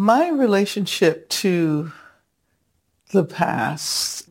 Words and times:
My 0.00 0.28
relationship 0.28 1.28
to 1.42 1.90
the 3.10 3.24
past, 3.24 4.28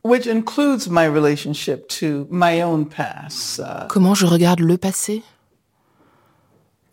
which 0.00 0.26
includes 0.26 0.88
my 0.88 1.04
relationship 1.04 1.86
to 2.00 2.26
my 2.30 2.62
own 2.62 2.86
past. 2.86 3.60
Uh, 3.60 3.86
Comment 3.88 4.14
je 4.14 4.24
regarde 4.24 4.60
le 4.60 4.78
passé 4.78 5.22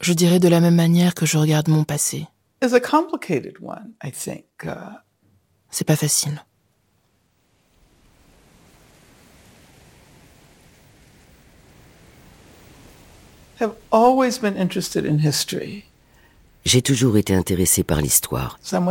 Je 0.01 0.11
dirais 0.11 0.39
de 0.39 0.49
la 0.49 0.59
même 0.59 0.75
manière 0.75 1.13
que 1.15 1.25
je 1.25 1.37
regarde 1.37 1.69
mon 1.69 1.85
passé. 1.85 2.27
is 2.61 2.73
a 2.73 2.81
complicated 2.81 3.59
one, 3.61 3.93
I 4.03 4.11
think. 4.11 4.43
Uh, 4.65 4.97
C'est 5.69 5.87
pas 5.87 5.95
facile. 5.95 6.43
have 13.55 13.75
always 13.89 14.37
been 14.37 14.57
interested 14.57 15.05
in 15.05 15.19
history. 15.19 15.85
J'ai 16.65 16.81
toujours 16.81 17.17
été 17.17 17.33
intéressé 17.33 17.83
par 17.83 18.01
l'histoire. 18.01 18.59
On 18.73 18.81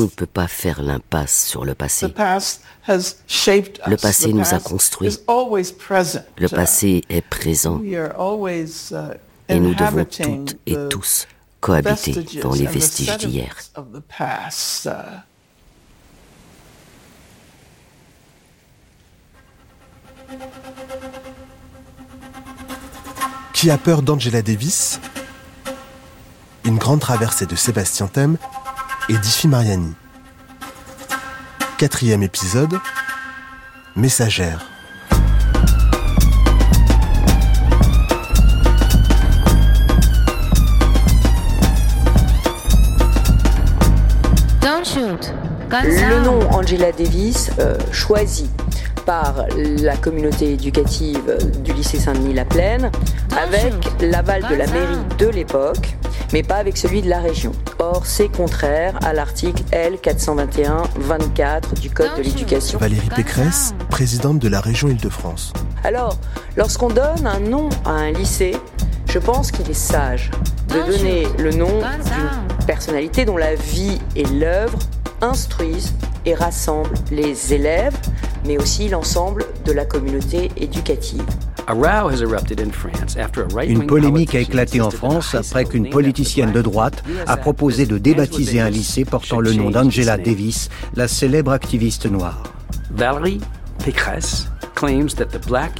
ne 0.00 0.06
peut 0.06 0.26
pas 0.26 0.48
faire 0.48 0.82
l'impasse 0.82 1.46
sur 1.46 1.64
le 1.64 1.74
The 1.74 1.78
passé. 1.78 2.08
past 2.08 2.62
has 2.88 3.16
shaped 3.28 3.78
us. 3.78 3.86
Le 3.86 3.96
passé 3.96 4.30
The 4.30 4.34
nous 4.34 4.54
a 4.54 4.58
construits. 4.58 5.16
Le 5.28 6.48
passé 6.48 7.02
est 7.08 7.20
présent 7.20 7.76
We 7.76 7.94
are 7.94 8.10
always 8.18 8.90
uh, 8.92 9.14
et 9.48 9.60
nous 9.60 9.74
devons 9.74 10.04
toutes 10.04 10.56
et 10.66 10.76
tous 10.88 11.28
cohabiter 11.60 12.40
dans 12.42 12.52
les 12.52 12.66
vestiges 12.66 13.18
d'hier. 13.18 13.54
Qui 23.60 23.70
a 23.70 23.76
peur 23.76 24.00
d'Angela 24.00 24.40
Davis? 24.40 25.00
Une 26.64 26.78
grande 26.78 27.00
traversée 27.00 27.44
de 27.44 27.54
Sébastien 27.54 28.06
Thème 28.06 28.38
et 29.10 29.18
d'Ifi 29.18 29.48
Mariani. 29.48 29.92
Quatrième 31.76 32.22
épisode 32.22 32.78
Messagère. 33.96 34.64
Don't 44.62 44.86
shoot. 44.86 45.34
Guns 45.68 45.82
Le 45.82 46.24
nom 46.24 46.50
Angela 46.50 46.92
Davis, 46.92 47.50
euh, 47.58 47.76
choisi 47.92 48.48
par 49.10 49.46
la 49.56 49.96
communauté 49.96 50.52
éducative 50.52 51.36
du 51.64 51.72
lycée 51.72 51.98
Saint-Denis-La 51.98 52.44
Plaine, 52.44 52.92
avec 53.36 53.74
l'aval 54.00 54.46
de 54.48 54.54
la 54.54 54.68
mairie 54.68 55.00
de 55.18 55.26
l'époque, 55.26 55.96
mais 56.32 56.44
pas 56.44 56.58
avec 56.58 56.76
celui 56.76 57.02
de 57.02 57.10
la 57.10 57.18
région. 57.18 57.50
Or, 57.80 58.06
c'est 58.06 58.28
contraire 58.28 58.96
à 59.04 59.12
l'article 59.12 59.64
L421-24 59.72 61.80
du 61.80 61.90
Code 61.90 62.18
de 62.18 62.22
l'éducation. 62.22 62.78
Valérie 62.78 63.08
Pécresse, 63.08 63.74
présidente 63.88 64.38
de 64.38 64.48
la 64.48 64.60
région 64.60 64.86
Île-de-France. 64.86 65.54
Alors, 65.82 66.16
lorsqu'on 66.56 66.90
donne 66.90 67.26
un 67.26 67.40
nom 67.40 67.68
à 67.84 67.90
un 67.90 68.12
lycée, 68.12 68.54
je 69.08 69.18
pense 69.18 69.50
qu'il 69.50 69.68
est 69.68 69.74
sage 69.74 70.30
de 70.68 70.88
donner 70.88 71.26
le 71.36 71.50
nom 71.50 71.80
d'une 71.80 72.64
personnalité 72.64 73.24
dont 73.24 73.36
la 73.36 73.56
vie 73.56 73.98
et 74.14 74.22
l'œuvre 74.22 74.78
instruisent 75.20 75.94
et 76.26 76.34
rassemblent 76.34 76.94
les 77.10 77.52
élèves, 77.52 77.96
mais 78.46 78.58
aussi 78.58 78.88
l'ensemble 78.88 79.44
de 79.64 79.72
la 79.72 79.84
communauté 79.84 80.50
éducative. 80.56 81.24
Une 83.66 83.86
polémique 83.86 84.34
a 84.34 84.40
éclaté 84.40 84.80
en 84.80 84.90
France 84.90 85.34
après 85.34 85.64
qu'une 85.64 85.88
politicienne 85.88 86.52
de 86.52 86.62
droite 86.62 87.02
a 87.26 87.36
proposé 87.36 87.86
de 87.86 87.98
débaptiser 87.98 88.60
un 88.60 88.70
lycée 88.70 89.04
portant 89.04 89.40
le 89.40 89.52
nom 89.52 89.70
d'Angela 89.70 90.18
Davis, 90.18 90.68
la 90.94 91.06
célèbre 91.06 91.52
activiste 91.52 92.06
noire. 92.06 92.42
Valérie 92.90 93.40
Pécresse 93.84 94.48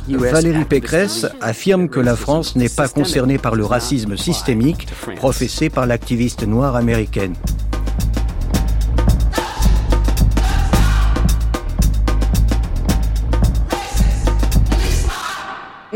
Valérie 0.09 0.65
Pécresse 0.65 1.27
affirme 1.41 1.89
que 1.89 2.01
la 2.01 2.17
France 2.17 2.55
n'est 2.57 2.69
pas 2.69 2.89
concernée 2.89 3.39
par 3.39 3.55
le 3.55 3.65
racisme 3.65 4.17
systémique 4.17 4.89
professé 5.17 5.71
par 5.71 5.87
l'activiste 5.87 6.47
noire 6.47 6.77
américaine. 6.77 7.35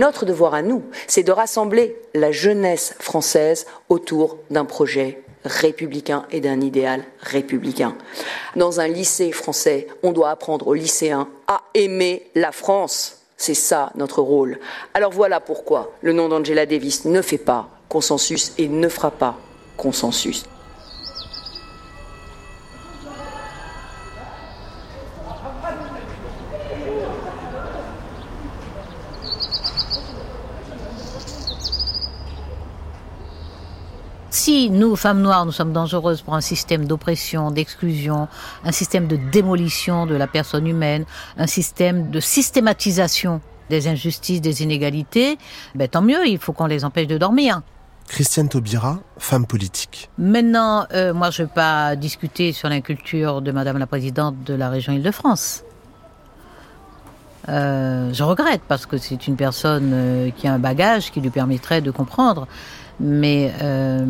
Notre 0.05 0.27
devoir 0.27 0.53
à 0.53 0.61
nous, 0.61 0.83
c'est 1.07 1.23
de 1.23 1.33
rassembler 1.33 1.97
la 2.13 2.31
jeunesse 2.31 2.95
française 3.01 3.65
autour 3.89 4.37
d'un 4.51 4.67
projet 4.67 5.23
républicain 5.47 6.27
et 6.31 6.43
d'un 6.43 6.61
idéal 6.61 7.05
républicain. 7.21 7.97
Dans 8.55 8.81
un 8.81 8.87
lycée 8.87 9.33
français, 9.33 9.87
on 10.03 10.13
doit 10.13 10.29
apprendre 10.29 10.69
aux 10.69 10.75
lycéens 10.75 11.27
à 11.47 11.63
aimer 11.73 12.31
la 12.35 12.53
France. 12.53 13.23
C'est 13.39 13.55
ça 13.55 13.93
notre 13.95 14.21
rôle. 14.21 14.59
Alors 14.93 15.11
voilà 15.11 15.41
pourquoi 15.41 15.95
le 16.03 16.13
nom 16.13 16.29
d'Angela 16.29 16.67
Davis 16.67 17.07
ne 17.07 17.23
fait 17.23 17.39
pas 17.39 17.71
consensus 17.89 18.53
et 18.59 18.69
ne 18.69 18.91
fera 18.91 19.11
pas 19.11 19.39
consensus. 19.79 20.45
Si 34.35 34.69
nous, 34.69 34.97
femmes 34.97 35.23
noires, 35.23 35.47
nous 35.47 35.53
sommes 35.53 35.73
dangereuses 35.73 36.21
pour 36.21 36.35
un 36.35 36.41
système 36.41 36.87
d'oppression, 36.87 37.53
d'exclusion, 37.53 38.27
un 38.65 38.73
système 38.73 39.07
de 39.07 39.15
démolition 39.15 40.07
de 40.07 40.17
la 40.17 40.27
personne 40.27 40.67
humaine, 40.67 41.05
un 41.39 41.47
système 41.47 42.11
de 42.11 42.19
systématisation 42.19 43.41
des 43.71 43.87
injustices, 43.87 44.41
des 44.41 44.65
inégalités, 44.65 45.39
ben 45.77 45.87
tant 45.87 46.03
mieux, 46.03 46.27
il 46.27 46.39
faut 46.39 46.53
qu'on 46.53 46.67
les 46.67 46.85
empêche 46.85 47.07
de 47.07 47.17
dormir. 47.17 47.63
Christiane 48.09 48.49
Taubira, 48.49 48.99
femme 49.19 49.47
politique. 49.47 50.11
Maintenant, 50.19 50.85
euh, 50.93 51.15
moi, 51.15 51.31
je 51.31 51.43
ne 51.43 51.47
vais 51.47 51.55
pas 51.55 51.95
discuter 51.95 52.51
sur 52.51 52.69
l'inculture 52.69 53.41
de 53.41 53.53
Madame 53.53 53.79
la 53.79 53.87
Présidente 53.87 54.43
de 54.45 54.55
la 54.55 54.69
région 54.69 54.93
Île-de-France. 54.95 55.63
Euh, 57.49 58.13
je 58.13 58.25
regrette 58.25 58.63
parce 58.67 58.87
que 58.87 58.97
c'est 58.97 59.29
une 59.29 59.37
personne 59.37 59.91
euh, 59.93 60.31
qui 60.31 60.49
a 60.49 60.55
un 60.55 60.59
bagage 60.59 61.13
qui 61.13 61.21
lui 61.21 61.31
permettrait 61.31 61.83
de 61.83 61.93
comprendre. 61.93 62.49
Mais 63.01 63.53
euh, 63.63 64.05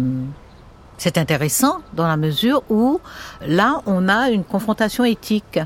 c'est 0.98 1.18
intéressant 1.18 1.78
dans 1.94 2.06
la 2.06 2.16
mesure 2.16 2.62
où 2.68 3.00
là, 3.46 3.80
on 3.86 4.08
a 4.08 4.30
une 4.30 4.44
confrontation 4.44 5.04
éthique. 5.04 5.60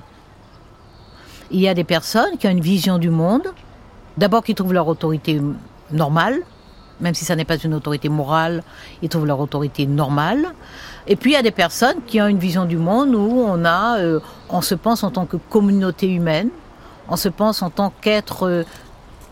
Il 1.51 1.61
y 1.61 1.69
a 1.69 1.75
des 1.75 1.85
personnes 1.85 2.37
qui 2.39 2.47
ont 2.47 2.51
une 2.51 2.61
vision 2.61 2.99
du 2.99 3.11
monde, 3.11 3.49
d'abord 4.17 4.45
qui 4.45 4.55
trouvent 4.55 4.75
leur 4.75 4.89
autorité 4.89 5.41
normale, 5.91 6.41
même 7.01 7.15
si 7.15 7.25
ça 7.25 7.37
n'est 7.37 7.45
pas 7.45 7.57
une 7.57 7.75
autorité 7.75 8.09
morale, 8.09 8.63
ils 9.03 9.09
trouvent 9.09 9.27
leur 9.27 9.41
autorité 9.41 9.87
normale. 9.87 10.47
Et 11.07 11.17
puis 11.17 11.31
il 11.31 11.35
y 11.35 11.37
a 11.37 11.43
des 11.43 11.51
personnes 11.51 11.99
qui 12.07 12.21
ont 12.21 12.27
une 12.27 12.39
vision 12.39 12.65
du 12.65 12.77
monde 12.77 13.15
où 13.15 13.45
on 13.47 13.65
a, 13.65 13.99
euh, 13.99 14.21
on 14.49 14.61
se 14.61 14.75
pense 14.75 15.05
en 15.05 15.11
tant 15.11 15.27
que 15.27 15.37
communauté 15.37 16.09
humaine, 16.09 16.51
on 17.09 17.17
se 17.17 17.29
pense 17.29 17.63
en 17.63 17.71
tant 17.71 17.93
qu'être 18.01 18.47
euh, 18.47 18.65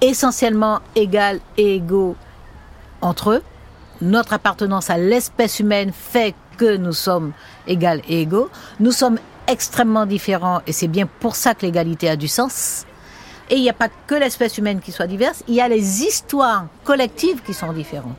essentiellement 0.01 0.81
égal 0.95 1.41
et 1.57 1.77
égaux 1.77 2.17
entre 3.01 3.31
eux. 3.31 3.43
Notre 4.01 4.34
appartenance 4.34 4.91
à 4.91 4.99
l'espèce 4.99 5.61
humaine 5.61 5.93
fait 5.93 6.34
que 6.59 6.77
nous 6.77 6.93
sommes 6.93 7.33
égales 7.67 8.03
et 8.09 8.23
égaux. 8.23 8.51
Nous 8.81 8.93
sommes 8.93 9.19
extrêmement 9.47 10.07
différents 10.07 10.61
et 10.67 10.73
c'est 10.73 10.89
bien 10.89 11.09
pour 11.21 11.37
ça 11.37 11.55
que 11.55 11.65
l'égalité 11.65 12.09
a 12.09 12.17
du 12.17 12.29
sens. 12.29 12.84
Et 13.49 13.57
il 13.57 13.62
n'y 13.62 13.71
a 13.71 13.75
pas 13.75 13.89
que 14.07 14.15
l'espèce 14.15 14.59
humaine 14.59 14.81
qui 14.81 14.93
soit 14.93 15.07
diverse, 15.07 15.45
il 15.47 15.55
y 15.55 15.61
a 15.61 15.69
les 15.69 16.03
histoires 16.03 16.67
collectives 16.84 17.43
qui 17.43 17.55
sont 17.55 17.73
différentes. 17.73 18.17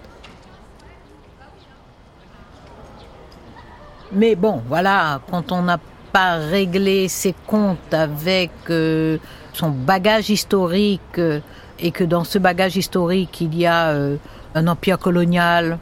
Mais 4.14 4.36
bon, 4.36 4.64
voilà, 4.68 5.20
quand 5.30 5.52
on 5.52 5.64
n'a 5.64 5.80
pas 6.14 6.36
réglé 6.36 7.10
ses 7.10 7.36
comptes 7.46 7.94
avec 7.94 8.52
euh, 8.70 9.18
son 9.52 9.70
bagage 9.70 10.30
historique 10.30 11.02
euh, 11.18 11.42
et 11.80 11.92
que 11.92 12.06
dans 12.06 12.24
ce 12.24 12.40
bagage 12.40 12.78
historique 12.78 13.42
il 13.42 13.56
y 13.56 13.66
a 13.66 13.90
euh, 13.90 14.16
un 14.56 14.68
empire 14.68 15.00
colonial 15.00 15.80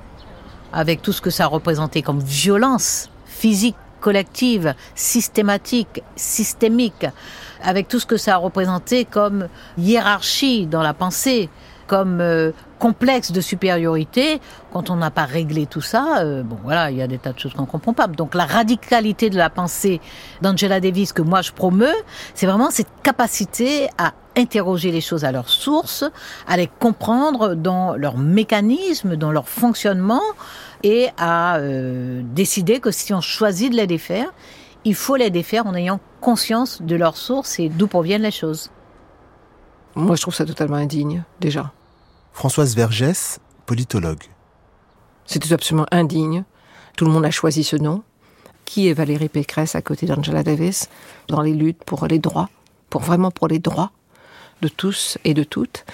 avec 0.74 1.02
tout 1.02 1.14
ce 1.14 1.22
que 1.22 1.30
ça 1.30 1.48
représentait 1.48 2.02
comme 2.02 2.20
violence 2.20 3.10
physique, 3.26 3.76
collective, 4.02 4.76
systématique, 4.94 6.04
systémique, 6.16 7.06
avec 7.64 7.88
tout 7.88 8.00
ce 8.00 8.06
que 8.06 8.18
ça 8.18 8.36
a 8.36 8.38
représenté 8.38 9.06
comme 9.06 9.48
hiérarchie 9.78 10.68
dans 10.68 10.84
la 10.84 10.94
pensée, 10.94 11.50
comme 11.88 12.20
euh, 12.22 12.52
complexe 12.80 13.32
de 13.32 13.42
supériorité 13.42 14.40
quand 14.72 14.90
on 14.90 14.96
n'a 14.96 15.12
pas 15.12 15.26
réglé 15.26 15.66
tout 15.66 15.82
ça. 15.82 16.20
Euh, 16.20 16.44
bon, 16.44 16.58
voilà, 16.64 16.92
il 16.92 16.98
y 16.98 17.02
a 17.02 17.08
des 17.08 17.18
tas 17.18 17.34
de 17.34 17.40
choses 17.40 17.54
qu'on 17.54 17.66
comprend 17.66 17.94
pas. 17.94 18.08
Donc 18.08 18.36
la 18.36 18.46
radicalité 18.46 19.30
de 19.30 19.38
la 19.38 19.50
pensée 19.50 20.02
d'Angela 20.42 20.80
Davis 20.80 21.14
que 21.14 21.22
moi 21.22 21.42
je 21.42 21.52
promeux, 21.52 21.96
c'est 22.34 22.46
vraiment 22.46 22.70
cette 22.70 22.90
capacité 23.04 23.88
à 23.98 24.14
interroger 24.38 24.92
les 24.92 25.02
choses 25.02 25.24
à 25.24 25.32
leur 25.32 25.50
source, 25.50 26.04
à 26.48 26.58
les 26.58 26.68
comprendre 26.68 27.56
dans 27.56 27.96
leur 27.96 28.18
mécanisme, 28.18 29.16
dans 29.16 29.32
leur 29.32 29.48
fonctionnement, 29.48 30.22
et 30.84 31.08
à 31.18 31.58
euh, 31.58 32.22
décider 32.24 32.80
que 32.80 32.92
si 32.92 33.14
on 33.14 33.22
choisit 33.22 33.72
de 33.72 33.78
les 33.78 33.88
défaire, 33.88 34.32
il 34.84 34.94
faut 34.94 35.16
les 35.16 35.32
défaire 35.32 35.66
en 35.66 35.74
ayant 35.74 36.00
conscience 36.22 36.82
de 36.82 36.96
leur 36.96 37.18
source 37.18 37.60
et 37.60 37.70
d'où 37.70 37.88
proviennent 37.88 38.22
les 38.22 38.32
choses. 38.32 38.70
Moi, 39.96 40.16
je 40.16 40.22
trouve 40.22 40.36
ça 40.36 40.46
totalement 40.46 40.76
indigne, 40.76 41.24
déjà. 41.40 41.72
Françoise 42.36 42.76
Vergès, 42.76 43.40
politologue. 43.66 44.26
Tout 45.26 45.40
absolument 45.52 45.86
indigne. 45.90 46.44
Tout 46.98 47.06
le 47.06 47.12
monde 47.12 47.24
a 47.24 47.32
choisi 47.32 47.64
ce 47.64 47.78
nom. 47.78 48.04
Qui 48.66 48.90
est 48.90 48.94
Valérie 48.94 49.30
Pécresse 49.30 49.74
à 49.74 49.82
côté 49.82 50.06
d'Angela 50.06 50.44
Davis 50.44 50.90
dans 51.30 51.42
les 51.42 51.54
luttes 51.54 51.86
pour 51.86 52.08
les 52.08 52.20
droits, 52.20 52.50
pour 52.90 53.02
vraiment 53.02 53.32
pour 53.32 53.48
les 53.48 53.60
droits 53.60 53.92
de 54.62 54.68
tous 54.68 55.18
et 55.24 55.34
de 55.34 55.46
toutes? 55.46 55.86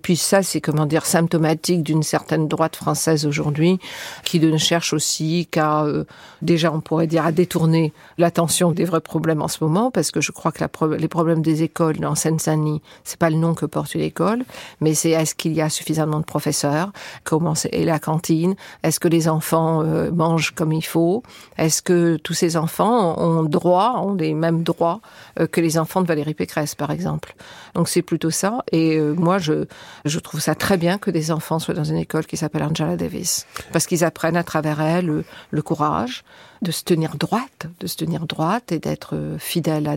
Puis 0.00 0.16
ça, 0.16 0.42
c'est 0.42 0.60
comment 0.60 0.86
dire 0.86 1.06
symptomatique 1.06 1.82
d'une 1.82 2.02
certaine 2.02 2.48
droite 2.48 2.76
française 2.76 3.26
aujourd'hui 3.26 3.78
qui 4.24 4.40
ne 4.40 4.56
cherche 4.56 4.92
aussi 4.92 5.46
qu'à 5.50 5.84
euh, 5.84 6.04
déjà 6.42 6.72
on 6.72 6.80
pourrait 6.80 7.06
dire 7.06 7.24
à 7.24 7.32
détourner 7.32 7.92
l'attention 8.18 8.72
des 8.72 8.84
vrais 8.84 9.00
problèmes 9.00 9.42
en 9.42 9.48
ce 9.48 9.62
moment 9.62 9.90
parce 9.90 10.10
que 10.10 10.20
je 10.20 10.32
crois 10.32 10.52
que 10.52 10.64
la, 10.64 10.96
les 10.96 11.08
problèmes 11.08 11.42
des 11.42 11.62
écoles 11.62 12.04
en 12.04 12.14
Seine-Saint-Denis, 12.14 12.82
c'est 13.04 13.18
pas 13.18 13.30
le 13.30 13.36
nom 13.36 13.54
que 13.54 13.66
porte 13.66 13.94
une 13.94 14.00
école, 14.00 14.44
mais 14.80 14.94
c'est 14.94 15.10
est-ce 15.10 15.34
qu'il 15.34 15.52
y 15.52 15.60
a 15.60 15.68
suffisamment 15.68 16.20
de 16.20 16.24
professeurs, 16.24 16.92
comment 17.24 17.54
est 17.70 17.84
la 17.84 17.98
cantine, 17.98 18.54
est-ce 18.82 19.00
que 19.00 19.08
les 19.08 19.28
enfants 19.28 19.82
euh, 19.82 20.10
mangent 20.10 20.52
comme 20.52 20.72
il 20.72 20.84
faut, 20.84 21.22
est-ce 21.58 21.82
que 21.82 22.16
tous 22.16 22.34
ces 22.34 22.56
enfants 22.56 23.18
ont 23.20 23.42
droit, 23.42 24.00
ont 24.04 24.14
les 24.14 24.34
mêmes 24.34 24.62
droits 24.62 25.00
euh, 25.38 25.46
que 25.46 25.60
les 25.60 25.78
enfants 25.78 26.02
de 26.02 26.06
Valérie 26.06 26.34
Pécresse 26.34 26.74
par 26.74 26.90
exemple? 26.90 27.34
Donc 27.74 27.88
c'est 27.88 28.02
plutôt 28.02 28.30
ça 28.30 28.64
et 28.72 28.98
moi 29.00 29.38
je 29.38 29.66
je 30.04 30.18
trouve 30.18 30.40
ça 30.40 30.54
très 30.54 30.76
bien 30.76 30.98
que 30.98 31.10
des 31.10 31.30
enfants 31.30 31.58
soient 31.58 31.74
dans 31.74 31.84
une 31.84 31.96
école 31.96 32.26
qui 32.26 32.36
s'appelle 32.36 32.62
Angela 32.62 32.96
Davis. 32.96 33.46
Parce 33.72 33.86
qu'ils 33.86 34.04
apprennent 34.04 34.36
à 34.36 34.44
travers 34.44 34.80
elle 34.80 35.24
le, 35.50 35.62
courage 35.62 36.24
de 36.62 36.70
se 36.70 36.84
tenir 36.84 37.16
droite, 37.16 37.66
de 37.80 37.86
se 37.86 37.96
tenir 37.96 38.26
droite 38.26 38.72
et 38.72 38.78
d'être 38.78 39.36
fidèle 39.38 39.86
à, 39.86 39.96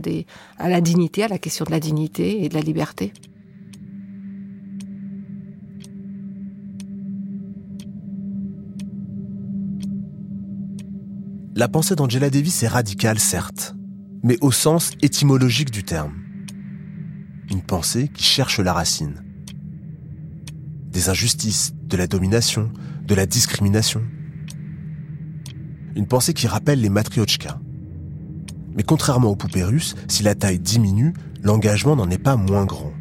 à 0.57 0.69
la 0.69 0.81
dignité, 0.81 1.23
à 1.23 1.27
la 1.27 1.37
question 1.37 1.65
de 1.65 1.71
la 1.71 1.79
dignité 1.79 2.43
et 2.43 2.49
de 2.49 2.53
la 2.53 2.61
liberté. 2.61 3.13
La 11.55 11.67
pensée 11.67 11.95
d'Angela 11.95 12.31
Davis 12.31 12.63
est 12.63 12.67
radicale, 12.67 13.19
certes, 13.19 13.75
mais 14.23 14.37
au 14.41 14.51
sens 14.51 14.91
étymologique 15.03 15.69
du 15.69 15.83
terme. 15.83 16.13
Une 17.51 17.61
pensée 17.61 18.07
qui 18.07 18.23
cherche 18.23 18.59
la 18.59 18.73
racine 18.73 19.23
des 20.93 21.09
injustices, 21.09 21.73
de 21.83 21.97
la 21.97 22.07
domination, 22.07 22.71
de 23.05 23.15
la 23.15 23.25
discrimination. 23.25 24.01
Une 25.95 26.07
pensée 26.07 26.33
qui 26.33 26.47
rappelle 26.47 26.79
les 26.79 26.89
matriochkas. 26.89 27.59
Mais 28.75 28.83
contrairement 28.83 29.29
aux 29.29 29.35
poupées 29.35 29.63
russes, 29.63 29.95
si 30.07 30.23
la 30.23 30.35
taille 30.35 30.59
diminue, 30.59 31.13
l'engagement 31.41 31.95
n'en 31.95 32.09
est 32.09 32.17
pas 32.17 32.35
moins 32.35 32.65
grand. 32.65 32.93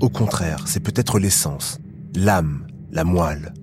Au 0.00 0.08
contraire, 0.08 0.64
c'est 0.66 0.80
peut-être 0.80 1.18
l'essence, 1.18 1.78
l'âme, 2.14 2.66
la 2.90 3.04
moelle. 3.04 3.54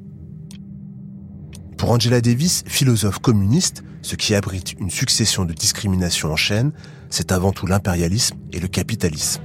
Pour 1.77 1.91
Angela 1.91 2.21
Davis, 2.21 2.63
philosophe 2.67 3.19
communiste, 3.19 3.83
ce 4.03 4.15
qui 4.15 4.33
abrite 4.35 4.73
une 4.79 4.89
succession 4.89 5.45
de 5.45 5.53
discriminations 5.53 6.31
en 6.31 6.35
chaîne, 6.35 6.71
c'est 7.09 7.31
avant 7.31 7.51
tout 7.51 7.67
l'impérialisme 7.67 8.37
et 8.51 8.59
le 8.59 8.67
capitalisme. 8.67 9.41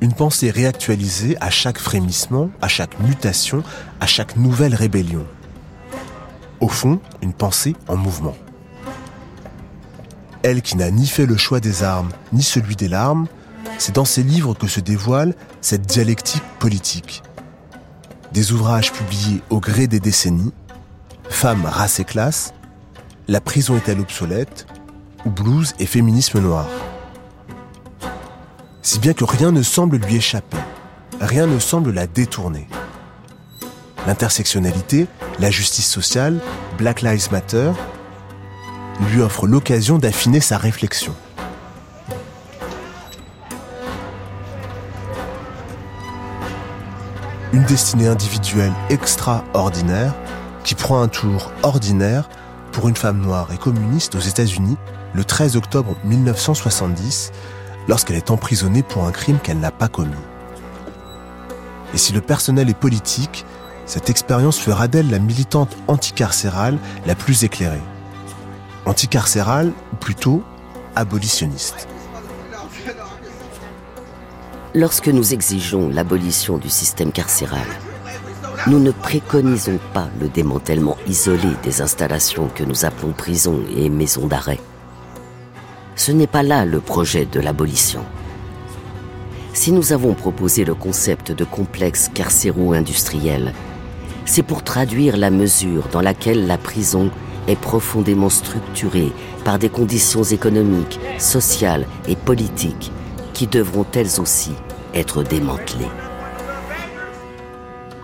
Une 0.00 0.14
pensée 0.14 0.50
réactualisée 0.50 1.36
à 1.40 1.50
chaque 1.50 1.78
frémissement, 1.78 2.50
à 2.62 2.68
chaque 2.68 2.98
mutation, 3.00 3.62
à 4.00 4.06
chaque 4.06 4.36
nouvelle 4.36 4.74
rébellion. 4.74 5.26
Au 6.60 6.68
fond, 6.68 7.00
une 7.20 7.34
pensée 7.34 7.76
en 7.86 7.96
mouvement. 7.96 8.36
Elle 10.42 10.62
qui 10.62 10.76
n'a 10.78 10.90
ni 10.90 11.06
fait 11.06 11.26
le 11.26 11.36
choix 11.36 11.60
des 11.60 11.82
armes, 11.82 12.10
ni 12.32 12.42
celui 12.42 12.76
des 12.76 12.88
larmes, 12.88 13.26
c'est 13.76 13.94
dans 13.94 14.06
ses 14.06 14.22
livres 14.22 14.54
que 14.54 14.66
se 14.66 14.80
dévoile 14.80 15.34
cette 15.60 15.86
dialectique 15.86 16.42
politique. 16.58 17.22
Des 18.32 18.52
ouvrages 18.52 18.92
publiés 18.92 19.42
au 19.50 19.60
gré 19.60 19.86
des 19.86 20.00
décennies, 20.00 20.52
Femmes, 21.28 21.64
race 21.64 22.00
et 22.00 22.04
classe, 22.04 22.52
La 23.28 23.40
prison 23.40 23.76
est-elle 23.76 24.00
obsolète 24.00 24.66
ou 25.24 25.30
Blues 25.30 25.74
et 25.78 25.86
féminisme 25.86 26.40
noir? 26.40 26.66
Si 28.82 28.98
bien 28.98 29.12
que 29.12 29.24
rien 29.24 29.52
ne 29.52 29.62
semble 29.62 29.96
lui 29.96 30.16
échapper, 30.16 30.56
rien 31.20 31.46
ne 31.46 31.58
semble 31.58 31.92
la 31.92 32.06
détourner. 32.06 32.66
L'intersectionnalité, 34.06 35.06
la 35.38 35.50
justice 35.50 35.88
sociale, 35.88 36.40
Black 36.78 37.02
Lives 37.02 37.30
Matter, 37.30 37.72
lui 39.10 39.20
offrent 39.20 39.46
l'occasion 39.46 39.98
d'affiner 39.98 40.40
sa 40.40 40.56
réflexion. 40.56 41.14
Une 47.52 47.64
destinée 47.64 48.06
individuelle 48.06 48.72
extraordinaire 48.88 50.14
qui 50.64 50.74
prend 50.74 51.02
un 51.02 51.08
tour 51.08 51.50
ordinaire 51.62 52.28
pour 52.72 52.88
une 52.88 52.96
femme 52.96 53.20
noire 53.20 53.48
et 53.52 53.58
communiste 53.58 54.14
aux 54.14 54.20
États-Unis 54.20 54.76
le 55.14 55.24
13 55.24 55.56
octobre 55.56 55.96
1970 56.04 57.32
lorsqu'elle 57.90 58.16
est 58.16 58.30
emprisonnée 58.30 58.84
pour 58.84 59.04
un 59.04 59.10
crime 59.10 59.40
qu'elle 59.40 59.58
n'a 59.58 59.72
pas 59.72 59.88
commis. 59.88 60.14
Et 61.92 61.98
si 61.98 62.12
le 62.12 62.20
personnel 62.20 62.70
est 62.70 62.78
politique, 62.78 63.44
cette 63.84 64.08
expérience 64.08 64.60
fera 64.60 64.86
d'elle 64.86 65.10
la 65.10 65.18
militante 65.18 65.76
anticarcérale 65.88 66.78
la 67.04 67.16
plus 67.16 67.42
éclairée. 67.42 67.82
Anticarcérale, 68.86 69.72
ou 69.92 69.96
plutôt 69.96 70.44
abolitionniste. 70.94 71.88
Lorsque 74.72 75.08
nous 75.08 75.34
exigeons 75.34 75.88
l'abolition 75.88 76.58
du 76.58 76.68
système 76.68 77.10
carcéral, 77.10 77.66
nous 78.68 78.78
ne 78.78 78.92
préconisons 78.92 79.80
pas 79.92 80.08
le 80.20 80.28
démantèlement 80.28 80.96
isolé 81.08 81.48
des 81.64 81.82
installations 81.82 82.48
que 82.54 82.62
nous 82.62 82.84
appelons 82.84 83.10
prisons 83.10 83.64
et 83.76 83.90
maisons 83.90 84.28
d'arrêt 84.28 84.60
ce 85.96 86.12
n'est 86.12 86.26
pas 86.26 86.42
là 86.42 86.64
le 86.64 86.80
projet 86.80 87.26
de 87.26 87.40
l'abolition. 87.40 88.04
Si 89.52 89.72
nous 89.72 89.92
avons 89.92 90.14
proposé 90.14 90.64
le 90.64 90.74
concept 90.74 91.32
de 91.32 91.44
complexe 91.44 92.10
carcéro-industriel, 92.14 93.52
c'est 94.24 94.42
pour 94.42 94.62
traduire 94.62 95.16
la 95.16 95.30
mesure 95.30 95.88
dans 95.88 96.00
laquelle 96.00 96.46
la 96.46 96.56
prison 96.56 97.10
est 97.48 97.58
profondément 97.58 98.30
structurée 98.30 99.12
par 99.44 99.58
des 99.58 99.68
conditions 99.68 100.22
économiques, 100.22 101.00
sociales 101.18 101.86
et 102.06 102.16
politiques 102.16 102.92
qui 103.34 103.46
devront 103.46 103.86
elles 103.94 104.20
aussi 104.20 104.52
être 104.94 105.22
démantelées. 105.22 105.88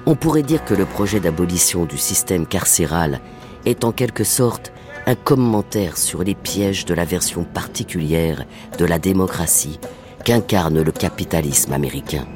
On 0.06 0.14
pourrait 0.14 0.42
dire 0.42 0.64
que 0.64 0.74
le 0.74 0.84
projet 0.84 1.20
d'abolition 1.20 1.84
du 1.84 1.98
système 1.98 2.46
carcéral 2.46 3.20
est 3.64 3.84
en 3.84 3.92
quelque 3.92 4.24
sorte 4.24 4.72
un 5.08 5.14
commentaire 5.14 5.96
sur 5.96 6.24
les 6.24 6.34
pièges 6.34 6.84
de 6.84 6.92
la 6.92 7.04
version 7.04 7.44
particulière 7.44 8.44
de 8.76 8.84
la 8.84 8.98
démocratie 8.98 9.78
qu'incarne 10.24 10.82
le 10.82 10.90
capitalisme 10.90 11.72
américain. 11.72 12.26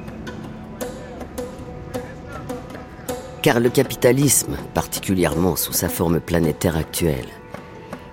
Car 3.43 3.59
le 3.59 3.71
capitalisme, 3.71 4.57
particulièrement 4.73 5.57
sous 5.57 5.73
sa 5.73 5.89
forme 5.89 6.21
planétaire 6.21 6.77
actuelle, 6.77 7.27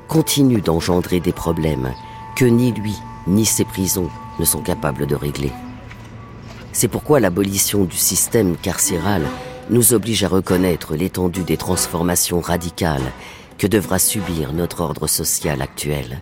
continue 0.07 0.61
d'engendrer 0.61 1.19
des 1.19 1.33
problèmes 1.33 1.93
que 2.35 2.45
ni 2.45 2.71
lui 2.71 2.95
ni 3.27 3.45
ses 3.45 3.65
prisons 3.65 4.09
ne 4.39 4.45
sont 4.45 4.61
capables 4.61 5.05
de 5.05 5.15
régler. 5.15 5.51
C'est 6.71 6.87
pourquoi 6.87 7.19
l'abolition 7.19 7.83
du 7.83 7.97
système 7.97 8.55
carcéral 8.55 9.23
nous 9.69 9.93
oblige 9.93 10.23
à 10.23 10.29
reconnaître 10.29 10.95
l'étendue 10.95 11.43
des 11.43 11.57
transformations 11.57 12.39
radicales 12.39 13.11
que 13.57 13.67
devra 13.67 13.99
subir 13.99 14.53
notre 14.53 14.81
ordre 14.81 15.07
social 15.07 15.61
actuel, 15.61 16.21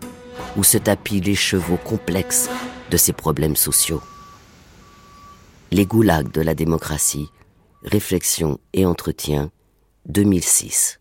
où 0.55 0.63
se 0.63 0.77
tapit 0.77 1.19
les 1.21 1.35
chevaux 1.35 1.77
complexes 1.77 2.49
de 2.91 2.97
ces 2.97 3.13
problèmes 3.13 3.55
sociaux. 3.55 4.01
Les 5.71 5.85
goulags 5.85 6.31
de 6.31 6.41
la 6.41 6.55
démocratie, 6.55 7.29
réflexion 7.83 8.59
et 8.73 8.85
entretien, 8.85 9.51
2006. 10.07 10.99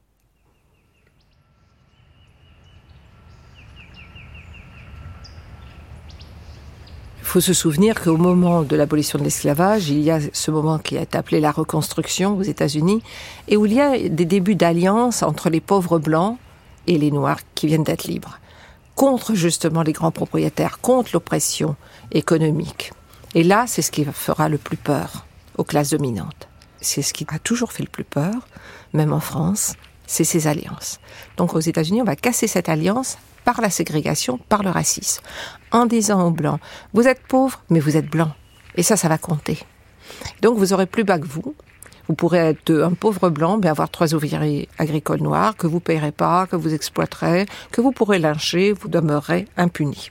Faut 7.35 7.41
se 7.41 7.53
souvenir 7.53 8.01
qu'au 8.01 8.17
moment 8.17 8.63
de 8.63 8.77
l'abolition 8.77 9.19
de 9.19 9.25
l'esclavage, 9.25 9.89
il 9.89 10.01
y 10.03 10.13
a 10.13 10.21
ce 10.33 10.53
moment 10.53 10.79
qui 10.79 10.95
est 10.95 11.17
appelé 11.17 11.41
la 11.41 11.51
reconstruction 11.51 12.37
aux 12.37 12.43
États-Unis, 12.43 13.03
et 13.49 13.57
où 13.57 13.67
il 13.67 13.73
y 13.73 13.81
a 13.81 14.09
des 14.09 14.25
débuts 14.25 14.55
d'alliance 14.55 15.25
entre 15.25 15.51
les 15.51 15.61
pauvres 15.61 15.99
blancs 15.99 16.39
et 16.87 16.97
les 16.97 17.11
noirs 17.11 17.41
qui 17.57 17.67
viennent 17.67 17.83
d'être 17.83 18.05
libres, 18.05 18.39
contre 18.95 19.35
justement 19.35 19.83
les 19.83 19.91
grands 19.91 20.13
propriétaires, 20.13 20.79
contre 20.81 21.11
l'oppression 21.13 21.75
économique. 22.13 22.93
Et 23.35 23.43
là, 23.43 23.65
c'est 23.67 23.83
ce 23.83 23.91
qui 23.91 24.05
fera 24.05 24.49
le 24.49 24.57
plus 24.57 24.77
peur 24.77 25.27
aux 25.59 25.65
classes 25.65 25.91
dominantes. 25.91 26.47
C'est 26.81 27.03
ce 27.03 27.13
qui 27.13 27.27
a 27.27 27.41
toujours 27.41 27.73
fait 27.73 27.83
le 27.83 27.89
plus 27.89 28.05
peur, 28.05 28.47
même 28.93 29.13
en 29.13 29.19
France, 29.19 29.75
c'est 30.07 30.25
ces 30.25 30.47
alliances. 30.47 31.01
Donc 31.37 31.55
aux 31.55 31.61
États-Unis, 31.61 32.03
on 32.03 32.07
va 32.07 32.17
casser 32.17 32.47
cette 32.47 32.69
alliance 32.69 33.19
par 33.45 33.61
la 33.61 33.71
ségrégation, 33.71 34.39
par 34.49 34.63
le 34.63 34.71
racisme, 34.71 35.23
en 35.71 35.87
disant 35.87 36.27
aux 36.27 36.31
blancs, 36.31 36.61
vous 36.93 37.07
êtes 37.07 37.23
pauvres, 37.27 37.63
mais 37.71 37.81
vous 37.81 37.97
êtes 37.97 38.11
blancs. 38.11 38.33
Et 38.77 38.83
ça, 38.83 38.97
ça 38.97 39.09
va 39.09 39.19
compter. 39.19 39.59
Donc 40.43 40.57
vous 40.59 40.73
aurez 40.73 40.87
plus 40.87 41.05
bas 41.05 41.19
que 41.19 41.27
vous. 41.27 41.55
Vous 42.09 42.15
pourrez 42.15 42.39
être 42.39 42.71
un 42.71 42.93
pauvre 42.93 43.31
blanc, 43.31 43.59
mais 43.63 43.69
avoir 43.69 43.89
trois 43.89 44.15
ouvriers 44.15 44.69
agricoles 44.79 45.23
noirs 45.23 45.57
que 45.57 45.67
vous 45.67 45.81
payerez 45.81 46.13
pas, 46.13 46.47
que 46.47 46.57
vous 46.57 46.75
exploiterez, 46.75 47.47
que 47.71 47.81
vous 47.81 47.93
pourrez 47.93 48.19
lyncher, 48.19 48.73
vous 48.73 48.89
demeurerez 48.89 49.47
impunis. 49.57 50.11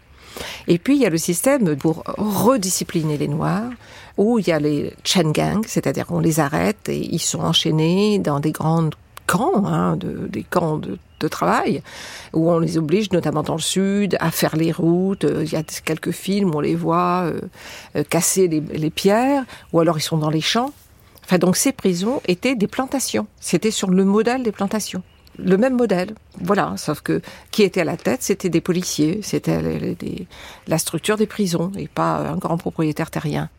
Et 0.68 0.80
puis, 0.80 0.96
il 0.96 1.02
y 1.02 1.06
a 1.06 1.10
le 1.10 1.18
système 1.18 1.76
pour 1.76 2.04
rediscipliner 2.18 3.18
les 3.18 3.28
Noirs, 3.28 3.70
où 4.18 4.40
il 4.40 4.48
y 4.48 4.52
a 4.52 4.60
les 4.60 4.94
chain 5.04 5.32
gangs, 5.32 5.66
c'est-à-dire 5.68 6.08
qu'on 6.08 6.20
les 6.20 6.40
arrête 6.40 6.90
et 6.90 6.98
ils 6.98 7.20
sont 7.20 7.42
enchaînés 7.42 8.20
dans 8.20 8.40
des 8.40 8.52
grandes 8.52 8.96
camps, 9.26 9.66
hein, 9.66 9.96
de, 9.96 10.28
des 10.28 10.44
camps 10.44 10.78
de, 10.78 10.98
travail, 11.30 11.82
où 12.34 12.52
on 12.52 12.60
les 12.60 12.78
oblige, 12.78 13.10
notamment 13.14 13.44
dans 13.44 13.56
le 13.56 13.62
sud, 13.62 14.18
à 14.20 14.30
faire 14.30 14.58
les 14.58 14.74
routes. 14.74 15.26
Il 15.42 15.50
y 15.50 15.56
a 15.56 15.64
quelques 15.64 16.12
films 16.12 16.54
où 16.54 16.58
on 16.58 16.60
les 16.60 16.76
voit 16.76 17.24
euh, 17.28 17.40
euh, 17.96 18.04
casser 18.04 18.50
les, 18.50 18.60
les, 18.60 18.90
pierres, 18.90 19.46
ou 19.72 19.80
alors 19.80 19.98
ils 19.98 20.02
sont 20.02 20.18
dans 20.18 20.30
les 20.30 20.42
champs. 20.42 20.74
Enfin, 21.24 21.38
donc 21.38 21.56
ces 21.56 21.72
prisons 21.72 22.22
étaient 22.28 22.56
des 22.56 22.68
plantations. 22.68 23.26
C'était 23.40 23.72
sur 23.72 23.90
le 23.90 24.04
modèle 24.04 24.44
des 24.44 24.52
plantations 24.52 25.02
le 25.38 25.58
même 25.58 25.76
modèle. 25.76 26.16
Voilà, 26.42 26.76
sauf 26.78 27.02
que 27.02 27.22
qui 27.52 27.64
était 27.64 27.82
à 27.82 27.86
la 27.86 27.98
tête, 27.98 28.24
c'était 28.24 28.50
des 28.50 28.62
policiers, 28.62 29.20
c'était 29.22 29.96
la 30.68 30.78
structure 30.78 31.18
des 31.18 31.28
prisons 31.28 31.72
et 31.78 31.88
pas 31.88 32.18
un 32.18 32.38
grand 32.38 32.58
propriétaire 32.58 33.12
terrien. 33.12 33.50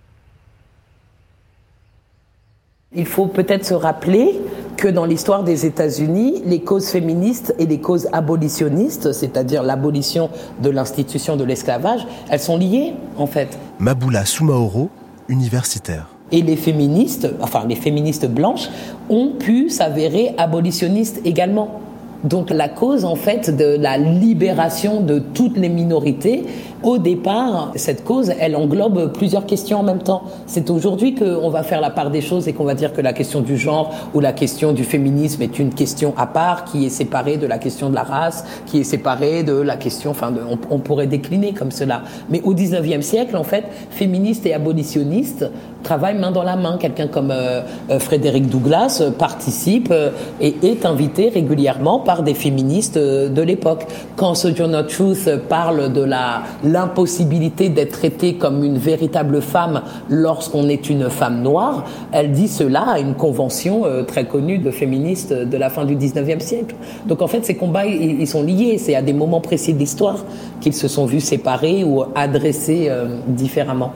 Il 2.94 3.06
faut 3.06 3.26
peut-être 3.26 3.64
se 3.64 3.74
rappeler 3.74 4.38
que 4.76 4.88
dans 4.88 5.04
l'histoire 5.04 5.44
des 5.44 5.66
États-Unis, 5.66 6.42
les 6.44 6.60
causes 6.60 6.88
féministes 6.88 7.54
et 7.58 7.66
les 7.66 7.78
causes 7.78 8.08
abolitionnistes, 8.12 9.12
c'est-à-dire 9.12 9.62
l'abolition 9.62 10.30
de 10.62 10.70
l'institution 10.70 11.36
de 11.36 11.44
l'esclavage, 11.44 12.06
elles 12.30 12.40
sont 12.40 12.56
liées 12.56 12.94
en 13.16 13.26
fait. 13.26 13.58
Maboula 13.78 14.24
Soumaoro, 14.24 14.90
universitaire 15.28 16.08
et 16.32 16.42
les 16.42 16.56
féministes, 16.56 17.28
enfin 17.40 17.64
les 17.68 17.76
féministes 17.76 18.26
blanches, 18.26 18.68
ont 19.08 19.32
pu 19.38 19.68
s'avérer 19.70 20.34
abolitionnistes 20.38 21.20
également. 21.24 21.80
Donc 22.24 22.48
la 22.48 22.68
cause 22.68 23.04
en 23.04 23.16
fait 23.16 23.54
de 23.54 23.76
la 23.76 23.98
libération 23.98 25.02
de 25.02 25.18
toutes 25.18 25.58
les 25.58 25.68
minorités 25.68 26.44
au 26.84 26.98
départ, 26.98 27.72
cette 27.76 28.04
cause, 28.04 28.30
elle 28.38 28.54
englobe 28.54 29.12
plusieurs 29.12 29.46
questions 29.46 29.80
en 29.80 29.82
même 29.82 30.02
temps. 30.02 30.24
C'est 30.46 30.68
aujourd'hui 30.68 31.14
qu'on 31.14 31.48
va 31.48 31.62
faire 31.62 31.80
la 31.80 31.90
part 31.90 32.10
des 32.10 32.20
choses 32.20 32.46
et 32.46 32.52
qu'on 32.52 32.64
va 32.64 32.74
dire 32.74 32.92
que 32.92 33.00
la 33.00 33.14
question 33.14 33.40
du 33.40 33.56
genre 33.56 33.92
ou 34.12 34.20
la 34.20 34.32
question 34.32 34.72
du 34.72 34.84
féminisme 34.84 35.40
est 35.42 35.58
une 35.58 35.72
question 35.72 36.12
à 36.18 36.26
part 36.26 36.64
qui 36.64 36.84
est 36.84 36.90
séparée 36.90 37.38
de 37.38 37.46
la 37.46 37.56
question 37.56 37.88
de 37.88 37.94
la 37.94 38.02
race, 38.02 38.44
qui 38.66 38.80
est 38.80 38.84
séparée 38.84 39.42
de 39.42 39.54
la 39.54 39.76
question, 39.76 40.10
enfin, 40.10 40.32
on, 40.70 40.78
pourrait 40.78 41.06
décliner 41.06 41.54
comme 41.54 41.70
cela. 41.70 42.02
Mais 42.28 42.42
au 42.42 42.52
19e 42.52 43.00
siècle, 43.00 43.36
en 43.36 43.44
fait, 43.44 43.64
féministes 43.90 44.44
et 44.44 44.52
abolitionnistes 44.52 45.46
travaillent 45.82 46.18
main 46.18 46.32
dans 46.32 46.42
la 46.42 46.56
main. 46.56 46.76
Quelqu'un 46.78 47.06
comme 47.06 47.30
euh, 47.30 47.60
euh, 47.90 47.98
Frédéric 47.98 48.48
Douglas 48.48 49.02
participe 49.18 49.88
euh, 49.90 50.10
et 50.40 50.56
est 50.62 50.84
invité 50.84 51.28
régulièrement 51.28 52.00
par 52.00 52.22
des 52.22 52.34
féministes 52.34 52.98
de 52.98 53.42
l'époque. 53.42 53.86
Quand 54.16 54.34
Sojourner 54.34 54.82
Truth 54.88 55.30
parle 55.48 55.92
de 55.92 56.02
la 56.02 56.42
l'impossibilité 56.74 57.68
d'être 57.68 57.92
traitée 57.92 58.34
comme 58.34 58.64
une 58.64 58.78
véritable 58.78 59.40
femme 59.40 59.82
lorsqu'on 60.10 60.68
est 60.68 60.90
une 60.90 61.08
femme 61.08 61.40
noire, 61.40 61.84
elle 62.10 62.32
dit 62.32 62.48
cela 62.48 62.80
à 62.80 62.98
une 62.98 63.14
convention 63.14 63.84
euh, 63.84 64.02
très 64.02 64.24
connue 64.26 64.58
de 64.58 64.72
féministes 64.72 65.32
de 65.32 65.56
la 65.56 65.70
fin 65.70 65.84
du 65.84 65.94
19e 65.94 66.40
siècle. 66.40 66.74
Donc 67.06 67.22
en 67.22 67.28
fait, 67.28 67.44
ces 67.44 67.54
combats, 67.54 67.86
ils, 67.86 68.26
sont 68.26 68.42
liés. 68.42 68.78
C'est 68.78 68.96
à 68.96 69.02
des 69.02 69.12
moments 69.12 69.40
précis 69.40 69.72
de 69.72 69.78
l'histoire 69.78 70.24
qu'ils 70.60 70.74
se 70.74 70.88
sont 70.88 71.06
vus 71.06 71.20
séparés 71.20 71.84
ou 71.84 72.02
adressés 72.16 72.86
euh, 72.88 73.18
différemment. 73.28 73.92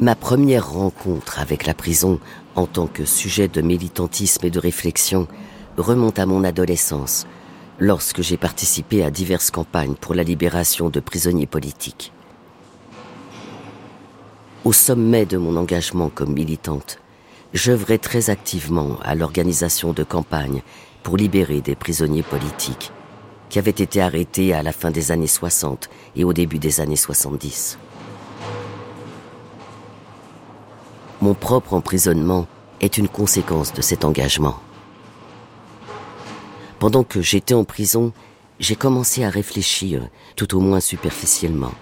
Ma 0.00 0.14
première 0.14 0.70
rencontre 0.70 1.40
avec 1.40 1.66
la 1.66 1.74
prison 1.74 2.20
en 2.54 2.66
tant 2.66 2.86
que 2.86 3.04
sujet 3.04 3.48
de 3.48 3.60
militantisme 3.60 4.46
et 4.46 4.50
de 4.50 4.60
réflexion 4.60 5.26
remonte 5.76 6.20
à 6.20 6.26
mon 6.26 6.44
adolescence, 6.44 7.26
lorsque 7.80 8.22
j'ai 8.22 8.36
participé 8.36 9.02
à 9.02 9.10
diverses 9.10 9.50
campagnes 9.50 9.94
pour 9.94 10.14
la 10.14 10.22
libération 10.22 10.88
de 10.88 11.00
prisonniers 11.00 11.48
politiques. 11.48 12.12
Au 14.64 14.72
sommet 14.72 15.26
de 15.26 15.36
mon 15.36 15.56
engagement 15.56 16.10
comme 16.10 16.32
militante, 16.32 17.00
j'œuvrais 17.52 17.98
très 17.98 18.30
activement 18.30 18.98
à 19.02 19.16
l'organisation 19.16 19.92
de 19.92 20.04
campagnes 20.04 20.62
pour 21.02 21.16
libérer 21.16 21.60
des 21.60 21.74
prisonniers 21.74 22.22
politiques 22.22 22.92
qui 23.48 23.58
avaient 23.58 23.70
été 23.70 24.00
arrêtés 24.00 24.54
à 24.54 24.62
la 24.62 24.72
fin 24.72 24.92
des 24.92 25.10
années 25.10 25.26
60 25.26 25.88
et 26.14 26.22
au 26.22 26.32
début 26.32 26.60
des 26.60 26.80
années 26.80 26.96
70. 26.96 27.78
Mon 31.20 31.34
propre 31.34 31.74
emprisonnement 31.74 32.46
est 32.80 32.96
une 32.96 33.08
conséquence 33.08 33.72
de 33.72 33.82
cet 33.82 34.04
engagement. 34.04 34.54
Pendant 36.78 37.02
que 37.02 37.20
j'étais 37.20 37.54
en 37.54 37.64
prison, 37.64 38.12
j'ai 38.60 38.76
commencé 38.76 39.24
à 39.24 39.30
réfléchir, 39.30 40.08
tout 40.36 40.56
au 40.56 40.60
moins 40.60 40.78
superficiellement, 40.78 41.72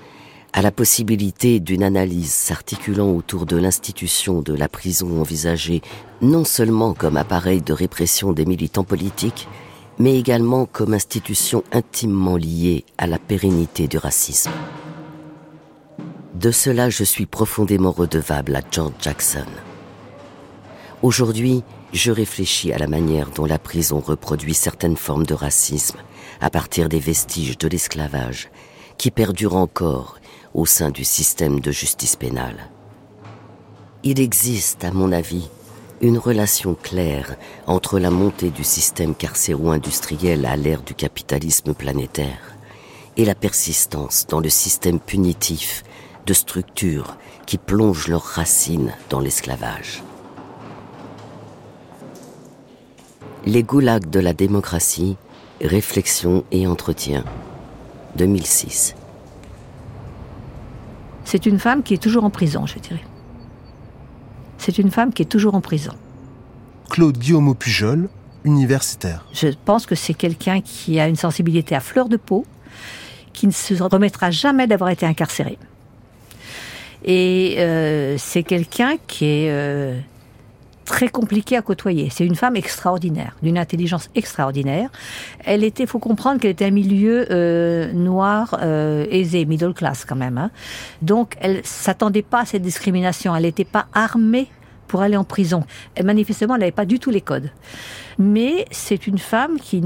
à 0.54 0.62
la 0.62 0.72
possibilité 0.72 1.60
d'une 1.60 1.82
analyse 1.82 2.32
s'articulant 2.32 3.10
autour 3.10 3.44
de 3.44 3.58
l'institution 3.58 4.40
de 4.40 4.54
la 4.54 4.70
prison 4.70 5.20
envisagée 5.20 5.82
non 6.22 6.44
seulement 6.44 6.94
comme 6.94 7.18
appareil 7.18 7.60
de 7.60 7.74
répression 7.74 8.32
des 8.32 8.46
militants 8.46 8.84
politiques, 8.84 9.48
mais 9.98 10.18
également 10.18 10.64
comme 10.64 10.94
institution 10.94 11.62
intimement 11.72 12.38
liée 12.38 12.86
à 12.96 13.06
la 13.06 13.18
pérennité 13.18 13.86
du 13.86 13.98
racisme. 13.98 14.50
De 16.36 16.50
cela, 16.50 16.90
je 16.90 17.02
suis 17.02 17.24
profondément 17.24 17.92
redevable 17.92 18.56
à 18.56 18.60
George 18.70 18.92
Jackson. 19.00 19.46
Aujourd'hui, 21.00 21.62
je 21.94 22.12
réfléchis 22.12 22.74
à 22.74 22.78
la 22.78 22.86
manière 22.86 23.30
dont 23.30 23.46
la 23.46 23.58
prison 23.58 24.00
reproduit 24.00 24.52
certaines 24.52 24.98
formes 24.98 25.24
de 25.24 25.32
racisme 25.32 25.96
à 26.42 26.50
partir 26.50 26.90
des 26.90 26.98
vestiges 26.98 27.56
de 27.56 27.68
l'esclavage 27.68 28.50
qui 28.98 29.10
perdurent 29.10 29.56
encore 29.56 30.18
au 30.52 30.66
sein 30.66 30.90
du 30.90 31.04
système 31.04 31.60
de 31.60 31.70
justice 31.70 32.16
pénale. 32.16 32.68
Il 34.02 34.20
existe, 34.20 34.84
à 34.84 34.90
mon 34.90 35.12
avis, 35.12 35.48
une 36.02 36.18
relation 36.18 36.74
claire 36.74 37.36
entre 37.66 37.98
la 37.98 38.10
montée 38.10 38.50
du 38.50 38.62
système 38.62 39.14
carcéro-industriel 39.14 40.44
à 40.44 40.56
l'ère 40.56 40.82
du 40.82 40.92
capitalisme 40.92 41.72
planétaire 41.72 42.56
et 43.16 43.24
la 43.24 43.34
persistance 43.34 44.26
dans 44.28 44.40
le 44.40 44.50
système 44.50 45.00
punitif 45.00 45.82
de 46.26 46.34
structures 46.34 47.16
qui 47.46 47.56
plongent 47.56 48.08
leurs 48.08 48.24
racines 48.24 48.92
dans 49.08 49.20
l'esclavage. 49.20 50.02
Les 53.46 53.62
goulags 53.62 54.10
de 54.10 54.18
la 54.18 54.34
démocratie, 54.34 55.16
réflexion 55.60 56.44
et 56.50 56.66
entretien. 56.66 57.24
2006. 58.16 58.96
C'est 61.24 61.46
une 61.46 61.58
femme 61.58 61.82
qui 61.82 61.94
est 61.94 62.02
toujours 62.02 62.24
en 62.24 62.30
prison, 62.30 62.66
je 62.66 62.78
dirais. 62.78 63.04
C'est 64.58 64.78
une 64.78 64.90
femme 64.90 65.12
qui 65.12 65.22
est 65.22 65.26
toujours 65.26 65.54
en 65.54 65.60
prison. 65.60 65.92
Claude 66.90 67.18
Guillaume 67.18 67.54
Pujol, 67.54 68.08
universitaire. 68.44 69.24
Je 69.32 69.48
pense 69.64 69.86
que 69.86 69.94
c'est 69.94 70.14
quelqu'un 70.14 70.60
qui 70.60 70.98
a 70.98 71.08
une 71.08 71.16
sensibilité 71.16 71.74
à 71.76 71.80
fleur 71.80 72.08
de 72.08 72.16
peau, 72.16 72.44
qui 73.32 73.46
ne 73.46 73.52
se 73.52 73.74
remettra 73.82 74.30
jamais 74.30 74.66
d'avoir 74.66 74.90
été 74.90 75.04
incarcéré. 75.04 75.58
Et 77.06 77.54
euh, 77.58 78.16
c'est 78.18 78.42
quelqu'un 78.42 78.96
qui 79.06 79.24
est 79.26 79.50
euh, 79.50 79.98
très 80.84 81.08
compliqué 81.08 81.56
à 81.56 81.62
côtoyer. 81.62 82.10
C'est 82.10 82.26
une 82.26 82.34
femme 82.34 82.56
extraordinaire, 82.56 83.36
d'une 83.42 83.58
intelligence 83.58 84.10
extraordinaire. 84.16 84.90
Elle 85.44 85.62
était, 85.62 85.86
faut 85.86 86.00
comprendre 86.00 86.40
qu'elle 86.40 86.50
était 86.50 86.64
un 86.64 86.70
milieu 86.72 87.26
euh, 87.30 87.92
noir 87.92 88.58
aisé, 88.62 89.44
middle 89.44 89.72
class 89.72 90.04
quand 90.04 90.16
même. 90.16 90.36
Hein. 90.36 90.50
Donc 91.00 91.36
elle 91.40 91.60
s'attendait 91.64 92.22
pas 92.22 92.40
à 92.40 92.44
cette 92.44 92.62
discrimination. 92.62 93.34
Elle 93.36 93.44
n'était 93.44 93.64
pas 93.64 93.86
armée 93.94 94.48
pour 94.88 95.00
aller 95.00 95.16
en 95.16 95.24
prison. 95.24 95.64
Et 95.96 96.02
manifestement, 96.02 96.54
elle 96.54 96.60
n'avait 96.60 96.72
pas 96.72 96.86
du 96.86 96.98
tout 96.98 97.10
les 97.10 97.20
codes. 97.20 97.50
Mais 98.18 98.66
c'est 98.70 99.06
une 99.06 99.18
femme 99.18 99.60
qui 99.60 99.82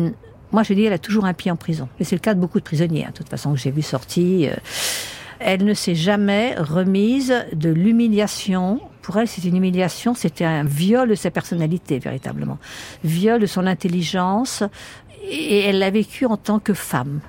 moi, 0.52 0.64
je 0.64 0.74
dis, 0.74 0.84
elle 0.84 0.92
a 0.92 0.98
toujours 0.98 1.26
un 1.26 1.34
pied 1.34 1.50
en 1.50 1.56
prison. 1.56 1.88
Et 2.00 2.04
c'est 2.04 2.16
le 2.16 2.20
cas 2.20 2.34
de 2.34 2.40
beaucoup 2.40 2.58
de 2.58 2.64
prisonniers, 2.64 3.04
hein, 3.04 3.10
de 3.10 3.18
toute 3.18 3.28
façon, 3.28 3.52
que 3.52 3.58
j'ai 3.60 3.70
vu 3.70 3.82
sortir. 3.82 4.58
Elle 5.40 5.64
ne 5.64 5.72
s'est 5.72 5.94
jamais 5.94 6.54
remise 6.54 7.34
de 7.54 7.70
l'humiliation. 7.70 8.78
Pour 9.00 9.16
elle, 9.16 9.26
c'est 9.26 9.42
une 9.44 9.56
humiliation, 9.56 10.14
c'était 10.14 10.44
un 10.44 10.64
viol 10.64 11.08
de 11.08 11.14
sa 11.14 11.30
personnalité, 11.30 11.98
véritablement. 11.98 12.58
Viol 13.04 13.40
de 13.40 13.46
son 13.46 13.66
intelligence. 13.66 14.62
Et 15.22 15.60
elle 15.60 15.78
l'a 15.78 15.90
vécu 15.90 16.26
en 16.26 16.36
tant 16.36 16.58
que 16.58 16.74
femme. 16.74 17.20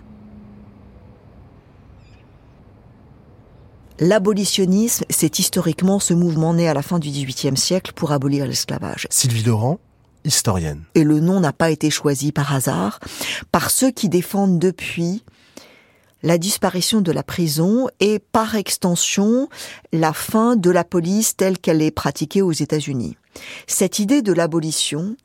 L'abolitionnisme, 4.00 5.06
c'est 5.10 5.40
historiquement 5.40 6.00
ce 6.00 6.14
mouvement 6.14 6.54
né 6.54 6.68
à 6.68 6.74
la 6.74 6.82
fin 6.82 7.00
du 7.00 7.10
XVIIIe 7.10 7.56
siècle 7.56 7.94
pour 7.94 8.12
abolir 8.12 8.46
l'esclavage. 8.46 9.08
Sylvie 9.12 9.44
Laurent, 9.44 9.80
historienne. 10.26 10.84
Et 10.96 11.04
le 11.04 11.20
nom 11.20 11.40
n'a 11.40 11.54
pas 11.54 11.70
été 11.70 11.90
choisi 11.90 12.32
par 12.32 12.54
hasard, 12.54 13.00
par 13.52 13.70
ceux 13.70 13.92
qui 13.92 14.10
défendent 14.10 14.60
depuis 14.60 15.24
la 16.24 16.38
disparition 16.38 17.02
de 17.02 17.12
la 17.12 17.24
prison 17.24 17.88
et 18.00 18.20
par 18.20 18.56
extension 18.56 19.50
la 19.92 20.14
fin 20.14 20.56
de 20.56 20.70
la 20.70 20.84
police 20.84 21.36
telle 21.36 21.58
qu'elle 21.58 21.82
est 21.82 21.92
pratiquée 21.92 22.42
aux 22.42 22.52
États-Unis. 22.52 23.18
Cette 23.68 24.00
idée 24.00 24.22
de 24.22 24.34
l'abolition, 24.34 25.16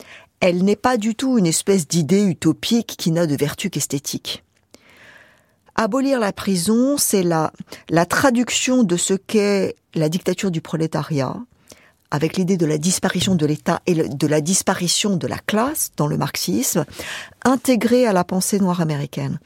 elle 0.41 0.65
n'est 0.65 0.77
pas 0.77 0.97
du 0.97 1.15
tout 1.15 1.39
une 1.39 1.47
espèce 1.47 1.89
d'idée 1.89 2.25
utopique 2.25 2.95
qui 2.99 3.11
n'a 3.11 3.27
de 3.27 3.37
vertu 3.37 3.71
qu'esthétique. 3.71 4.45
Abolir 5.75 6.19
la 6.21 6.33
prison, 6.33 6.97
c'est 6.97 7.23
la, 7.23 7.53
la 7.91 8.07
traduction 8.07 8.83
de 8.83 8.97
ce 8.97 9.15
qu'est 9.15 9.77
la 9.95 10.09
dictature 10.09 10.51
du 10.51 10.63
prolétariat, 10.63 11.37
avec 12.11 12.37
l'idée 12.37 12.57
de 12.57 12.67
la 12.67 12.79
disparition 12.79 13.35
de 13.35 13.47
l'État 13.47 13.81
et 13.87 13.95
de 13.95 14.27
la 14.27 14.41
disparition 14.41 15.17
de 15.17 15.27
la 15.27 15.39
classe 15.39 15.91
dans 15.97 16.07
le 16.07 16.17
marxisme, 16.17 16.85
intégrée 17.45 18.07
à 18.07 18.13
la 18.13 18.25
pensée 18.25 18.61
noire 18.61 18.81
américaine. 18.81 19.39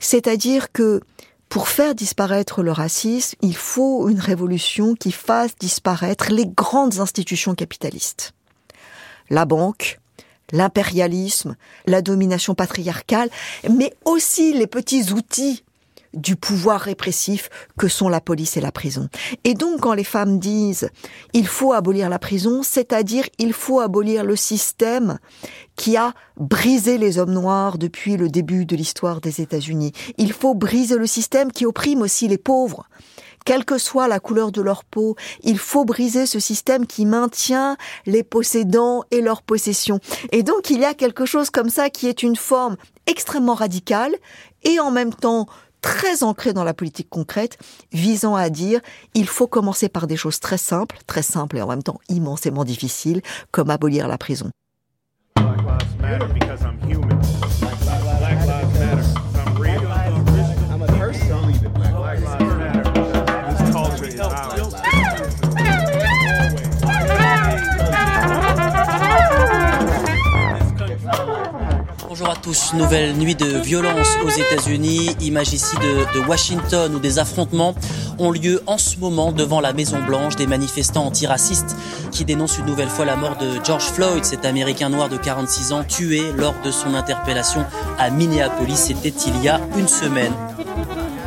C'est-à-dire 0.00 0.72
que 0.72 1.00
pour 1.48 1.68
faire 1.68 1.94
disparaître 1.94 2.62
le 2.62 2.72
racisme, 2.72 3.36
il 3.42 3.56
faut 3.56 4.08
une 4.08 4.20
révolution 4.20 4.94
qui 4.94 5.12
fasse 5.12 5.56
disparaître 5.56 6.30
les 6.30 6.46
grandes 6.46 6.98
institutions 6.98 7.54
capitalistes. 7.54 8.32
La 9.30 9.44
banque, 9.44 10.00
l'impérialisme, 10.52 11.56
la 11.86 12.02
domination 12.02 12.54
patriarcale, 12.54 13.30
mais 13.70 13.94
aussi 14.04 14.52
les 14.52 14.66
petits 14.66 15.12
outils 15.12 15.64
du 16.14 16.36
pouvoir 16.36 16.80
répressif 16.80 17.50
que 17.78 17.88
sont 17.88 18.08
la 18.08 18.20
police 18.20 18.56
et 18.56 18.60
la 18.60 18.72
prison. 18.72 19.08
Et 19.44 19.54
donc 19.54 19.80
quand 19.80 19.94
les 19.94 20.04
femmes 20.04 20.38
disent 20.38 20.90
il 21.32 21.46
faut 21.46 21.72
abolir 21.72 22.08
la 22.08 22.18
prison, 22.18 22.62
c'est-à-dire 22.62 23.24
il 23.38 23.52
faut 23.52 23.80
abolir 23.80 24.24
le 24.24 24.36
système 24.36 25.18
qui 25.76 25.96
a 25.96 26.12
brisé 26.36 26.98
les 26.98 27.18
hommes 27.18 27.32
noirs 27.32 27.78
depuis 27.78 28.16
le 28.16 28.28
début 28.28 28.64
de 28.64 28.76
l'histoire 28.76 29.20
des 29.20 29.40
États-Unis. 29.40 29.92
Il 30.18 30.32
faut 30.32 30.54
briser 30.54 30.96
le 30.96 31.06
système 31.06 31.50
qui 31.50 31.66
opprime 31.66 32.02
aussi 32.02 32.28
les 32.28 32.38
pauvres 32.38 32.88
quelle 33.44 33.64
que 33.64 33.78
soit 33.78 34.08
la 34.08 34.20
couleur 34.20 34.52
de 34.52 34.62
leur 34.62 34.84
peau, 34.84 35.16
il 35.42 35.58
faut 35.58 35.84
briser 35.84 36.26
ce 36.26 36.40
système 36.40 36.86
qui 36.86 37.06
maintient 37.06 37.76
les 38.06 38.22
possédants 38.22 39.04
et 39.10 39.20
leurs 39.20 39.42
possessions. 39.42 40.00
Et 40.32 40.42
donc 40.42 40.70
il 40.70 40.80
y 40.80 40.84
a 40.84 40.94
quelque 40.94 41.26
chose 41.26 41.50
comme 41.50 41.68
ça 41.68 41.90
qui 41.90 42.08
est 42.08 42.22
une 42.22 42.36
forme 42.36 42.76
extrêmement 43.06 43.54
radicale 43.54 44.14
et 44.62 44.80
en 44.80 44.90
même 44.90 45.12
temps 45.12 45.46
très 45.84 46.22
ancré 46.22 46.54
dans 46.54 46.64
la 46.64 46.72
politique 46.72 47.10
concrète, 47.10 47.58
visant 47.92 48.34
à 48.34 48.48
dire 48.48 48.80
il 49.12 49.26
faut 49.26 49.46
commencer 49.46 49.90
par 49.90 50.06
des 50.06 50.16
choses 50.16 50.40
très 50.40 50.56
simples, 50.56 50.96
très 51.06 51.20
simples 51.20 51.58
et 51.58 51.62
en 51.62 51.68
même 51.68 51.82
temps 51.82 52.00
immensément 52.08 52.64
difficiles, 52.64 53.20
comme 53.50 53.68
abolir 53.68 54.08
la 54.08 54.16
prison. 54.16 54.50
Bonjour 72.24 72.38
à 72.38 72.42
tous. 72.42 72.72
Nouvelle 72.72 73.12
nuit 73.16 73.34
de 73.34 73.58
violence 73.58 74.16
aux 74.24 74.30
États-Unis. 74.30 75.14
Image 75.20 75.52
ici 75.52 75.76
de, 75.76 76.20
Washington 76.20 76.94
où 76.94 76.98
des 76.98 77.18
affrontements 77.18 77.74
ont 78.18 78.30
lieu 78.30 78.62
en 78.66 78.78
ce 78.78 78.96
moment 78.96 79.30
devant 79.30 79.60
la 79.60 79.74
Maison 79.74 80.02
Blanche. 80.02 80.34
Des 80.36 80.46
manifestants 80.46 81.04
antiracistes 81.04 81.76
qui 82.12 82.24
dénoncent 82.24 82.56
une 82.56 82.64
nouvelle 82.64 82.88
fois 82.88 83.04
la 83.04 83.16
mort 83.16 83.36
de 83.36 83.62
George 83.62 83.84
Floyd, 83.84 84.24
cet 84.24 84.46
Américain 84.46 84.88
noir 84.88 85.10
de 85.10 85.18
46 85.18 85.72
ans 85.74 85.84
tué 85.84 86.22
lors 86.34 86.54
de 86.64 86.70
son 86.70 86.94
interpellation 86.94 87.66
à 87.98 88.08
Minneapolis. 88.08 88.78
C'était 88.86 89.12
il 89.26 89.42
y 89.42 89.50
a 89.50 89.60
une 89.76 89.88
semaine. 89.88 90.32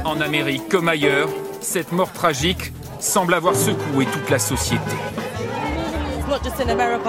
En 0.04 0.20
Amérique 0.20 0.68
comme 0.68 0.90
ailleurs, 0.90 1.30
cette 1.62 1.92
mort 1.92 2.12
tragique 2.12 2.74
semble 3.00 3.36
avoir 3.36 3.56
secoué 3.56 4.08
toute 4.08 4.32
la 4.32 4.40
société. 4.40 4.96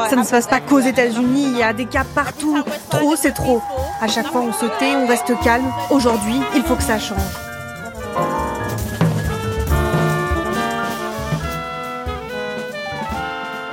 Ça 0.08 0.16
ne 0.16 0.22
se 0.22 0.30
passe 0.30 0.46
pas 0.46 0.60
qu'aux 0.60 0.80
États-Unis, 0.80 1.48
il 1.48 1.58
y 1.58 1.62
a 1.62 1.72
des 1.72 1.86
cas 1.86 2.04
partout. 2.04 2.62
Trop, 2.88 3.16
c'est 3.16 3.32
trop. 3.32 3.60
À 4.00 4.06
chaque 4.06 4.28
fois, 4.28 4.42
on 4.42 4.52
se 4.52 4.66
tait, 4.78 4.94
on 4.94 5.06
reste 5.08 5.32
calme. 5.42 5.66
Aujourd'hui, 5.90 6.40
il 6.54 6.62
faut 6.62 6.76
que 6.76 6.82
ça 6.82 6.98
change. 6.98 7.18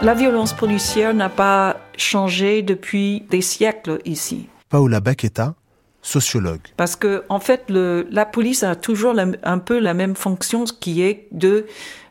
La 0.01 0.13
violence 0.13 0.53
policière 0.53 1.13
n'a 1.13 1.29
pas 1.29 1.77
changé 1.97 2.61
depuis 2.61 3.21
des 3.29 3.41
siècles 3.41 3.99
ici. 4.05 4.47
Paola 4.69 4.99
Baqueta, 4.99 5.55
sociologue. 6.01 6.61
Parce 6.77 6.95
que, 6.95 7.23
en 7.29 7.39
fait, 7.39 7.63
le, 7.69 8.07
la 8.11 8.25
police 8.25 8.63
a 8.63 8.75
toujours 8.75 9.15
un 9.43 9.59
peu 9.59 9.79
la 9.79 9.93
même 9.93 10.15
fonction 10.15 10.65
qui 10.65 11.01
est 11.01 11.27
de 11.31 11.65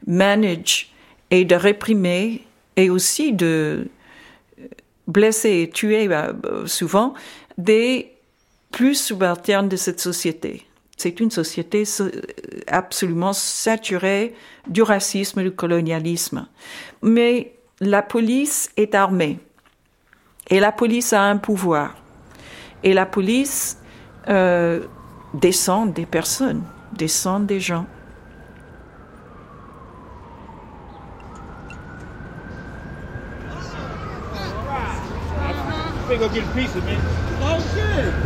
manage 0.06 0.92
et 1.30 1.44
de 1.44 1.54
réprimer 1.54 2.44
et 2.76 2.90
aussi 2.90 3.32
de 3.32 3.88
blesser 5.06 5.62
et 5.62 5.70
tuer 5.70 6.08
bah, 6.08 6.32
souvent 6.66 7.14
des 7.58 8.12
plus 8.70 9.00
subalternes 9.00 9.68
de 9.68 9.76
cette 9.76 10.00
société. 10.00 10.66
C'est 10.96 11.20
une 11.20 11.30
société 11.30 11.84
absolument 12.66 13.32
saturée 13.32 14.34
du 14.68 14.82
racisme 14.82 15.42
du 15.42 15.50
colonialisme. 15.50 16.46
Mais 17.02 17.54
la 17.80 18.02
police 18.02 18.70
est 18.76 18.94
armée 18.94 19.38
et 20.50 20.60
la 20.60 20.72
police 20.72 21.12
a 21.12 21.22
un 21.22 21.37
pouvoir. 21.37 21.96
Et 22.82 22.92
la 22.92 23.06
police 23.06 23.78
euh, 24.28 24.84
descend 25.32 25.92
des 25.92 26.06
personnes, 26.06 26.62
descend 26.92 27.46
des 27.46 27.60
gens. 27.60 27.87
Go 36.18 36.29
get 36.29 36.44
a 36.44 36.53
pizza, 36.53 36.81
man. 36.83 37.00
Oh, 37.40 37.61
shit. 37.74 38.23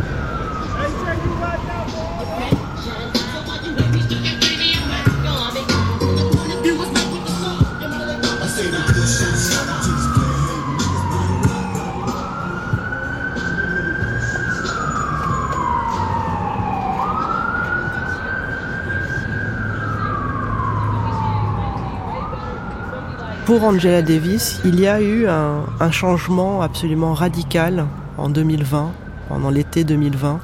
Pour 23.49 23.63
Angela 23.63 24.03
Davis, 24.03 24.61
il 24.63 24.79
y 24.79 24.85
a 24.85 25.01
eu 25.01 25.27
un, 25.27 25.65
un 25.79 25.89
changement 25.89 26.61
absolument 26.61 27.15
radical 27.15 27.87
en 28.15 28.29
2020, 28.29 28.91
pendant 29.27 29.49
l'été 29.49 29.83
2020, 29.83 30.39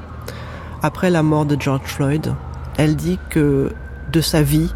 après 0.81 1.11
la 1.11 1.21
mort 1.21 1.45
de 1.45 1.55
George 1.55 1.85
Floyd, 1.85 2.33
elle 2.77 2.95
dit 2.95 3.19
que 3.29 3.71
de 4.11 4.21
sa 4.21 4.41
vie, 4.41 4.73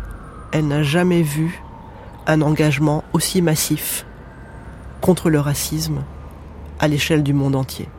elle 0.51 0.67
n'a 0.67 0.83
jamais 0.83 1.23
vu 1.23 1.59
un 2.27 2.43
engagement 2.43 3.03
aussi 3.13 3.41
massif 3.41 4.05
contre 5.01 5.31
le 5.31 5.39
racisme 5.39 6.03
à 6.77 6.87
l'échelle 6.87 7.23
du 7.23 7.33
monde 7.33 7.55
entier. 7.55 7.89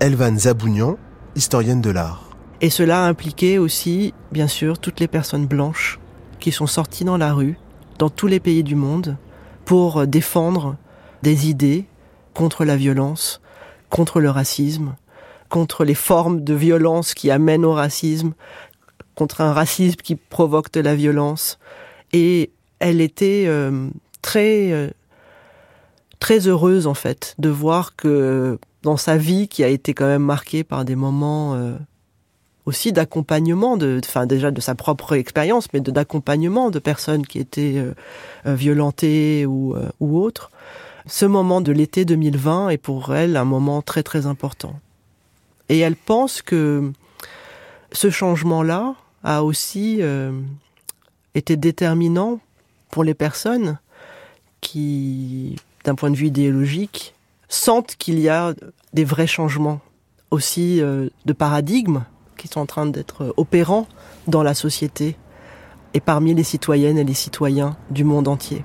Elvan 0.00 0.36
Zabounian, 0.36 0.98
historienne 1.36 1.80
de 1.80 1.90
l'art. 1.90 2.28
Et 2.60 2.70
cela 2.70 3.04
a 3.04 3.08
impliqué 3.08 3.60
aussi, 3.60 4.14
bien 4.32 4.48
sûr, 4.48 4.80
toutes 4.80 4.98
les 4.98 5.06
personnes 5.06 5.46
blanches 5.46 6.00
qui 6.40 6.50
sont 6.50 6.66
sorties 6.66 7.04
dans 7.04 7.18
la 7.18 7.32
rue, 7.32 7.56
dans 8.00 8.10
tous 8.10 8.26
les 8.26 8.40
pays 8.40 8.64
du 8.64 8.74
monde, 8.74 9.16
pour 9.68 10.06
défendre 10.06 10.76
des 11.22 11.50
idées 11.50 11.84
contre 12.32 12.64
la 12.64 12.74
violence, 12.74 13.42
contre 13.90 14.18
le 14.18 14.30
racisme, 14.30 14.94
contre 15.50 15.84
les 15.84 15.94
formes 15.94 16.42
de 16.42 16.54
violence 16.54 17.12
qui 17.12 17.30
amènent 17.30 17.66
au 17.66 17.74
racisme, 17.74 18.32
contre 19.14 19.42
un 19.42 19.52
racisme 19.52 19.96
qui 19.96 20.14
provoque 20.16 20.72
de 20.72 20.80
la 20.80 20.94
violence. 20.94 21.58
Et 22.14 22.50
elle 22.78 23.02
était 23.02 23.44
euh, 23.46 23.90
très 24.22 24.72
euh, 24.72 24.88
très 26.18 26.48
heureuse 26.48 26.86
en 26.86 26.94
fait 26.94 27.34
de 27.38 27.50
voir 27.50 27.94
que 27.94 28.58
dans 28.84 28.96
sa 28.96 29.18
vie 29.18 29.48
qui 29.48 29.64
a 29.64 29.68
été 29.68 29.92
quand 29.92 30.06
même 30.06 30.24
marquée 30.24 30.64
par 30.64 30.86
des 30.86 30.96
moments 30.96 31.56
euh, 31.56 31.76
aussi 32.68 32.92
d'accompagnement 32.92 33.78
enfin 34.04 34.26
déjà 34.26 34.50
de 34.50 34.60
sa 34.60 34.74
propre 34.74 35.14
expérience 35.14 35.68
mais 35.72 35.80
d'accompagnement 35.80 36.70
de 36.70 36.78
personnes 36.78 37.26
qui 37.26 37.38
étaient 37.38 37.82
violentées 38.44 39.46
ou 39.46 39.74
ou 40.00 40.18
autres. 40.20 40.50
Ce 41.06 41.24
moment 41.24 41.62
de 41.62 41.72
l'été 41.72 42.04
2020 42.04 42.68
est 42.68 42.76
pour 42.76 43.14
elle 43.14 43.38
un 43.38 43.46
moment 43.46 43.80
très 43.80 44.02
très 44.02 44.26
important. 44.26 44.78
Et 45.70 45.78
elle 45.78 45.96
pense 45.96 46.42
que 46.42 46.92
ce 47.92 48.10
changement 48.10 48.62
là 48.62 48.94
a 49.24 49.42
aussi 49.42 50.02
été 51.34 51.56
déterminant 51.56 52.40
pour 52.90 53.04
les 53.04 53.14
personnes 53.14 53.78
qui, 54.60 55.56
d'un 55.84 55.94
point 55.94 56.10
de 56.10 56.16
vue 56.16 56.26
idéologique, 56.26 57.14
sentent 57.48 57.96
qu'il 57.96 58.18
y 58.18 58.28
a 58.28 58.54
des 58.92 59.04
vrais 59.04 59.26
changements 59.26 59.80
aussi 60.30 60.82
euh, 60.82 61.08
de 61.24 61.32
paradigme 61.32 62.04
qui 62.38 62.48
sont 62.48 62.60
en 62.60 62.66
train 62.66 62.86
d'être 62.86 63.34
opérants 63.36 63.86
dans 64.26 64.42
la 64.42 64.54
société 64.54 65.16
et 65.92 66.00
parmi 66.00 66.34
les 66.34 66.44
citoyennes 66.44 66.96
et 66.96 67.04
les 67.04 67.14
citoyens 67.14 67.76
du 67.90 68.04
monde 68.04 68.28
entier. 68.28 68.64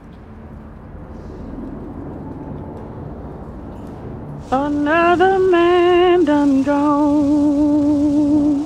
Another 4.51 5.39
man 5.39 6.25
done 6.25 6.63
gone. 6.63 8.65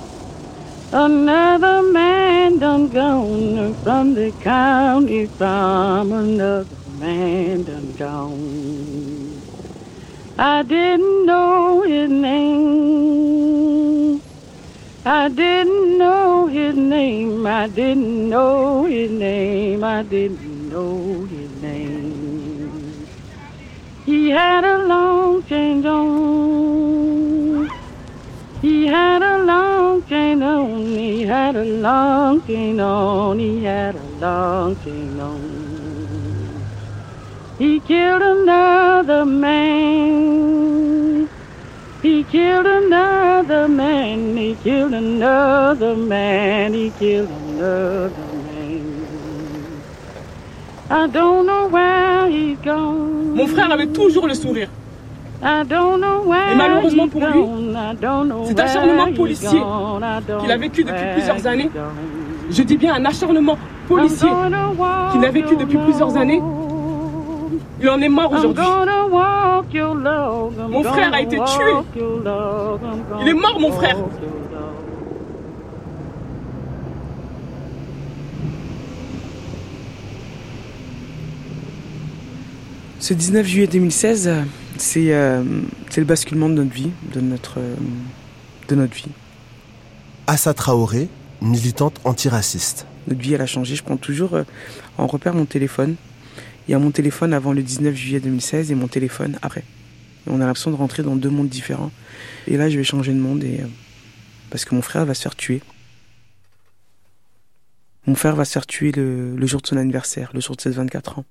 Another 0.92 1.82
man 1.82 2.60
done 2.60 2.90
gone 2.90 3.74
from 3.84 4.14
the 4.14 4.32
county 4.44 5.28
from 5.28 6.12
another 6.12 6.66
man 7.00 7.64
done 7.64 7.94
gone. 7.98 9.42
I 10.38 10.64
didn't 10.64 11.26
know 11.26 11.84
his 11.84 12.10
name. 12.10 14.22
I 15.10 15.30
didn't 15.30 15.98
know 15.98 16.48
his 16.48 16.76
name. 16.76 17.48
I 17.48 17.70
didn't 17.70 18.28
know 18.28 18.84
his 18.84 19.10
name. 19.10 19.82
I 19.82 20.04
didn't 20.04 20.70
know 20.70 21.24
his 21.24 21.50
name. 21.62 23.08
He 24.06 24.30
had 24.30 24.66
a 24.66 24.86
long 24.86 25.44
chain 25.44 25.86
on. 25.86 27.72
He 28.62 28.88
had 28.88 29.22
a 29.22 29.44
long 29.46 30.04
chain 30.08 30.44
on, 30.44 30.98
he 30.98 31.22
had 31.22 31.56
a 31.56 31.64
long 31.64 32.42
chain 32.46 32.80
on, 32.82 33.40
he 33.40 33.64
had 33.64 33.96
a 33.96 34.04
long 34.20 34.76
chain 34.84 35.20
on. 35.22 36.66
He 37.58 37.80
killed 37.80 38.22
another 38.22 39.26
man. 39.26 40.87
He 42.08 42.24
killed 42.24 42.66
another 42.66 43.68
man, 43.68 44.38
he 44.38 44.56
killed 44.64 44.94
another 44.94 45.94
man, 45.94 46.74
he 46.74 46.90
killed 46.98 47.30
another 47.30 48.10
man. 48.46 48.82
I 50.90 51.08
don't 51.08 51.46
know 51.46 51.68
where 51.68 52.30
he's 52.30 52.58
gone. 52.64 53.36
Mon 53.36 53.46
frère 53.48 53.70
avait 53.74 53.88
toujours 53.88 54.26
le 54.26 54.36
sourire. 54.36 54.70
Et 55.44 56.56
malheureusement 56.56 57.10
pour 57.10 57.20
lui, 57.20 57.44
cet 58.48 58.60
acharnement 58.62 59.12
policier 59.14 59.62
qu'il 60.40 60.52
a 60.52 60.58
vécu 60.58 60.86
depuis 60.86 61.08
plusieurs 61.14 61.46
années, 61.46 61.70
je 62.50 62.64
dis 62.64 62.78
bien 62.78 62.96
un 62.96 63.04
acharnement 63.04 63.58
policier 63.90 64.30
qu'il 65.12 65.26
a 65.26 65.30
vécu 65.30 65.58
depuis 65.58 65.78
plusieurs 65.78 66.16
années, 66.16 66.42
il 67.82 67.90
en 67.90 68.02
est 68.02 68.10
mort 68.10 68.32
aujourd'hui. 68.32 68.64
Mon 70.70 70.84
frère 70.84 71.14
a 71.14 71.22
été 71.22 71.38
tué. 71.38 71.74
Il 73.22 73.28
est 73.28 73.34
mort, 73.34 73.60
mon 73.60 73.72
frère. 73.72 73.98
Ce 83.00 83.14
19 83.14 83.46
juillet 83.46 83.68
2016, 83.68 84.28
euh, 84.28 85.44
c'est 85.88 86.02
le 86.02 86.06
basculement 86.06 86.50
de 86.50 86.56
notre 86.56 86.74
vie, 86.74 86.92
de 87.14 87.22
notre, 87.22 87.60
euh, 87.60 87.76
de 88.68 88.76
notre 88.76 88.94
vie. 88.96 89.12
Assa 90.26 90.54
Traoré, 90.54 91.08
militante 91.42 92.02
antiraciste. 92.04 92.86
Notre 93.08 93.22
vie, 93.22 93.34
elle 93.34 93.42
a 93.42 93.46
changé. 93.46 93.76
Je 93.76 93.84
prends 93.84 93.98
toujours 93.98 94.34
euh, 94.34 94.44
en 94.98 95.08
repère 95.08 95.36
mon 95.36 95.46
téléphone. 95.46 95.96
Il 96.68 96.72
y 96.72 96.74
a 96.74 96.80
mon 96.80 96.92
téléphone 96.92 97.34
avant 97.34 97.54
le 97.54 97.64
19 97.64 97.96
juillet 97.96 98.20
2016 98.20 98.72
et 98.72 98.76
mon 98.76 98.88
téléphone 98.88 99.40
après. 99.42 99.64
on 100.28 100.42
a 100.42 100.46
l'impression 100.46 100.72
de 100.72 100.76
rentrer 100.76 101.02
dans 101.02 101.16
deux 101.16 101.30
mondes 101.30 101.48
différents. 101.48 101.92
Et 102.46 102.58
là, 102.58 102.70
je 102.70 102.78
vais 102.78 102.84
changer 102.84 103.14
de 103.14 103.20
monde 103.20 103.44
et, 103.44 103.62
parce 104.50 104.66
que 104.66 104.76
mon 104.76 104.82
frère 104.82 105.06
va 105.06 105.14
se 105.14 105.22
faire 105.22 105.36
tuer. 105.36 105.62
Mon 108.06 108.16
frère 108.16 108.36
va 108.36 108.44
se 108.44 108.52
faire 108.52 108.66
tuer 108.66 108.92
le, 108.92 109.36
le 109.36 109.48
jour 109.48 109.62
de 109.62 109.68
son 109.68 109.78
anniversaire, 109.78 110.32
le 110.34 110.42
jour 110.42 110.56
de 110.56 110.62
ses 110.62 110.72
24 110.72 111.20
ans. 111.20 111.26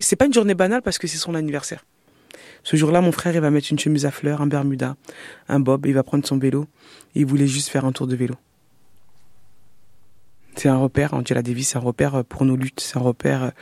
C'est 0.00 0.16
pas 0.16 0.26
une 0.26 0.34
journée 0.34 0.54
banale 0.54 0.82
parce 0.82 0.98
que 0.98 1.06
c'est 1.06 1.16
son 1.16 1.34
anniversaire. 1.34 1.84
Ce 2.62 2.76
jour-là, 2.76 3.00
mon 3.00 3.12
frère, 3.12 3.34
il 3.34 3.40
va 3.40 3.50
mettre 3.50 3.68
une 3.70 3.78
chemise 3.78 4.04
à 4.04 4.10
fleurs, 4.10 4.42
un 4.42 4.46
bermuda, 4.46 4.96
un 5.48 5.60
bob, 5.60 5.86
il 5.86 5.94
va 5.94 6.02
prendre 6.02 6.26
son 6.26 6.36
vélo. 6.36 6.66
Et 7.14 7.20
il 7.20 7.26
voulait 7.26 7.46
juste 7.46 7.68
faire 7.68 7.86
un 7.86 7.92
tour 7.92 8.06
de 8.06 8.16
vélo. 8.16 8.34
C'est 10.56 10.68
un 10.68 10.78
repère, 10.78 11.12
Angela 11.12 11.42
Davis, 11.42 11.68
c'est 11.68 11.76
un 11.76 11.82
repère 11.82 12.24
pour 12.24 12.46
nos 12.46 12.56
luttes, 12.56 12.80
c'est 12.80 12.96
un 12.96 13.02
repère 13.02 13.52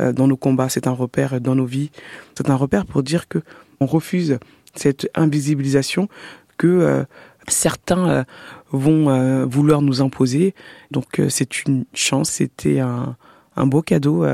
euh, 0.00 0.12
dans 0.12 0.28
nos 0.28 0.36
combats, 0.36 0.68
c'est 0.68 0.86
un 0.86 0.92
repère 0.92 1.40
dans 1.40 1.56
nos 1.56 1.64
vies. 1.66 1.90
C'est 2.36 2.48
un 2.48 2.54
repère 2.54 2.86
pour 2.86 3.02
dire 3.02 3.26
que 3.26 3.40
on 3.80 3.86
refuse 3.86 4.38
cette 4.74 5.10
invisibilisation 5.16 6.08
que 6.56 6.68
euh, 6.68 7.04
certains 7.48 8.08
euh, 8.08 8.24
vont 8.70 9.46
vouloir 9.46 9.82
nous 9.82 10.00
imposer. 10.00 10.54
Donc 10.92 11.20
c'est 11.28 11.64
une 11.64 11.84
chance, 11.92 12.30
c'était 12.30 12.78
un, 12.78 13.16
un 13.56 13.66
beau 13.66 13.82
cadeau 13.82 14.24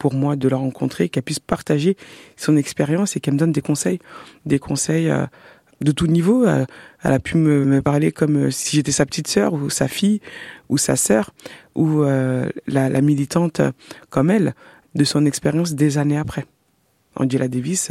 pour 0.00 0.14
moi 0.14 0.34
de 0.34 0.48
la 0.48 0.56
rencontrer, 0.56 1.10
qu'elle 1.10 1.22
puisse 1.22 1.38
partager 1.38 1.96
son 2.36 2.56
expérience 2.56 3.14
et 3.14 3.20
qu'elle 3.20 3.34
me 3.34 3.38
donne 3.38 3.52
des 3.52 3.60
conseils, 3.60 4.00
des 4.46 4.58
conseils 4.58 5.10
euh, 5.10 5.26
de 5.80 5.92
tout 5.92 6.06
niveau. 6.06 6.44
Euh, 6.44 6.64
elle 7.02 7.12
a 7.12 7.18
pu 7.18 7.36
me, 7.36 7.80
parler 7.82 8.12
comme 8.12 8.36
euh, 8.36 8.50
si 8.50 8.76
j'étais 8.76 8.92
sa 8.92 9.06
petite 9.06 9.28
sœur 9.28 9.54
ou 9.54 9.70
sa 9.70 9.88
fille 9.88 10.20
ou 10.68 10.78
sa 10.78 10.96
sœur 10.96 11.30
ou 11.74 12.02
la, 12.02 13.00
militante 13.00 13.60
comme 14.10 14.30
elle 14.30 14.54
de 14.94 15.04
son 15.04 15.24
expérience 15.24 15.74
des 15.74 15.98
années 15.98 16.18
après. 16.18 16.46
Angela 17.16 17.48
Davis, 17.48 17.90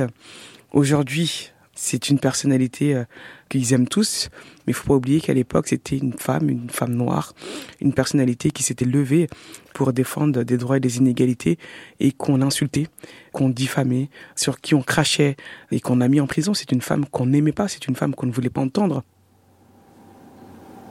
aujourd'hui, 0.71 1.51
c'est 1.79 2.09
une 2.09 2.19
personnalité 2.19 2.93
euh, 2.93 3.05
qu'ils 3.49 3.73
aiment 3.73 3.87
tous, 3.87 4.29
mais 4.65 4.71
il 4.71 4.73
faut 4.73 4.87
pas 4.87 4.93
oublier 4.93 5.19
qu'à 5.19 5.33
l'époque, 5.33 5.67
c'était 5.67 5.97
une 5.97 6.13
femme, 6.13 6.49
une 6.49 6.69
femme 6.69 6.93
noire, 6.93 7.33
une 7.81 7.93
personnalité 7.93 8.51
qui 8.51 8.63
s'était 8.63 8.85
levée 8.85 9.27
pour 9.73 9.91
défendre 9.91 10.43
des 10.43 10.57
droits 10.57 10.77
et 10.77 10.79
des 10.79 10.97
inégalités 10.97 11.57
et 11.99 12.11
qu'on 12.11 12.41
insultait, 12.41 12.87
qu'on 13.33 13.49
diffamait, 13.49 14.09
sur 14.35 14.61
qui 14.61 14.75
on 14.75 14.81
crachait 14.81 15.35
et 15.71 15.79
qu'on 15.79 16.01
a 16.01 16.07
mis 16.07 16.21
en 16.21 16.27
prison. 16.27 16.53
C'est 16.53 16.71
une 16.71 16.81
femme 16.81 17.05
qu'on 17.05 17.25
n'aimait 17.25 17.51
pas, 17.51 17.67
c'est 17.67 17.87
une 17.87 17.95
femme 17.95 18.15
qu'on 18.15 18.27
ne 18.27 18.31
voulait 18.31 18.49
pas 18.49 18.61
entendre. 18.61 19.03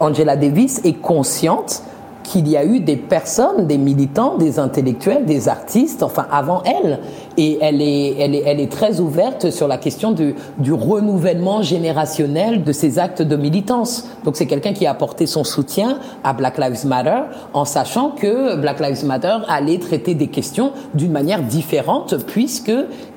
Angela 0.00 0.36
Davis 0.36 0.80
est 0.84 1.00
consciente 1.00 1.82
qu'il 2.28 2.46
y 2.46 2.56
a 2.56 2.64
eu 2.64 2.80
des 2.80 2.96
personnes, 2.96 3.66
des 3.66 3.78
militants, 3.78 4.36
des 4.36 4.58
intellectuels, 4.58 5.24
des 5.24 5.48
artistes, 5.48 6.02
enfin 6.02 6.26
avant 6.30 6.62
elle. 6.64 7.00
Et 7.38 7.58
elle 7.62 7.80
est, 7.80 8.16
elle 8.18 8.34
est, 8.34 8.42
elle 8.44 8.60
est 8.60 8.70
très 8.70 9.00
ouverte 9.00 9.50
sur 9.50 9.66
la 9.66 9.78
question 9.78 10.12
du, 10.12 10.34
du 10.58 10.72
renouvellement 10.72 11.62
générationnel 11.62 12.64
de 12.64 12.72
ces 12.72 12.98
actes 12.98 13.22
de 13.22 13.36
militance. 13.36 14.06
Donc 14.24 14.36
c'est 14.36 14.46
quelqu'un 14.46 14.74
qui 14.74 14.86
a 14.86 14.90
apporté 14.90 15.26
son 15.26 15.42
soutien 15.42 16.00
à 16.22 16.34
Black 16.34 16.58
Lives 16.58 16.86
Matter 16.86 17.22
en 17.54 17.64
sachant 17.64 18.10
que 18.10 18.56
Black 18.56 18.80
Lives 18.80 19.06
Matter 19.06 19.38
allait 19.48 19.78
traiter 19.78 20.14
des 20.14 20.28
questions 20.28 20.72
d'une 20.92 21.12
manière 21.12 21.42
différente 21.42 22.14
puisque 22.26 22.72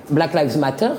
Black 0.09 0.33
Lives 0.33 0.57
Matter 0.57 0.91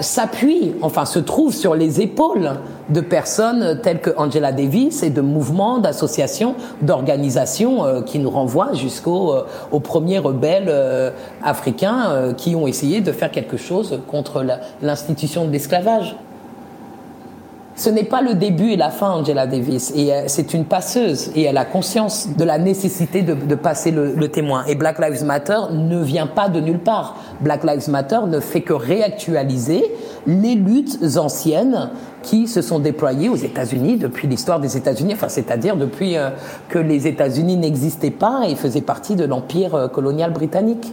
s'appuie, 0.00 0.74
enfin 0.82 1.04
se 1.04 1.18
trouve 1.18 1.54
sur 1.54 1.74
les 1.74 2.00
épaules 2.00 2.52
de 2.88 3.00
personnes 3.00 3.80
telles 3.82 4.00
que 4.00 4.10
Angela 4.16 4.52
Davis 4.52 5.02
et 5.02 5.10
de 5.10 5.20
mouvements, 5.20 5.78
d'associations, 5.78 6.54
d'organisations 6.82 7.84
euh, 7.84 8.02
qui 8.02 8.18
nous 8.18 8.30
renvoient 8.30 8.72
jusqu'aux 8.74 9.34
euh, 9.34 9.80
premiers 9.80 10.18
rebelles 10.18 10.68
euh, 10.68 11.10
africains 11.42 12.32
qui 12.36 12.54
ont 12.54 12.66
essayé 12.66 13.00
de 13.00 13.12
faire 13.12 13.30
quelque 13.30 13.56
chose 13.56 14.00
contre 14.08 14.44
l'institution 14.82 15.46
de 15.46 15.50
l'esclavage. 15.50 16.16
Ce 17.78 17.90
n'est 17.90 18.02
pas 18.02 18.22
le 18.22 18.34
début 18.34 18.72
et 18.72 18.76
la 18.76 18.90
fin, 18.90 19.12
Angela 19.12 19.46
Davis. 19.46 19.92
Et 19.94 20.12
euh, 20.12 20.24
c'est 20.26 20.52
une 20.52 20.64
passeuse. 20.64 21.30
Et 21.36 21.44
elle 21.44 21.56
a 21.56 21.64
conscience 21.64 22.28
de 22.36 22.42
la 22.42 22.58
nécessité 22.58 23.22
de, 23.22 23.34
de 23.34 23.54
passer 23.54 23.92
le, 23.92 24.14
le, 24.14 24.28
témoin. 24.28 24.64
Et 24.66 24.74
Black 24.74 24.98
Lives 24.98 25.24
Matter 25.24 25.60
ne 25.70 26.02
vient 26.02 26.26
pas 26.26 26.48
de 26.48 26.58
nulle 26.58 26.80
part. 26.80 27.14
Black 27.40 27.62
Lives 27.62 27.88
Matter 27.88 28.18
ne 28.26 28.40
fait 28.40 28.62
que 28.62 28.72
réactualiser 28.72 29.84
les 30.26 30.56
luttes 30.56 30.98
anciennes 31.18 31.90
qui 32.24 32.48
se 32.48 32.62
sont 32.62 32.80
déployées 32.80 33.28
aux 33.28 33.36
États-Unis 33.36 33.96
depuis 33.96 34.26
l'histoire 34.26 34.58
des 34.58 34.76
États-Unis, 34.76 35.14
enfin, 35.14 35.28
c'est-à-dire 35.28 35.76
depuis 35.76 36.16
euh, 36.16 36.30
que 36.68 36.80
les 36.80 37.06
États-Unis 37.06 37.56
n'existaient 37.56 38.10
pas 38.10 38.42
et 38.48 38.56
faisaient 38.56 38.80
partie 38.80 39.14
de 39.14 39.24
l'empire 39.24 39.76
euh, 39.76 39.86
colonial 39.86 40.32
britannique. 40.32 40.92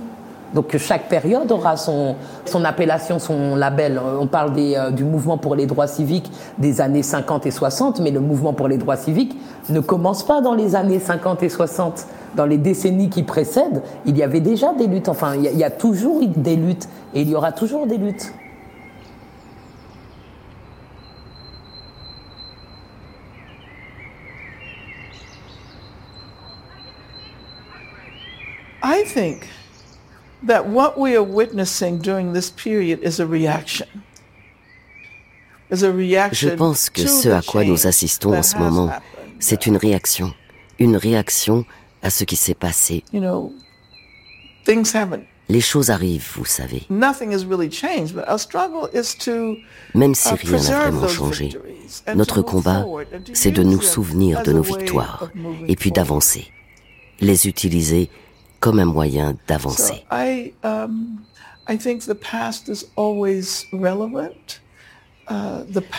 Donc 0.56 0.78
chaque 0.78 1.10
période 1.10 1.52
aura 1.52 1.76
son, 1.76 2.16
son 2.46 2.64
appellation, 2.64 3.20
son 3.20 3.58
label. 3.58 4.00
On 4.00 4.26
parle 4.26 4.54
des, 4.54 4.76
euh, 4.78 4.90
du 4.90 5.04
mouvement 5.04 5.38
pour 5.38 5.54
les 5.54 5.66
droits 5.66 5.86
civiques 5.86 6.32
des 6.58 6.80
années 6.80 7.04
50 7.04 7.46
et 7.46 7.52
60, 7.52 8.00
mais 8.00 8.10
le 8.10 8.22
mouvement 8.22 8.54
pour 8.54 8.70
les 8.70 8.78
droits 8.78 8.96
civiques 8.96 9.38
ne 9.70 9.82
commence 9.82 10.26
pas 10.26 10.40
dans 10.40 10.54
les 10.54 10.78
années 10.78 11.00
50 11.00 11.44
et 11.44 11.50
60. 11.50 12.08
Dans 12.38 12.46
les 12.46 12.58
décennies 12.58 13.10
qui 13.10 13.24
précèdent, 13.24 13.82
il 14.06 14.18
y 14.18 14.24
avait 14.24 14.40
déjà 14.40 14.74
des 14.74 14.88
luttes. 14.88 15.10
Enfin, 15.10 15.36
il 15.36 15.44
y 15.44 15.48
a, 15.50 15.52
il 15.52 15.58
y 15.58 15.64
a 15.66 15.70
toujours 15.70 16.22
des 16.26 16.56
luttes 16.56 16.88
et 17.14 17.22
il 17.22 17.30
y 17.30 17.36
aura 17.36 17.52
toujours 17.52 17.86
des 17.86 17.98
luttes. 17.98 18.32
I 28.82 29.04
think 29.04 29.50
that 30.48 30.68
what 30.68 30.98
we 30.98 31.16
are 31.16 31.24
witnessing 31.24 32.00
during 32.00 32.34
this 32.34 32.50
period 32.50 33.00
is 33.04 33.20
a 33.20 33.26
reaction. 33.26 33.88
Je 35.72 36.50
pense 36.56 36.90
que 36.90 37.08
ce 37.08 37.30
à 37.30 37.42
quoi 37.42 37.64
nous 37.64 37.88
assistons 37.88 38.34
en 38.34 38.44
ce 38.44 38.58
moment, 38.58 38.92
c'est 39.40 39.66
une 39.66 39.78
réaction, 39.78 40.34
une 40.80 40.96
réaction 40.96 41.66
à 42.04 42.10
ce 42.10 42.24
qui 42.24 42.36
s'est 42.36 42.54
passé. 42.54 43.04
Les 45.48 45.62
choses 45.62 45.90
arrivent, 45.92 46.32
vous 46.36 46.46
savez. 46.46 46.84
Même 46.90 47.14
si 50.16 50.30
rien 50.30 50.52
n'a 50.52 50.90
vraiment 50.90 51.08
changé, 51.08 51.50
notre 52.16 52.42
combat, 52.42 52.86
c'est 53.34 53.52
de 53.52 53.64
nous 53.64 53.82
souvenir 53.82 54.44
de 54.44 54.54
nos 54.54 54.64
victoires 54.64 55.30
et 55.68 55.76
puis 55.76 55.92
d'avancer, 55.92 56.52
les 57.22 57.48
utiliser 57.48 58.10
comme 58.66 58.80
un 58.80 58.86
moyen 58.86 59.38
d'avancer. 59.48 60.04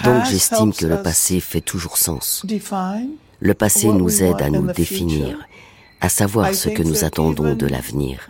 Donc 0.04 0.24
j'estime 0.24 0.72
que 0.72 0.86
le 0.86 1.00
passé 1.00 1.38
fait 1.38 1.60
toujours 1.60 1.96
sens. 1.96 2.44
Le 3.38 3.54
passé 3.54 3.86
nous 3.92 4.20
aide 4.20 4.42
à 4.42 4.50
nous 4.50 4.66
définir, 4.72 5.38
à 6.00 6.08
savoir 6.08 6.52
ce 6.52 6.68
que 6.68 6.82
nous 6.82 7.04
attendons 7.04 7.54
de 7.54 7.66
l'avenir. 7.66 8.28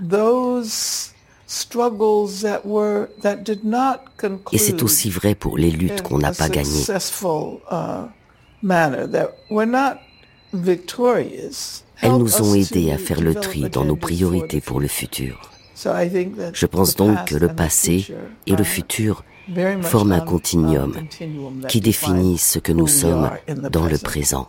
Et 4.53 4.59
c'est 4.59 4.83
aussi 4.83 5.09
vrai 5.09 5.35
pour 5.35 5.57
les 5.57 5.71
luttes 5.71 6.03
qu'on 6.03 6.19
n'a 6.19 6.33
pas 6.33 6.51
gagnées. 6.51 6.85
Elles 12.01 12.17
nous 12.17 12.43
ont 12.43 12.55
aidés 12.55 12.93
à 12.93 12.99
faire 12.99 13.21
le 13.21 13.35
tri 13.35 13.69
dans 13.71 13.85
nos 13.85 13.97
priorités 13.97 14.61
pour 14.61 14.81
le 14.81 14.89
futur. 14.89 15.51
Je 16.53 16.67
pense 16.67 16.97
donc 16.97 17.25
que 17.27 17.37
le 17.37 17.49
passé 17.49 18.07
et 18.47 18.57
le 18.57 18.65
futur 18.65 19.25
forment 19.83 20.13
un 20.13 20.21
continuum 20.21 20.93
qui 21.69 21.81
définit 21.81 22.39
ce 22.39 22.59
que 22.59 22.73
nous 22.73 22.89
sommes 22.89 23.31
dans 23.71 23.87
le 23.87 23.99
présent. 23.99 24.49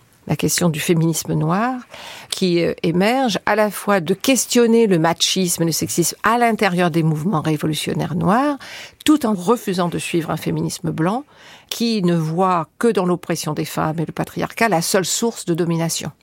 la 0.31 0.37
question 0.37 0.69
du 0.69 0.79
féminisme 0.79 1.33
noir, 1.33 1.81
qui 2.29 2.63
euh, 2.63 2.73
émerge 2.83 3.37
à 3.45 3.57
la 3.57 3.69
fois 3.69 3.99
de 3.99 4.13
questionner 4.13 4.87
le 4.87 4.97
machisme, 4.97 5.65
le 5.65 5.73
sexisme 5.73 6.15
à 6.23 6.37
l'intérieur 6.37 6.89
des 6.89 7.03
mouvements 7.03 7.41
révolutionnaires 7.41 8.15
noirs, 8.15 8.57
tout 9.03 9.25
en 9.25 9.33
refusant 9.33 9.89
de 9.89 9.99
suivre 9.99 10.31
un 10.31 10.37
féminisme 10.37 10.89
blanc 10.91 11.25
qui 11.67 12.01
ne 12.01 12.15
voit 12.15 12.69
que 12.79 12.87
dans 12.87 13.05
l'oppression 13.05 13.53
des 13.53 13.65
femmes 13.65 13.99
et 13.99 14.05
le 14.05 14.13
patriarcat 14.13 14.69
la 14.69 14.81
seule 14.81 15.03
source 15.03 15.43
de 15.43 15.53
domination. 15.53 16.13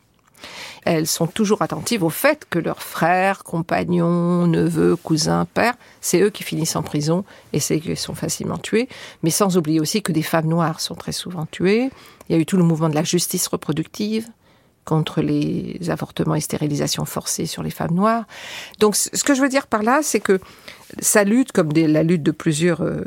Elles 0.91 1.07
sont 1.07 1.27
toujours 1.27 1.61
attentives 1.61 2.03
au 2.03 2.09
fait 2.09 2.47
que 2.49 2.59
leurs 2.59 2.83
frères, 2.83 3.45
compagnons, 3.45 4.47
neveux, 4.47 4.97
cousins, 4.97 5.47
pères, 5.53 5.75
c'est 6.01 6.19
eux 6.23 6.31
qui 6.31 6.45
finissent 6.45 6.77
en 6.77 6.83
prison 6.83 7.27
et 7.53 7.61
c'est 7.61 7.77
eux 7.77 7.81
qui 7.81 7.95
sont 7.95 8.15
facilement 8.15 8.57
tués. 8.57 8.89
Mais 9.23 9.29
sans 9.29 9.59
oublier 9.59 9.81
aussi 9.81 10.01
que 10.01 10.13
des 10.13 10.23
femmes 10.23 10.47
noires 10.47 10.81
sont 10.81 10.95
très 10.95 11.13
souvent 11.13 11.45
tuées. 11.45 11.91
Il 12.29 12.35
y 12.35 12.39
a 12.39 12.41
eu 12.41 12.47
tout 12.47 12.57
le 12.57 12.63
mouvement 12.63 12.89
de 12.89 12.95
la 12.95 13.05
justice 13.05 13.49
reproductive 13.49 14.29
contre 14.87 15.21
les 15.21 15.91
avortements 15.91 16.37
et 16.37 16.41
stérilisations 16.41 17.05
forcées 17.05 17.45
sur 17.45 17.63
les 17.63 17.69
femmes 17.69 17.95
noires. 17.95 18.25
Donc 18.79 18.97
ce 18.97 19.23
que 19.23 19.35
je 19.35 19.43
veux 19.43 19.51
dire 19.51 19.67
par 19.67 19.83
là, 19.83 20.01
c'est 20.03 20.21
que 20.21 20.41
sa 21.01 21.25
lutte, 21.25 21.53
comme 21.53 21.71
la 21.75 22.03
lutte 22.03 22.23
de 22.23 22.31
plusieurs 22.31 22.83
euh, 22.83 23.03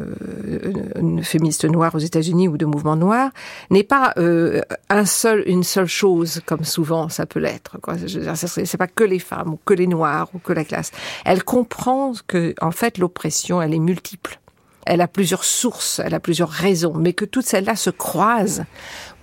euh, 0.48 1.22
féministes 1.22 1.66
noires 1.66 1.96
aux 1.96 2.00
États-Unis 2.00 2.48
ou 2.48 2.58
de 2.58 2.66
mouvements 2.66 2.96
noirs, 2.96 3.32
n'est 3.70 3.84
pas 3.84 4.14
euh, 4.18 4.62
un 4.90 5.06
seul, 5.06 5.44
une 5.48 5.64
seule 5.64 5.88
chose, 5.88 6.42
comme 6.46 6.64
souvent 6.64 7.10
ça 7.10 7.26
peut 7.26 7.40
l'être. 7.40 7.78
C'est 8.08 8.78
pas 8.78 8.88
que 8.88 9.04
les 9.04 9.20
femmes 9.20 9.54
ou 9.54 9.60
que 9.64 9.74
les 9.74 9.88
noirs 9.88 10.30
ou 10.34 10.40
que 10.40 10.54
la 10.54 10.64
classe. 10.64 10.92
Elle 11.26 11.44
comprend 11.44 12.14
que, 12.28 12.54
en 12.62 12.72
fait, 12.72 12.98
l'oppression, 12.98 13.62
elle 13.62 13.74
est 13.74 13.80
multiple. 13.80 14.40
Elle 14.86 15.02
a 15.02 15.08
plusieurs 15.08 15.44
sources, 15.44 16.02
elle 16.04 16.16
a 16.16 16.20
plusieurs 16.20 16.50
raisons, 16.50 16.94
mais 16.96 17.14
que 17.14 17.26
toutes 17.26 17.46
celles-là 17.46 17.76
se 17.76 17.92
croisent 17.92 18.64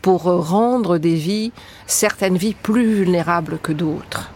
pour 0.03 0.23
rendre 0.23 0.99
des 0.99 1.17
vies, 1.17 1.53
certaines 1.87 2.37
vies 2.37 2.55
plus 2.55 2.95
vulnérables 2.95 3.59
que 3.59 3.73
d'autres. 3.73 4.31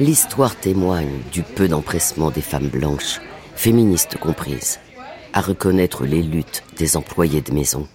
L'histoire 0.00 0.54
témoigne 0.54 1.22
du 1.32 1.42
peu 1.42 1.66
d'empressement 1.66 2.30
des 2.30 2.40
femmes 2.40 2.68
blanches, 2.68 3.20
féministes 3.56 4.16
comprises, 4.16 4.78
à 5.32 5.40
reconnaître 5.40 6.04
les 6.04 6.22
luttes 6.22 6.62
des 6.76 6.96
employés 6.96 7.40
de 7.40 7.52
maison. 7.52 7.88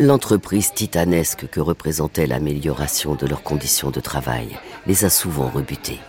L'entreprise 0.00 0.72
titanesque 0.74 1.48
que 1.48 1.60
représentait 1.60 2.26
l'amélioration 2.26 3.14
de 3.14 3.24
leurs 3.24 3.44
conditions 3.44 3.92
de 3.92 4.00
travail 4.00 4.58
les 4.88 5.04
a 5.04 5.10
souvent 5.10 5.48
rebutées. 5.48 6.00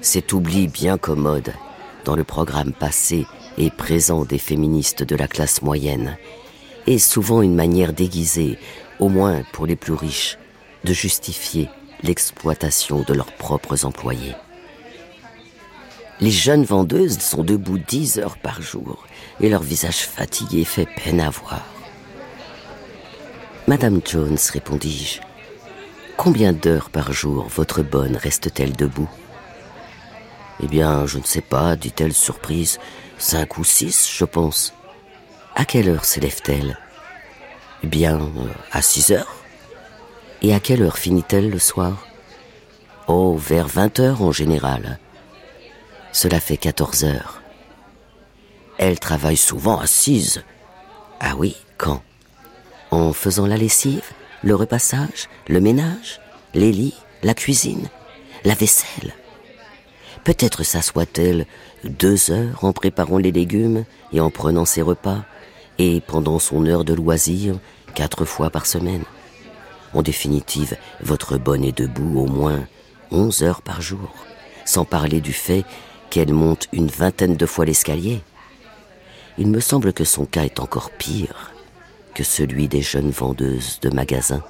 Cet 0.00 0.32
oubli 0.32 0.66
bien 0.66 0.96
commode 0.96 1.52
dans 2.06 2.16
le 2.16 2.24
programme 2.24 2.72
passé 2.72 3.26
et 3.58 3.68
présent 3.68 4.24
des 4.24 4.38
féministes 4.38 5.02
de 5.02 5.14
la 5.14 5.28
classe 5.28 5.60
moyenne 5.60 6.16
est 6.86 6.98
souvent 6.98 7.42
une 7.42 7.54
manière 7.54 7.92
déguisée, 7.92 8.58
au 8.98 9.10
moins 9.10 9.42
pour 9.52 9.66
les 9.66 9.76
plus 9.76 9.92
riches, 9.92 10.38
de 10.84 10.92
justifier 10.92 11.68
l'exploitation 12.02 13.02
de 13.02 13.14
leurs 13.14 13.32
propres 13.32 13.84
employés. 13.84 14.34
Les 16.20 16.30
jeunes 16.30 16.64
vendeuses 16.64 17.18
sont 17.18 17.44
debout 17.44 17.78
dix 17.78 18.18
heures 18.18 18.36
par 18.36 18.60
jour 18.60 19.06
et 19.40 19.48
leur 19.48 19.62
visage 19.62 20.06
fatigué 20.06 20.64
fait 20.64 20.86
peine 20.86 21.20
à 21.20 21.30
voir. 21.30 21.64
Madame 23.66 24.00
Jones, 24.04 24.38
répondis-je, 24.52 25.20
combien 26.16 26.52
d'heures 26.52 26.90
par 26.90 27.12
jour 27.12 27.46
votre 27.48 27.82
bonne 27.82 28.16
reste-t-elle 28.16 28.74
debout? 28.74 29.08
Eh 30.62 30.66
bien, 30.66 31.06
je 31.06 31.18
ne 31.18 31.24
sais 31.24 31.40
pas, 31.40 31.76
dit-elle 31.76 32.12
surprise, 32.12 32.78
cinq 33.16 33.56
ou 33.56 33.64
six, 33.64 34.10
je 34.14 34.24
pense. 34.26 34.74
À 35.54 35.64
quelle 35.64 35.88
heure 35.88 36.04
s'élève-t-elle? 36.04 36.78
Eh 37.82 37.86
bien, 37.86 38.20
euh, 38.20 38.48
à 38.72 38.82
six 38.82 39.10
heures. 39.10 39.39
Et 40.42 40.54
à 40.54 40.60
quelle 40.60 40.82
heure 40.82 40.98
finit-elle 40.98 41.50
le 41.50 41.58
soir? 41.58 42.06
Oh, 43.06 43.36
vers 43.36 43.68
vingt 43.68 43.98
heures 44.00 44.22
en 44.22 44.32
général. 44.32 44.98
Cela 46.12 46.40
fait 46.40 46.56
quatorze 46.56 47.04
heures. 47.04 47.42
Elle 48.78 48.98
travaille 48.98 49.36
souvent 49.36 49.78
assise. 49.78 50.42
Ah 51.20 51.34
oui, 51.36 51.56
quand? 51.76 52.02
En 52.90 53.12
faisant 53.12 53.46
la 53.46 53.58
lessive, 53.58 54.04
le 54.42 54.54
repassage, 54.54 55.28
le 55.48 55.60
ménage, 55.60 56.20
les 56.54 56.72
lits, 56.72 56.96
la 57.22 57.34
cuisine, 57.34 57.88
la 58.44 58.54
vaisselle. 58.54 59.14
Peut-être 60.24 60.64
s'assoit-elle 60.64 61.46
deux 61.84 62.30
heures 62.30 62.64
en 62.64 62.72
préparant 62.72 63.18
les 63.18 63.32
légumes 63.32 63.84
et 64.12 64.20
en 64.20 64.30
prenant 64.30 64.64
ses 64.64 64.82
repas, 64.82 65.24
et 65.78 66.00
pendant 66.00 66.38
son 66.38 66.66
heure 66.66 66.84
de 66.84 66.94
loisir, 66.94 67.58
quatre 67.94 68.24
fois 68.24 68.50
par 68.50 68.66
semaine. 68.66 69.04
En 69.92 70.02
définitive, 70.02 70.76
votre 71.00 71.36
bonne 71.36 71.64
est 71.64 71.76
debout 71.76 72.20
au 72.20 72.26
moins 72.26 72.66
onze 73.10 73.42
heures 73.42 73.62
par 73.62 73.82
jour, 73.82 74.14
sans 74.64 74.84
parler 74.84 75.20
du 75.20 75.32
fait 75.32 75.64
qu'elle 76.10 76.32
monte 76.32 76.68
une 76.72 76.88
vingtaine 76.88 77.36
de 77.36 77.46
fois 77.46 77.64
l'escalier. 77.64 78.22
Il 79.38 79.48
me 79.48 79.60
semble 79.60 79.92
que 79.92 80.04
son 80.04 80.26
cas 80.26 80.44
est 80.44 80.60
encore 80.60 80.90
pire 80.90 81.52
que 82.14 82.24
celui 82.24 82.68
des 82.68 82.82
jeunes 82.82 83.10
vendeuses 83.10 83.78
de 83.80 83.90
magasins. 83.90 84.42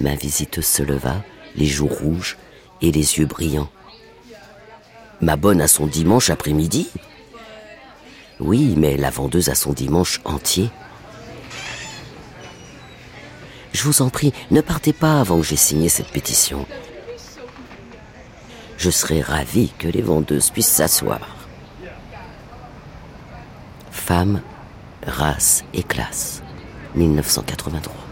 Ma 0.00 0.14
visiteuse 0.14 0.66
se 0.66 0.82
leva, 0.82 1.22
les 1.56 1.66
joues 1.66 1.88
rouges 1.88 2.36
et 2.82 2.90
les 2.90 3.18
yeux 3.18 3.26
brillants. 3.26 3.70
Ma 5.20 5.36
bonne 5.36 5.60
a 5.60 5.68
son 5.68 5.86
dimanche 5.86 6.30
après-midi? 6.30 6.90
Oui, 8.40 8.74
mais 8.76 8.96
la 8.96 9.10
vendeuse 9.10 9.48
a 9.48 9.54
son 9.54 9.72
dimanche 9.72 10.20
entier. 10.24 10.70
Je 13.84 13.90
vous 13.90 14.00
en 14.00 14.08
prie, 14.08 14.32
ne 14.50 14.62
partez 14.62 14.94
pas 14.94 15.20
avant 15.20 15.36
que 15.36 15.44
j'ai 15.44 15.56
signé 15.56 15.90
cette 15.90 16.08
pétition. 16.08 16.64
Je 18.78 18.88
serais 18.88 19.20
ravi 19.20 19.74
que 19.78 19.86
les 19.86 20.00
vendeuses 20.00 20.48
puissent 20.48 20.68
s'asseoir. 20.68 21.20
Femme, 23.90 24.40
race 25.06 25.64
et 25.74 25.82
classe. 25.82 26.42
1983. 26.94 28.03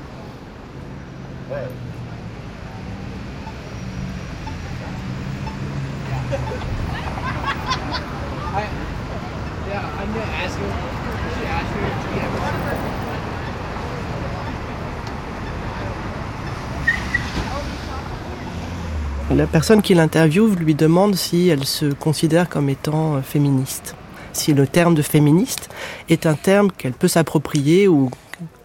La 19.42 19.48
personne 19.48 19.82
qui 19.82 19.94
l'interviewe 19.94 20.54
lui 20.54 20.76
demande 20.76 21.16
si 21.16 21.48
elle 21.48 21.64
se 21.64 21.86
considère 21.86 22.48
comme 22.48 22.68
étant 22.68 23.16
euh, 23.16 23.22
féministe. 23.22 23.96
Si 24.32 24.54
le 24.54 24.68
terme 24.68 24.94
de 24.94 25.02
féministe 25.02 25.68
est 26.08 26.26
un 26.26 26.34
terme 26.34 26.70
qu'elle 26.70 26.92
peut 26.92 27.08
s'approprier 27.08 27.88
ou 27.88 28.08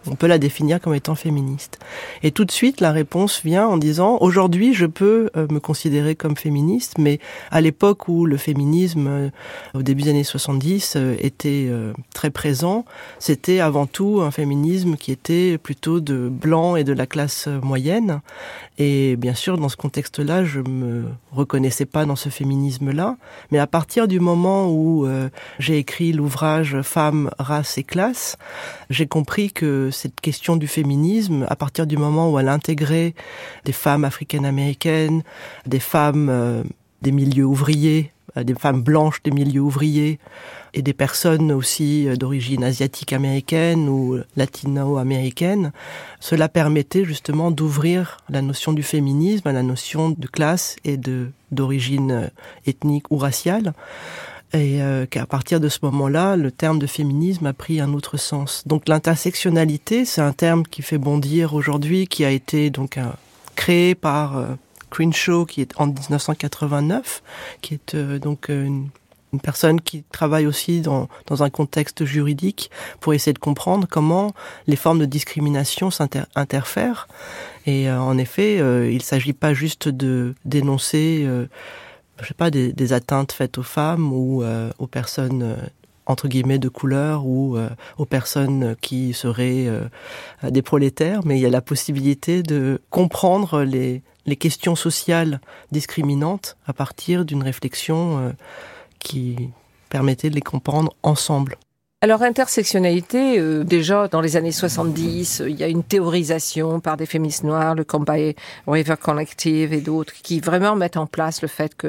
on 0.06 0.14
peut 0.14 0.26
la 0.26 0.38
définir 0.38 0.80
comme 0.80 0.94
étant 0.94 1.14
féministe. 1.14 1.78
Et 2.22 2.30
tout 2.30 2.44
de 2.44 2.50
suite, 2.50 2.80
la 2.80 2.92
réponse 2.92 3.42
vient 3.44 3.66
en 3.66 3.76
disant 3.76 4.18
aujourd'hui, 4.20 4.74
je 4.74 4.86
peux 4.86 5.30
euh, 5.36 5.46
me 5.50 5.60
considérer 5.60 6.14
comme 6.14 6.36
féministe, 6.36 6.96
mais 6.98 7.18
à 7.50 7.60
l'époque 7.60 8.08
où 8.08 8.26
le 8.26 8.36
féminisme, 8.36 9.06
euh, 9.08 9.30
au 9.74 9.82
début 9.82 10.02
des 10.02 10.10
années 10.10 10.24
70, 10.24 10.94
euh, 10.96 11.16
était 11.18 11.70
très 12.14 12.30
présent, 12.30 12.84
c'était 13.18 13.60
avant 13.60 13.86
tout 13.86 14.20
un 14.22 14.30
féminisme 14.30 14.96
qui 14.96 15.12
était 15.12 15.58
plutôt 15.58 16.00
de 16.00 16.28
blanc 16.28 16.76
et 16.76 16.84
de 16.84 16.92
la 16.92 17.06
classe 17.06 17.48
moyenne. 17.62 18.20
Et 18.78 19.16
bien 19.16 19.34
sûr, 19.34 19.58
dans 19.58 19.68
ce 19.68 19.76
contexte-là, 19.76 20.44
je 20.44 20.60
me 20.60 21.04
reconnaissais 21.32 21.86
pas 21.86 22.04
dans 22.04 22.16
ce 22.16 22.28
féminisme-là. 22.28 23.16
Mais 23.50 23.58
à 23.58 23.66
partir 23.66 24.08
du 24.08 24.20
moment 24.20 24.70
où 24.70 25.06
j'ai 25.58 25.78
écrit 25.78 26.12
l'ouvrage 26.12 26.80
Femmes, 26.82 27.30
race 27.38 27.78
et 27.78 27.82
classe, 27.82 28.36
j'ai 28.90 29.06
compris 29.06 29.50
que 29.50 29.87
cette 29.90 30.20
question 30.20 30.56
du 30.56 30.66
féminisme, 30.66 31.46
à 31.48 31.56
partir 31.56 31.86
du 31.86 31.96
moment 31.96 32.30
où 32.30 32.38
elle 32.38 32.48
intégrait 32.48 33.14
des 33.64 33.72
femmes 33.72 34.04
africaines-américaines, 34.04 35.22
des 35.66 35.80
femmes 35.80 36.28
euh, 36.30 36.62
des 37.02 37.12
milieux 37.12 37.44
ouvriers, 37.44 38.12
euh, 38.36 38.44
des 38.44 38.54
femmes 38.54 38.82
blanches 38.82 39.22
des 39.22 39.30
milieux 39.30 39.60
ouvriers, 39.60 40.18
et 40.74 40.82
des 40.82 40.92
personnes 40.92 41.50
aussi 41.50 42.08
euh, 42.08 42.16
d'origine 42.16 42.64
asiatique 42.64 43.12
américaine 43.12 43.88
ou 43.88 44.18
latino-américaine, 44.36 45.72
cela 46.20 46.48
permettait 46.48 47.04
justement 47.04 47.50
d'ouvrir 47.50 48.18
la 48.28 48.42
notion 48.42 48.72
du 48.72 48.82
féminisme 48.82 49.48
à 49.48 49.52
la 49.52 49.62
notion 49.62 50.10
de 50.10 50.26
classe 50.26 50.76
et 50.84 50.96
de 50.96 51.30
d'origine 51.50 52.30
ethnique 52.66 53.10
ou 53.10 53.16
raciale 53.16 53.72
et 54.52 54.80
euh, 54.80 55.04
qu'à 55.04 55.26
partir 55.26 55.60
de 55.60 55.68
ce 55.68 55.80
moment-là, 55.82 56.36
le 56.36 56.50
terme 56.50 56.78
de 56.78 56.86
féminisme 56.86 57.46
a 57.46 57.52
pris 57.52 57.80
un 57.80 57.92
autre 57.92 58.16
sens. 58.16 58.62
Donc 58.66 58.88
l'intersectionnalité, 58.88 60.04
c'est 60.04 60.22
un 60.22 60.32
terme 60.32 60.62
qui 60.64 60.82
fait 60.82 60.98
bondir 60.98 61.54
aujourd'hui, 61.54 62.06
qui 62.06 62.24
a 62.24 62.30
été 62.30 62.70
donc 62.70 62.98
créé 63.56 63.94
par 63.94 64.38
euh, 64.38 64.46
Crenshaw, 64.90 65.44
qui 65.44 65.60
est 65.60 65.78
en 65.78 65.88
1989, 65.88 67.22
qui 67.60 67.74
est 67.74 67.94
euh, 67.94 68.18
donc 68.18 68.48
une, 68.48 68.88
une, 69.34 69.40
personne 69.40 69.82
qui 69.82 70.02
travaille 70.12 70.46
aussi 70.46 70.80
dans 70.80 71.08
un 71.28 71.50
contexte 71.50 72.06
juridique 72.06 72.70
pour 73.00 73.12
essayer 73.12 73.34
de 73.34 73.38
comprendre 73.38 73.86
comment 73.86 74.32
les 74.66 74.76
formes 74.76 75.00
de 75.00 75.04
discrimination 75.04 75.90
s'interfèrent. 75.90 77.06
Et 77.66 77.90
en 77.90 78.16
effet, 78.16 78.56
il 78.56 78.94
ne 78.94 79.02
s'agit 79.02 79.34
pas 79.34 79.52
juste 79.52 79.90
de 79.90 80.34
dénoncer 80.46 81.28
je 82.20 82.28
sais 82.28 82.34
pas, 82.34 82.50
des, 82.50 82.72
des, 82.72 82.92
atteintes 82.92 83.32
faites 83.32 83.58
aux 83.58 83.62
femmes 83.62 84.12
ou 84.12 84.42
euh, 84.42 84.70
aux 84.78 84.86
personnes 84.86 85.42
euh, 85.42 85.56
entre 86.06 86.28
guillemets 86.28 86.58
de 86.58 86.68
couleur 86.68 87.26
ou 87.26 87.56
euh, 87.56 87.68
aux 87.98 88.06
personnes 88.06 88.76
qui 88.80 89.12
seraient 89.12 89.68
des 90.42 90.62
prolétaires, 90.62 91.20
mais 91.24 91.38
il 91.38 91.42
y 91.42 91.46
a 91.46 91.50
la 91.50 91.60
possibilité 91.60 92.42
de 92.42 92.80
comprendre 92.88 93.62
les, 93.62 94.02
les 94.24 94.36
questions 94.36 94.74
sociales 94.74 95.40
discriminantes 95.70 96.56
à 96.66 96.72
partir 96.72 97.26
d'une 97.26 97.42
réflexion 97.42 98.34
qui 99.00 99.50
permettait 99.90 100.30
de 100.30 100.34
les 100.34 100.40
comprendre 100.40 100.94
ensemble. 101.02 101.58
Alors 102.00 102.22
intersectionnalité, 102.22 103.40
euh, 103.40 103.64
déjà 103.64 104.06
dans 104.06 104.20
les 104.20 104.36
années 104.36 104.52
70, 104.52 105.40
euh, 105.40 105.50
il 105.50 105.56
y 105.56 105.64
a 105.64 105.66
une 105.66 105.82
théorisation 105.82 106.78
par 106.78 106.96
des 106.96 107.06
féministes 107.06 107.42
noirs, 107.42 107.74
le 107.74 107.82
Combay 107.82 108.36
River 108.68 108.94
Collective 109.02 109.72
et 109.72 109.80
d'autres, 109.80 110.12
qui 110.22 110.38
vraiment 110.38 110.76
mettent 110.76 110.96
en 110.96 111.08
place 111.08 111.42
le 111.42 111.48
fait 111.48 111.74
que 111.74 111.88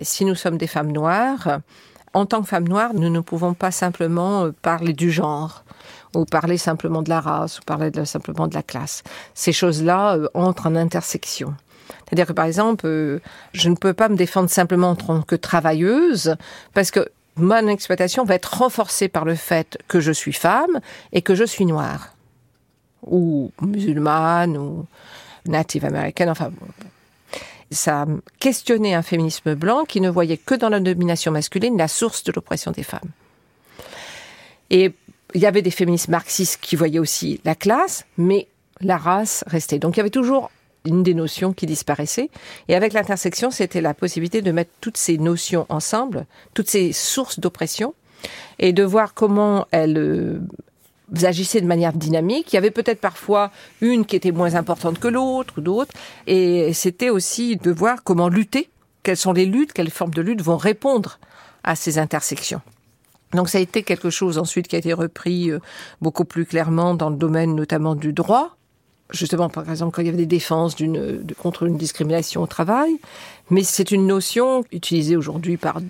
si 0.00 0.24
nous 0.24 0.34
sommes 0.34 0.56
des 0.56 0.66
femmes 0.66 0.90
noires, 0.92 1.60
en 2.14 2.24
tant 2.24 2.40
que 2.40 2.48
femmes 2.48 2.68
noires, 2.68 2.94
nous 2.94 3.10
ne 3.10 3.20
pouvons 3.20 3.52
pas 3.52 3.70
simplement 3.70 4.46
euh, 4.46 4.52
parler 4.62 4.94
du 4.94 5.10
genre 5.10 5.62
ou 6.14 6.24
parler 6.24 6.56
simplement 6.56 7.02
de 7.02 7.10
la 7.10 7.20
race 7.20 7.58
ou 7.58 7.62
parler 7.62 7.92
simplement 8.06 8.48
de 8.48 8.54
la 8.54 8.62
classe. 8.62 9.02
Ces 9.34 9.52
choses-là 9.52 10.16
entrent 10.32 10.68
en 10.68 10.74
intersection. 10.74 11.54
C'est-à-dire 12.06 12.26
que 12.26 12.32
par 12.32 12.46
exemple, 12.46 13.20
je 13.52 13.68
ne 13.68 13.74
peux 13.74 13.92
pas 13.92 14.08
me 14.08 14.16
défendre 14.16 14.48
simplement 14.48 14.90
en 14.90 14.96
tant 14.96 15.20
que 15.20 15.36
travailleuse 15.36 16.34
parce 16.72 16.90
que 16.90 17.10
mon 17.36 17.68
exploitation 17.68 18.24
va 18.24 18.34
être 18.34 18.58
renforcée 18.58 19.08
par 19.08 19.24
le 19.24 19.34
fait 19.34 19.78
que 19.88 20.00
je 20.00 20.12
suis 20.12 20.32
femme 20.32 20.80
et 21.12 21.22
que 21.22 21.34
je 21.34 21.44
suis 21.44 21.66
noire, 21.66 22.14
ou 23.06 23.52
musulmane, 23.60 24.56
ou 24.56 24.86
native 25.46 25.84
américaine, 25.84 26.30
enfin. 26.30 26.50
Ça 27.72 28.04
questionnait 28.40 28.94
un 28.94 29.02
féminisme 29.02 29.54
blanc 29.54 29.84
qui 29.84 30.00
ne 30.00 30.10
voyait 30.10 30.36
que 30.36 30.56
dans 30.56 30.70
la 30.70 30.80
domination 30.80 31.30
masculine 31.30 31.78
la 31.78 31.86
source 31.86 32.24
de 32.24 32.32
l'oppression 32.32 32.72
des 32.72 32.82
femmes. 32.82 33.10
Et 34.70 34.92
il 35.34 35.40
y 35.40 35.46
avait 35.46 35.62
des 35.62 35.70
féministes 35.70 36.08
marxistes 36.08 36.58
qui 36.60 36.74
voyaient 36.74 36.98
aussi 36.98 37.40
la 37.44 37.54
classe, 37.54 38.06
mais 38.18 38.48
la 38.80 38.96
race 38.96 39.44
restait. 39.46 39.78
Donc 39.78 39.96
il 39.96 39.98
y 39.98 40.00
avait 40.00 40.10
toujours 40.10 40.50
une 40.84 41.02
des 41.02 41.14
notions 41.14 41.52
qui 41.52 41.66
disparaissait. 41.66 42.30
Et 42.68 42.74
avec 42.74 42.92
l'intersection, 42.92 43.50
c'était 43.50 43.80
la 43.80 43.94
possibilité 43.94 44.42
de 44.42 44.52
mettre 44.52 44.70
toutes 44.80 44.96
ces 44.96 45.18
notions 45.18 45.66
ensemble, 45.68 46.26
toutes 46.54 46.70
ces 46.70 46.92
sources 46.92 47.40
d'oppression, 47.40 47.94
et 48.58 48.72
de 48.72 48.82
voir 48.82 49.14
comment 49.14 49.66
elles 49.70 49.98
euh, 49.98 50.40
agissaient 51.22 51.60
de 51.60 51.66
manière 51.66 51.92
dynamique. 51.92 52.52
Il 52.52 52.56
y 52.56 52.58
avait 52.58 52.70
peut-être 52.70 53.00
parfois 53.00 53.50
une 53.80 54.04
qui 54.04 54.16
était 54.16 54.32
moins 54.32 54.54
importante 54.54 54.98
que 54.98 55.08
l'autre 55.08 55.54
ou 55.58 55.60
d'autres. 55.60 55.92
Et 56.26 56.72
c'était 56.72 57.10
aussi 57.10 57.56
de 57.56 57.70
voir 57.70 58.02
comment 58.02 58.28
lutter 58.28 58.68
quelles 59.02 59.16
sont 59.16 59.32
les 59.32 59.46
luttes, 59.46 59.72
quelles 59.72 59.90
formes 59.90 60.14
de 60.14 60.22
lutte 60.22 60.42
vont 60.42 60.58
répondre 60.58 61.18
à 61.64 61.74
ces 61.74 61.98
intersections. 61.98 62.60
Donc 63.32 63.48
ça 63.48 63.58
a 63.58 63.60
été 63.60 63.82
quelque 63.82 64.10
chose 64.10 64.38
ensuite 64.38 64.66
qui 64.66 64.76
a 64.76 64.78
été 64.78 64.92
repris 64.92 65.50
euh, 65.50 65.60
beaucoup 66.00 66.24
plus 66.24 66.44
clairement 66.44 66.94
dans 66.94 67.10
le 67.10 67.16
domaine 67.16 67.54
notamment 67.54 67.94
du 67.94 68.12
droit, 68.12 68.56
justement 69.12 69.48
par 69.48 69.68
exemple 69.68 69.94
quand 69.94 70.02
il 70.02 70.06
y 70.06 70.08
avait 70.08 70.18
des 70.18 70.26
défenses 70.26 70.74
d'une 70.74 71.22
de, 71.22 71.34
contre 71.34 71.64
une 71.64 71.76
discrimination 71.76 72.42
au 72.42 72.46
travail, 72.46 72.92
mais 73.50 73.62
c'est 73.62 73.90
une 73.90 74.06
notion 74.06 74.64
utilisée 74.72 75.16
aujourd'hui 75.16 75.56
par 75.56 75.80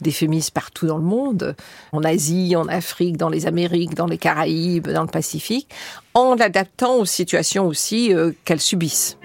des 0.00 0.10
féministes 0.10 0.52
partout 0.52 0.86
dans 0.86 0.96
le 0.96 1.04
monde, 1.04 1.54
en 1.92 2.02
Asie, 2.02 2.56
en 2.56 2.68
Afrique, 2.68 3.16
dans 3.16 3.28
les 3.28 3.46
Amériques, 3.46 3.94
dans 3.94 4.06
les 4.06 4.18
Caraïbes, 4.18 4.88
dans 4.88 5.02
le 5.02 5.08
Pacifique, 5.08 5.68
en 6.14 6.34
l'adaptant 6.34 6.96
aux 6.96 7.04
situations 7.04 7.66
aussi 7.66 8.14
euh, 8.14 8.32
qu'elles 8.44 8.60
subissent 8.60 9.18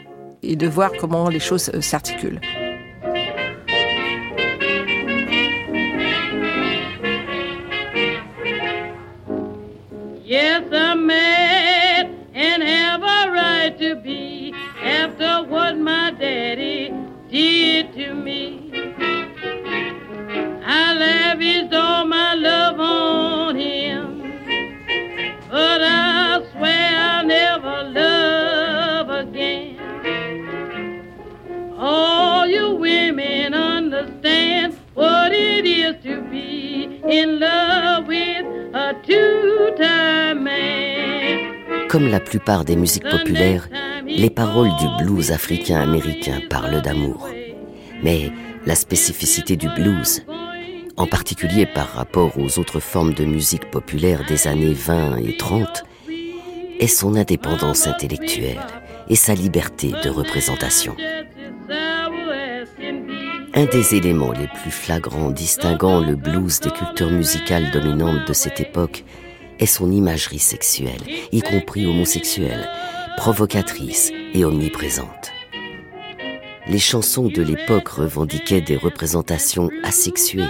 et 0.43 0.55
de 0.55 0.67
voir 0.67 0.91
comment 0.99 1.29
les 1.29 1.39
choses 1.39 1.71
euh, 1.73 1.81
s'articulent. 1.81 2.41
To 18.06 18.14
me. 18.14 18.72
I 20.66 20.93
lavished 20.93 21.74
all 21.74 22.06
my 22.06 22.34
love 22.36 22.80
on 22.80 23.56
him, 23.56 24.22
but 25.49 25.82
I 25.82 26.41
swear 26.51 26.91
I'll 27.10 27.26
never 27.26 27.84
love 28.01 29.10
again. 29.10 29.78
All 31.78 32.47
you 32.47 32.76
women 32.76 33.53
understand 33.53 34.78
what 34.93 35.32
it 35.34 35.66
is 35.66 35.95
to 36.03 36.22
be 36.30 37.01
in 37.10 37.39
love 37.39 38.08
with 38.08 38.45
a 38.74 38.93
two-time 39.06 40.43
man. 40.43 41.88
Comme 41.89 42.10
la 42.10 42.20
plupart 42.20 42.66
des 42.66 42.76
musiques 42.76 43.10
populaires, 43.10 43.68
les 44.06 44.30
paroles 44.30 44.72
du 44.80 45.03
blues 45.03 45.32
africain-américain 45.32 46.41
parlent 46.49 46.82
d'amour. 46.82 47.30
Mais 48.06 48.32
la 48.68 48.76
spécificité 48.76 49.56
du 49.56 49.68
blues, 49.68 50.24
en 50.95 51.08
particulier 51.08 51.66
par 51.66 51.88
rapport 51.88 52.38
aux 52.38 52.60
autres 52.60 52.80
formes 52.80 53.16
de 53.16 53.26
musique 53.26 53.72
populaire 53.72 54.24
des 54.28 54.47
années 54.47 54.76
20 54.76 55.18
et 55.18 55.36
30, 55.36 55.84
est 56.80 56.86
son 56.86 57.16
indépendance 57.16 57.88
intellectuelle 57.88 58.62
et 59.10 59.16
sa 59.16 59.34
liberté 59.34 59.91
de 60.03 60.10
représentation. 60.12 60.95
Un 63.56 63.66
des 63.66 63.95
éléments 63.95 64.34
les 64.34 64.49
plus 64.49 64.70
flagrants 64.70 65.32
distinguant 65.32 65.99
le 65.99 66.16
blues 66.16 66.60
des 66.60 66.70
cultures 66.70 67.10
musicales 67.10 67.72
dominantes 67.72 68.28
de 68.28 68.34
cette 68.34 68.60
époque 68.60 69.03
est 69.58 69.66
son 69.66 69.91
imagerie 69.91 70.38
sexuelle, 70.38 71.01
y 71.32 71.41
compris 71.41 71.88
homosexuelle, 71.88 72.70
provocatrice 73.18 74.12
et 74.36 74.45
omniprésente. 74.45 75.34
Les 76.68 76.80
chansons 76.80 77.28
de 77.28 77.43
l'époque 77.43 77.89
revendiquaient 77.89 78.61
des 78.61 78.76
représentations 78.76 79.70
asexuées, 79.84 80.49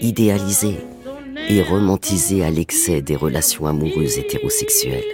idéalisées 0.00 0.78
et 1.48 1.62
romantisées 1.62 2.42
à 2.42 2.50
l'excès 2.50 3.02
des 3.02 3.16
relations 3.16 3.66
amoureuses 3.66 4.16
hétérosexuelles. 4.18 5.04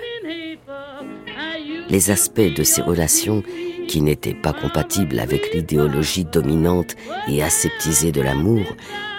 Les 1.91 2.11
aspects 2.11 2.55
de 2.55 2.63
ces 2.63 2.83
relations 2.83 3.43
qui 3.89 4.01
n'étaient 4.01 4.35
pas 4.35 4.53
compatibles 4.53 5.19
avec 5.19 5.53
l'idéologie 5.53 6.25
dominante 6.25 6.95
et 7.27 7.43
aseptisée 7.43 8.13
de 8.13 8.21
l'amour, 8.21 8.65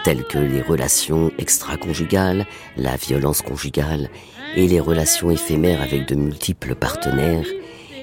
telles 0.06 0.24
que 0.24 0.38
les 0.38 0.62
relations 0.62 1.32
extra-conjugales, 1.38 2.46
la 2.78 2.96
violence 2.96 3.42
conjugale 3.42 4.10
et 4.56 4.68
les 4.68 4.80
relations 4.80 5.32
éphémères 5.32 5.82
avec 5.82 6.08
de 6.08 6.16
multiples 6.16 6.76
partenaires, 6.76 7.46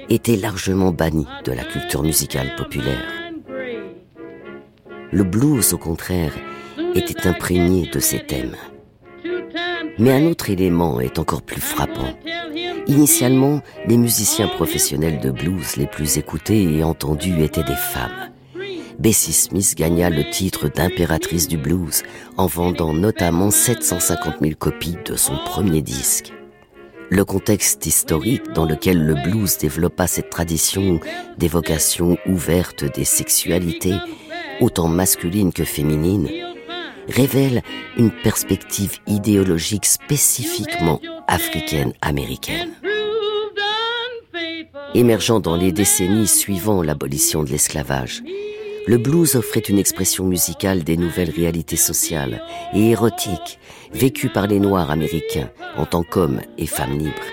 étaient 0.08 0.36
largement 0.36 0.92
bannis 0.92 1.26
de 1.44 1.52
la 1.52 1.64
culture 1.64 2.02
musicale 2.02 2.54
populaire. 2.56 3.12
Le 5.12 5.24
blues, 5.24 5.72
au 5.72 5.78
contraire, 5.78 6.32
était 6.94 7.26
imprégné 7.26 7.88
de 7.92 8.00
ces 8.00 8.20
thèmes. 8.20 8.56
Mais 9.98 10.12
un 10.12 10.26
autre 10.26 10.50
élément 10.50 11.00
est 11.00 11.18
encore 11.18 11.42
plus 11.42 11.60
frappant. 11.60 12.18
Initialement, 12.86 13.60
les 13.86 13.96
musiciens 13.96 14.48
professionnels 14.48 15.20
de 15.20 15.30
blues 15.30 15.76
les 15.76 15.86
plus 15.86 16.18
écoutés 16.18 16.76
et 16.76 16.84
entendus 16.84 17.42
étaient 17.42 17.64
des 17.64 17.74
femmes. 17.74 18.30
Bessie 18.98 19.32
Smith 19.32 19.74
gagna 19.76 20.08
le 20.08 20.28
titre 20.30 20.68
d'impératrice 20.68 21.48
du 21.48 21.56
blues 21.56 22.02
en 22.36 22.46
vendant 22.46 22.94
notamment 22.94 23.50
750 23.50 24.36
000 24.40 24.54
copies 24.58 24.96
de 25.04 25.16
son 25.16 25.36
premier 25.44 25.82
disque. 25.82 26.32
Le 27.08 27.24
contexte 27.24 27.86
historique 27.86 28.52
dans 28.52 28.64
lequel 28.64 29.04
le 29.04 29.14
blues 29.14 29.58
développa 29.58 30.06
cette 30.06 30.30
tradition 30.30 31.00
d'évocation 31.38 32.18
ouverte 32.26 32.84
des 32.84 33.04
sexualités, 33.04 33.94
autant 34.60 34.88
masculines 34.88 35.52
que 35.52 35.64
féminines, 35.64 36.28
révèle 37.08 37.62
une 37.96 38.10
perspective 38.10 38.98
idéologique 39.06 39.86
spécifiquement 39.86 41.00
africaine-américaine. 41.28 42.72
Émergeant 44.94 45.40
dans 45.40 45.56
les 45.56 45.72
décennies 45.72 46.26
suivant 46.26 46.82
l'abolition 46.82 47.44
de 47.44 47.50
l'esclavage, 47.50 48.22
le 48.86 48.98
blues 48.98 49.36
offrait 49.36 49.60
une 49.60 49.78
expression 49.78 50.24
musicale 50.24 50.84
des 50.84 50.96
nouvelles 50.96 51.30
réalités 51.30 51.76
sociales 51.76 52.42
et 52.72 52.90
érotiques 52.90 53.58
vécues 53.96 54.28
par 54.28 54.46
les 54.46 54.60
Noirs 54.60 54.90
américains 54.90 55.48
en 55.76 55.86
tant 55.86 56.02
qu'hommes 56.02 56.42
et 56.58 56.66
femmes 56.66 56.98
libres. 56.98 57.30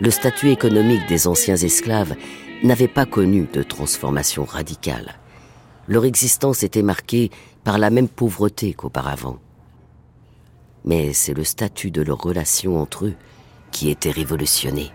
Le 0.00 0.10
statut 0.10 0.50
économique 0.50 1.06
des 1.08 1.26
anciens 1.26 1.56
esclaves 1.56 2.14
n'avait 2.62 2.88
pas 2.88 3.04
connu 3.04 3.48
de 3.52 3.62
transformation 3.62 4.44
radicale. 4.44 5.18
Leur 5.88 6.04
existence 6.04 6.62
était 6.62 6.82
marquée 6.82 7.30
par 7.64 7.78
la 7.78 7.90
même 7.90 8.08
pauvreté 8.08 8.72
qu'auparavant. 8.74 9.38
Mais 10.84 11.12
c'est 11.12 11.34
le 11.34 11.44
statut 11.44 11.90
de 11.90 12.00
leur 12.00 12.18
relation 12.18 12.80
entre 12.80 13.06
eux 13.06 13.14
qui 13.72 13.90
était 13.90 14.10
révolutionné. 14.10 14.92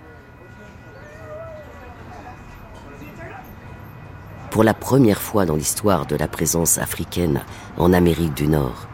Pour 4.51 4.63
la 4.63 4.73
première 4.73 5.21
fois 5.21 5.45
dans 5.45 5.57
l'histoire 5.57 6.05
de 6.05 6.15
la 6.15 6.29
présence 6.29 6.77
africaine 6.77 7.43
en 7.77 7.91
Amérique 7.91 8.33
du 8.33 8.47
Nord, 8.47 8.87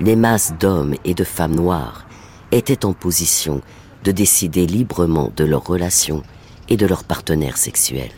les 0.00 0.16
masses 0.16 0.54
d'hommes 0.58 0.94
et 1.04 1.14
de 1.14 1.24
femmes 1.24 1.54
noires 1.54 2.06
étaient 2.52 2.84
en 2.84 2.92
position 2.92 3.60
de 4.04 4.12
décider 4.12 4.66
librement 4.66 5.32
de 5.36 5.44
leurs 5.44 5.66
relations 5.66 6.22
et 6.68 6.76
de 6.76 6.86
leurs 6.86 7.04
partenaires 7.04 7.56
sexuels. 7.56 8.12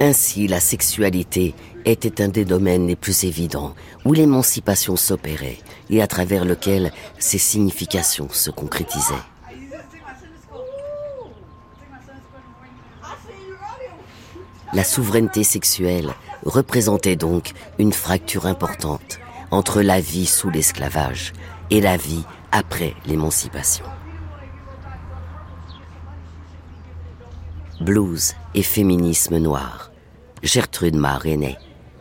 Ainsi, 0.00 0.46
la 0.46 0.60
sexualité 0.60 1.54
était 1.84 2.22
un 2.22 2.28
des 2.28 2.44
domaines 2.44 2.86
les 2.86 2.96
plus 2.96 3.24
évidents 3.24 3.74
où 4.04 4.12
l'émancipation 4.12 4.96
s'opérait 4.96 5.58
et 5.90 6.00
à 6.00 6.06
travers 6.06 6.44
lequel 6.44 6.92
ses 7.18 7.38
significations 7.38 8.28
se 8.30 8.50
concrétisaient. 8.50 9.14
La 14.72 14.84
souveraineté 14.84 15.44
sexuelle 15.44 16.14
représentait 16.48 17.16
donc 17.16 17.52
une 17.78 17.92
fracture 17.92 18.46
importante 18.46 19.20
entre 19.50 19.82
la 19.82 20.00
vie 20.00 20.26
sous 20.26 20.50
l'esclavage 20.50 21.32
et 21.70 21.80
la 21.80 21.96
vie 21.96 22.24
après 22.52 22.94
l'émancipation. 23.06 23.84
Blues 27.80 28.34
et 28.54 28.62
féminisme 28.62 29.38
noir. 29.38 29.92
Gertrude 30.42 30.96
Marr 30.96 31.22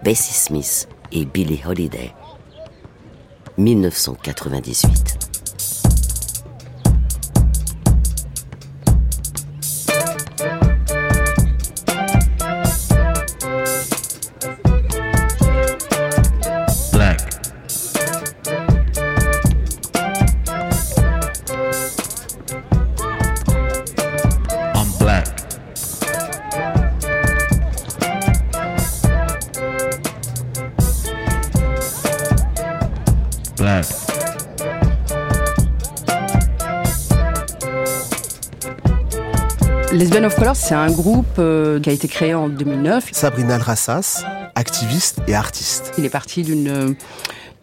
Bessie 0.03 0.33
Smith 0.33 0.87
et 1.11 1.25
Billie 1.25 1.61
Holiday. 1.65 2.13
1998. 3.57 5.26
Color, 40.47 40.55
c'est 40.55 40.75
un 40.75 40.91
groupe 40.91 41.39
euh, 41.39 41.77
qui 41.81 41.89
a 41.89 41.91
été 41.91 42.07
créé 42.07 42.33
en 42.33 42.47
2009. 42.47 43.09
Sabrina 43.11 43.55
Alrassas, 43.55 44.23
activiste 44.55 45.19
et 45.27 45.35
artiste. 45.35 45.91
Il 45.97 46.05
est 46.05 46.09
parti 46.09 46.43
d'une 46.43 46.95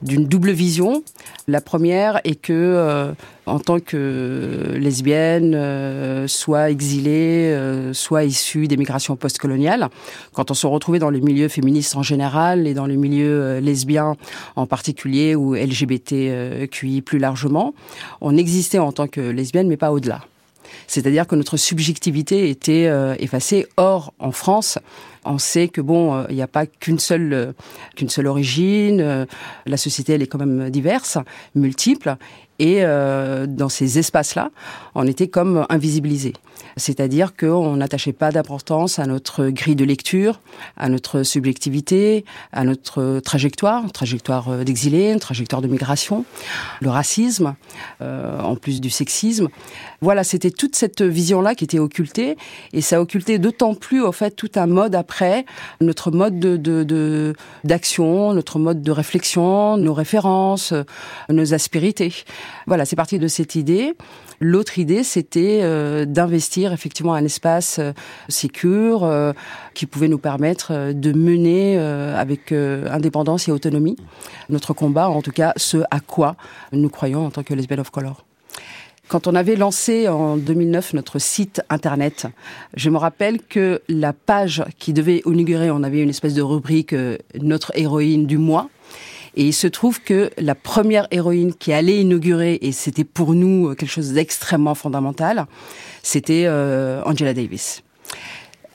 d'une 0.02 0.26
double 0.26 0.50
vision. 0.50 1.02
La 1.48 1.62
première 1.62 2.20
est 2.24 2.34
que, 2.34 2.52
euh, 2.52 3.12
en 3.46 3.58
tant 3.58 3.80
que 3.80 4.74
lesbienne, 4.76 5.54
euh, 5.54 6.28
soit 6.28 6.70
exilée, 6.70 7.54
euh, 7.54 7.94
soit 7.94 8.24
issue 8.24 8.68
des 8.68 8.76
migrations 8.76 9.16
postcoloniales, 9.16 9.88
quand 10.34 10.50
on 10.50 10.54
se 10.54 10.66
retrouvait 10.66 10.98
dans 10.98 11.08
le 11.08 11.20
milieu 11.20 11.48
féministe 11.48 11.96
en 11.96 12.02
général 12.02 12.66
et 12.66 12.74
dans 12.74 12.86
le 12.86 12.96
milieu 12.96 13.60
lesbien 13.60 14.16
en 14.56 14.66
particulier 14.66 15.34
ou 15.34 15.54
LGBTQI 15.54 17.00
plus 17.00 17.18
largement, 17.18 17.72
on 18.20 18.36
existait 18.36 18.78
en 18.78 18.92
tant 18.92 19.06
que 19.06 19.22
lesbienne, 19.22 19.68
mais 19.68 19.78
pas 19.78 19.90
au-delà. 19.90 20.20
C'est-à-dire 20.86 21.26
que 21.26 21.36
notre 21.36 21.56
subjectivité 21.56 22.50
était 22.50 22.90
effacée. 23.18 23.66
Or, 23.76 24.12
en 24.18 24.32
France, 24.32 24.78
on 25.24 25.38
sait 25.38 25.68
que 25.68 25.80
bon, 25.80 26.14
euh, 26.14 26.24
il 26.28 26.36
n'y 26.36 26.42
a 26.42 26.46
pas 26.46 26.66
qu'une 26.66 26.98
seule 26.98 27.32
euh, 27.32 27.52
qu'une 27.96 28.08
seule 28.08 28.26
origine. 28.26 29.00
Euh, 29.00 29.26
la 29.66 29.76
société, 29.76 30.12
elle 30.14 30.22
est 30.22 30.26
quand 30.26 30.38
même 30.38 30.70
diverse, 30.70 31.18
multiple, 31.54 32.16
et 32.58 32.82
dans 32.82 33.68
ces 33.68 33.98
espaces-là, 33.98 34.50
on 34.94 35.08
était 35.08 35.26
comme 35.26 35.66
invisibilisés. 35.70 36.34
C'est-à-dire 36.76 37.36
qu'on 37.36 37.76
n'attachait 37.76 38.12
pas 38.12 38.32
d'importance 38.32 38.98
à 38.98 39.06
notre 39.06 39.48
grille 39.48 39.76
de 39.76 39.84
lecture, 39.84 40.40
à 40.76 40.88
notre 40.88 41.22
subjectivité, 41.22 42.24
à 42.52 42.64
notre 42.64 43.20
trajectoire, 43.20 43.90
trajectoire 43.92 44.64
d'exilé, 44.64 45.16
trajectoire 45.18 45.62
de 45.62 45.68
migration, 45.68 46.24
le 46.80 46.90
racisme, 46.90 47.54
euh, 48.02 48.40
en 48.40 48.56
plus 48.56 48.80
du 48.80 48.90
sexisme. 48.90 49.48
Voilà, 50.00 50.24
c'était 50.24 50.50
toute 50.50 50.76
cette 50.76 51.02
vision-là 51.02 51.54
qui 51.54 51.64
était 51.64 51.78
occultée, 51.78 52.36
et 52.72 52.80
ça 52.80 53.00
occultait 53.00 53.38
d'autant 53.38 53.74
plus, 53.74 54.02
au 54.02 54.12
fait, 54.12 54.32
tout 54.32 54.50
un 54.56 54.66
mode 54.66 54.94
après, 54.94 55.46
notre 55.80 56.10
mode 56.10 56.38
de 56.38 57.34
d'action, 57.64 58.32
notre 58.34 58.58
mode 58.58 58.82
de 58.82 58.90
réflexion, 58.90 59.76
nos 59.76 59.94
références, 59.94 60.74
nos 61.28 61.54
aspérités. 61.54 62.12
Voilà, 62.66 62.84
c'est 62.84 62.96
parti 62.96 63.18
de 63.18 63.28
cette 63.28 63.54
idée. 63.54 63.94
L'autre 64.40 64.78
idée, 64.78 65.02
c'était 65.04 65.60
euh, 65.62 66.04
d'investir 66.04 66.72
effectivement 66.72 67.14
un 67.14 67.24
espace 67.24 67.78
euh, 67.78 67.92
euh, 68.64 69.32
qui 69.74 69.86
pouvait 69.86 70.08
nous 70.08 70.18
permettre 70.18 70.92
de 70.92 71.12
mener 71.12 71.76
avec 71.76 72.52
indépendance 72.52 73.48
et 73.48 73.52
autonomie 73.52 73.96
notre 74.48 74.72
combat, 74.72 75.08
en 75.08 75.22
tout 75.22 75.30
cas 75.30 75.52
ce 75.56 75.78
à 75.90 76.00
quoi 76.00 76.36
nous 76.72 76.88
croyons 76.88 77.26
en 77.26 77.30
tant 77.30 77.42
que 77.42 77.54
lesbiennes 77.54 77.80
of 77.80 77.90
color. 77.90 78.24
Quand 79.08 79.26
on 79.26 79.34
avait 79.34 79.56
lancé 79.56 80.08
en 80.08 80.36
2009 80.36 80.94
notre 80.94 81.18
site 81.18 81.62
internet, 81.68 82.26
je 82.74 82.90
me 82.90 82.96
rappelle 82.96 83.40
que 83.42 83.82
la 83.88 84.12
page 84.12 84.64
qui 84.78 84.92
devait 84.92 85.22
inaugurer, 85.26 85.70
on 85.70 85.82
avait 85.82 86.00
une 86.00 86.10
espèce 86.10 86.34
de 86.34 86.42
rubrique 86.42 86.94
Notre 87.40 87.72
héroïne 87.74 88.26
du 88.26 88.38
mois. 88.38 88.68
Et 89.36 89.46
il 89.46 89.52
se 89.52 89.66
trouve 89.66 90.00
que 90.00 90.30
la 90.38 90.54
première 90.54 91.08
héroïne 91.10 91.54
qui 91.54 91.72
allait 91.72 92.00
inaugurer, 92.00 92.58
et 92.62 92.72
c'était 92.72 93.04
pour 93.04 93.34
nous 93.34 93.74
quelque 93.74 93.90
chose 93.90 94.12
d'extrêmement 94.12 94.74
fondamental, 94.74 95.46
c'était 96.02 96.44
euh, 96.46 97.02
Angela 97.04 97.34
Davis. 97.34 97.82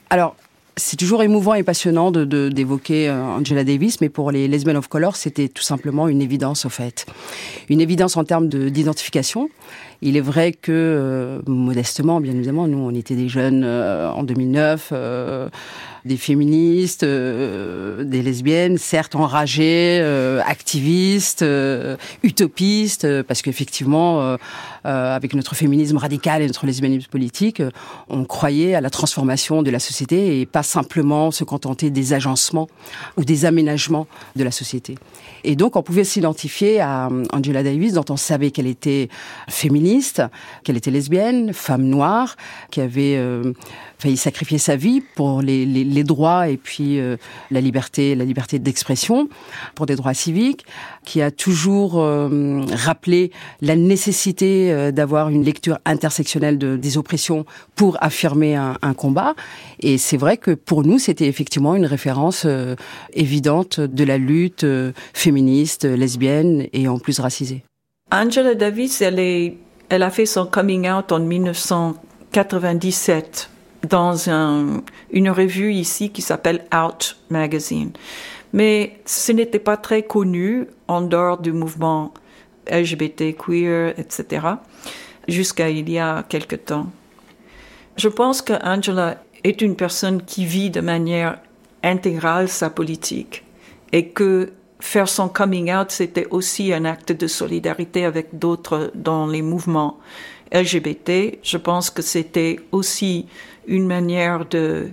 Alors, 0.09 0.35
c'est 0.75 0.97
toujours 0.97 1.23
émouvant 1.23 1.53
et 1.53 1.63
passionnant 1.63 2.09
de, 2.11 2.49
d'évoquer 2.49 3.09
euh, 3.09 3.21
Angela 3.21 3.63
Davis, 3.63 4.01
mais 4.01 4.09
pour 4.09 4.31
les 4.31 4.47
Lesbian 4.47 4.75
of 4.75 4.87
Color, 4.87 5.15
c'était 5.15 5.47
tout 5.47 5.63
simplement 5.63 6.07
une 6.07 6.21
évidence 6.21 6.65
au 6.65 6.69
fait. 6.69 7.05
Une 7.69 7.81
évidence 7.81 8.17
en 8.17 8.23
termes 8.23 8.47
d'identification. 8.47 9.49
Il 10.01 10.17
est 10.17 10.21
vrai 10.21 10.53
que, 10.53 10.71
euh, 10.71 11.41
modestement, 11.47 12.21
bien 12.21 12.33
évidemment, 12.33 12.67
nous, 12.67 12.77
on 12.77 12.91
était 12.91 13.15
des 13.15 13.29
jeunes 13.29 13.63
en 13.65 14.23
2009, 14.23 14.93
des 16.05 16.17
féministes, 16.17 17.03
euh, 17.03 18.03
des 18.03 18.21
lesbiennes, 18.21 18.77
certes 18.77 19.15
enragées, 19.15 19.99
euh, 20.01 20.41
activistes, 20.45 21.41
euh, 21.41 21.97
utopistes, 22.23 23.23
parce 23.23 23.41
qu'effectivement, 23.41 24.37
avec 24.83 25.33
notre 25.33 25.55
féminisme 25.55 25.97
radical 25.97 26.41
et 26.41 26.47
notre 26.47 26.65
lesbianisme 26.65 27.09
politique, 27.09 27.61
on 28.09 28.23
croyait 28.25 28.75
à 28.75 28.81
la 28.81 28.89
transformation 28.89 29.61
de 29.61 29.71
la 29.71 29.79
société 29.79 30.39
et 30.39 30.45
pas 30.45 30.63
simplement 30.63 31.31
se 31.31 31.43
contenter 31.43 31.89
des 31.89 32.13
agencements 32.13 32.67
ou 33.17 33.23
des 33.23 33.45
aménagements 33.45 34.07
de 34.35 34.43
la 34.43 34.51
société. 34.51 34.95
Et 35.43 35.55
donc, 35.55 35.75
on 35.75 35.83
pouvait 35.83 36.03
s'identifier 36.03 36.79
à 36.79 37.09
Angela 37.33 37.63
Davis, 37.63 37.93
dont 37.93 38.05
on 38.09 38.17
savait 38.17 38.51
qu'elle 38.51 38.67
était 38.67 39.09
féministe, 39.49 40.21
qu'elle 40.63 40.77
était 40.77 40.91
lesbienne, 40.91 41.53
femme 41.53 41.83
noire, 41.83 42.35
qui 42.71 42.81
avait 42.81 43.19
failli 43.99 44.17
sacrifier 44.17 44.57
sa 44.57 44.77
vie 44.77 45.01
pour 45.01 45.41
les, 45.41 45.65
les, 45.65 45.83
les 45.83 46.03
droits 46.03 46.47
et 46.47 46.55
puis 46.55 46.99
euh, 46.99 47.17
la 47.51 47.59
liberté, 47.59 48.15
la 48.15 48.23
liberté 48.23 48.57
d'expression, 48.57 49.27
pour 49.75 49.85
des 49.85 49.97
droits 49.97 50.13
civiques, 50.13 50.65
qui 51.03 51.21
a 51.21 51.31
toujours 51.31 51.99
euh, 51.99 52.61
rappelé 52.71 53.31
la 53.61 53.75
nécessité 53.75 54.71
euh, 54.71 54.91
d'avoir 54.91 55.27
une 55.27 55.43
lecture 55.43 55.79
intersectionnelle 55.85 56.57
de, 56.57 56.77
des 56.77 56.97
oppressions 56.97 57.45
pour 57.75 57.97
affirmer 58.01 58.55
un, 58.55 58.77
un 58.81 58.93
combat. 58.93 59.35
Et 59.81 59.97
c'est 59.97 60.17
vrai 60.17 60.37
que 60.37 60.51
pour 60.51 60.83
nous, 60.83 60.97
c'était 60.97 61.27
effectivement 61.27 61.75
une 61.75 61.85
référence 61.85 62.47
évidente 63.13 63.81
de 63.81 64.03
la 64.05 64.17
lutte 64.17 64.65
féministe, 65.13 65.83
lesbienne 65.83 66.67
et 66.71 66.87
en 66.87 66.99
plus 66.99 67.19
racisée. 67.19 67.65
Angela 68.11 68.55
Davis, 68.55 69.01
elle, 69.01 69.19
est, 69.19 69.57
elle 69.89 70.03
a 70.03 70.09
fait 70.09 70.25
son 70.25 70.45
coming 70.45 70.89
out 70.89 71.11
en 71.11 71.19
1997 71.19 73.49
dans 73.87 74.29
un, 74.29 74.81
une 75.11 75.29
revue 75.29 75.73
ici 75.73 76.09
qui 76.09 76.21
s'appelle 76.21 76.65
Out 76.73 77.17
Magazine. 77.29 77.91
Mais 78.53 78.99
ce 79.05 79.31
n'était 79.31 79.59
pas 79.59 79.77
très 79.77 80.03
connu 80.03 80.67
en 80.87 81.01
dehors 81.01 81.37
du 81.37 81.51
mouvement 81.51 82.13
LGBT, 82.69 83.35
queer, 83.37 83.93
etc., 83.97 84.47
jusqu'à 85.27 85.69
il 85.69 85.89
y 85.89 85.99
a 85.99 86.23
quelque 86.23 86.55
temps. 86.55 86.87
Je 87.97 88.07
pense 88.07 88.41
que 88.41 88.53
Angela 88.63 89.23
est 89.43 89.61
une 89.61 89.75
personne 89.75 90.23
qui 90.23 90.45
vit 90.45 90.69
de 90.69 90.81
manière 90.81 91.39
intégrale 91.83 92.49
sa 92.49 92.69
politique 92.69 93.43
et 93.91 94.09
que 94.09 94.53
faire 94.79 95.09
son 95.09 95.27
coming 95.27 95.73
out, 95.73 95.91
c'était 95.91 96.27
aussi 96.29 96.73
un 96.73 96.85
acte 96.85 97.11
de 97.11 97.27
solidarité 97.27 98.05
avec 98.05 98.37
d'autres 98.37 98.91
dans 98.95 99.27
les 99.27 99.41
mouvements 99.41 99.99
LGBT. 100.53 101.39
Je 101.43 101.57
pense 101.57 101.89
que 101.89 102.01
c'était 102.01 102.59
aussi 102.71 103.27
une 103.69 103.87
manière 103.87 104.45
de 104.45 104.89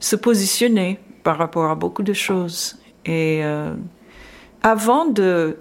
se 0.00 0.16
positionner 0.16 0.98
par 1.22 1.38
rapport 1.38 1.70
à 1.70 1.74
beaucoup 1.74 2.02
de 2.02 2.14
choses. 2.14 2.78
Et 3.04 3.44
euh, 3.44 3.74
avant 4.62 5.06
de, 5.06 5.58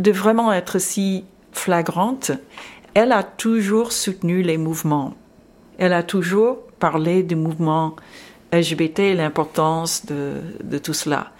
de 0.00 0.10
vraiment 0.10 0.52
être 0.52 0.78
si 0.78 1.24
flagrante, 1.52 2.32
elle 2.94 3.12
a 3.12 3.22
toujours 3.22 3.92
soutenu 3.92 4.42
les 4.42 4.56
mouvements. 4.56 5.14
Elle 5.78 5.92
a 5.92 6.02
toujours 6.02 6.58
parlé 6.78 7.22
du 7.22 7.36
mouvement 7.36 7.94
LGBT 8.52 9.00
et 9.00 9.14
l'importance 9.14 10.06
de, 10.06 10.40
de 10.62 10.78
tout 10.78 10.94
cela. 10.94 11.32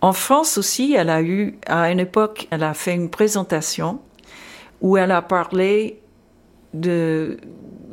En 0.00 0.12
France 0.12 0.58
aussi, 0.58 0.94
elle 0.94 1.10
a 1.10 1.22
eu, 1.22 1.58
à 1.66 1.90
une 1.90 2.00
époque, 2.00 2.48
elle 2.50 2.64
a 2.64 2.74
fait 2.74 2.94
une 2.94 3.10
présentation 3.10 4.00
où 4.80 4.96
elle 4.96 5.12
a 5.12 5.22
parlé 5.22 6.00
de, 6.74 7.36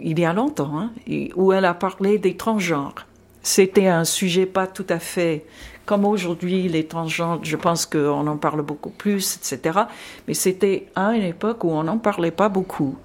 il 0.02 0.20
y 0.20 0.26
a 0.26 0.34
longtemps, 0.34 0.78
hein, 0.78 0.92
où 1.36 1.54
elle 1.54 1.66
a 1.66 1.74
parlé 1.74 2.18
des 2.18 2.36
transgenres. 2.36 3.06
C'était 3.42 3.88
un 3.88 4.04
sujet 4.04 4.46
pas 4.46 4.68
tout 4.68 4.86
à 4.90 5.00
fait 5.00 5.46
comme 5.90 6.06
aujourd'hui, 6.06 6.70
les 6.70 6.86
transgenres, 6.86 7.40
je 7.42 7.56
pense 7.56 7.88
qu'on 7.88 8.28
en 8.28 8.38
parle 8.38 8.62
beaucoup 8.62 8.92
plus, 8.92 9.38
etc. 9.38 9.80
Mais 10.28 10.36
c'était 10.36 10.86
à 10.94 11.16
une 11.16 11.24
époque 11.24 11.64
où 11.64 11.72
on 11.72 11.82
n'en 11.82 11.98
parlait 11.98 12.30
pas 12.30 12.48
beaucoup. 12.48 12.96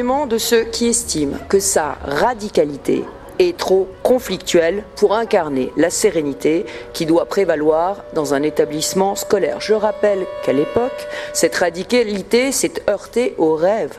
De 0.00 0.38
ceux 0.38 0.64
qui 0.64 0.88
estiment 0.88 1.36
que 1.50 1.60
sa 1.60 1.98
radicalité 2.06 3.04
et 3.38 3.52
trop 3.52 3.86
conflictuelle 4.02 4.82
pour 4.96 5.14
incarner 5.14 5.72
la 5.76 5.90
sérénité 5.90 6.64
qui 6.94 7.04
doit 7.04 7.26
prévaloir 7.26 8.02
dans 8.14 8.32
un 8.32 8.42
établissement 8.42 9.14
scolaire. 9.14 9.60
Je 9.60 9.74
rappelle 9.74 10.24
qu'à 10.42 10.54
l'époque, 10.54 11.06
cette 11.34 11.54
radicalité 11.54 12.50
s'est 12.50 12.82
heurtée 12.88 13.34
au 13.36 13.54
rêve 13.56 13.92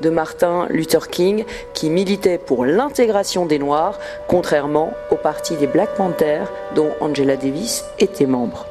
de 0.00 0.10
Martin 0.10 0.66
Luther 0.70 1.06
King 1.08 1.44
qui 1.72 1.88
militait 1.88 2.38
pour 2.38 2.64
l'intégration 2.64 3.46
des 3.46 3.60
Noirs, 3.60 4.00
contrairement 4.26 4.92
au 5.12 5.16
parti 5.16 5.54
des 5.54 5.68
Black 5.68 5.94
Panthers 5.94 6.50
dont 6.74 6.90
Angela 7.00 7.36
Davis 7.36 7.84
était 8.00 8.26
membre. 8.26 8.66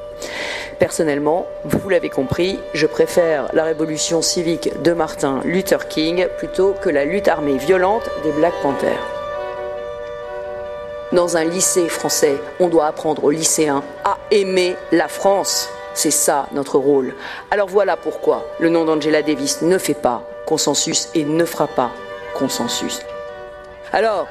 Personnellement, 0.79 1.45
vous 1.65 1.89
l'avez 1.89 2.09
compris, 2.09 2.59
je 2.73 2.87
préfère 2.87 3.49
la 3.53 3.63
révolution 3.63 4.21
civique 4.21 4.81
de 4.81 4.93
Martin 4.93 5.41
Luther 5.43 5.87
King 5.87 6.27
plutôt 6.37 6.73
que 6.81 6.89
la 6.89 7.05
lutte 7.05 7.27
armée 7.27 7.57
violente 7.57 8.09
des 8.23 8.31
Black 8.31 8.53
Panthers. 8.61 9.05
Dans 11.11 11.37
un 11.37 11.43
lycée 11.43 11.89
français, 11.89 12.37
on 12.59 12.69
doit 12.69 12.87
apprendre 12.87 13.23
aux 13.23 13.29
lycéens 13.29 13.83
à 14.03 14.17
aimer 14.31 14.75
la 14.91 15.07
France. 15.07 15.69
C'est 15.93 16.11
ça 16.11 16.47
notre 16.53 16.79
rôle. 16.79 17.13
Alors 17.51 17.67
voilà 17.67 17.97
pourquoi 17.97 18.45
le 18.59 18.69
nom 18.69 18.83
d'Angela 18.83 19.21
Davis 19.21 19.61
ne 19.61 19.77
fait 19.77 19.93
pas 19.93 20.23
consensus 20.45 21.09
et 21.13 21.23
ne 21.23 21.45
fera 21.45 21.67
pas 21.67 21.91
consensus. 22.33 22.99
Alors, 23.91 24.27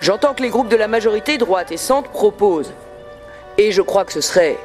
j'entends 0.00 0.34
que 0.34 0.42
les 0.42 0.50
groupes 0.50 0.68
de 0.68 0.76
la 0.76 0.88
majorité 0.88 1.38
droite 1.38 1.72
et 1.72 1.78
centre 1.78 2.10
proposent, 2.10 2.72
et 3.56 3.72
je 3.72 3.80
crois 3.80 4.04
que 4.04 4.12
ce 4.12 4.20
serait 4.20 4.58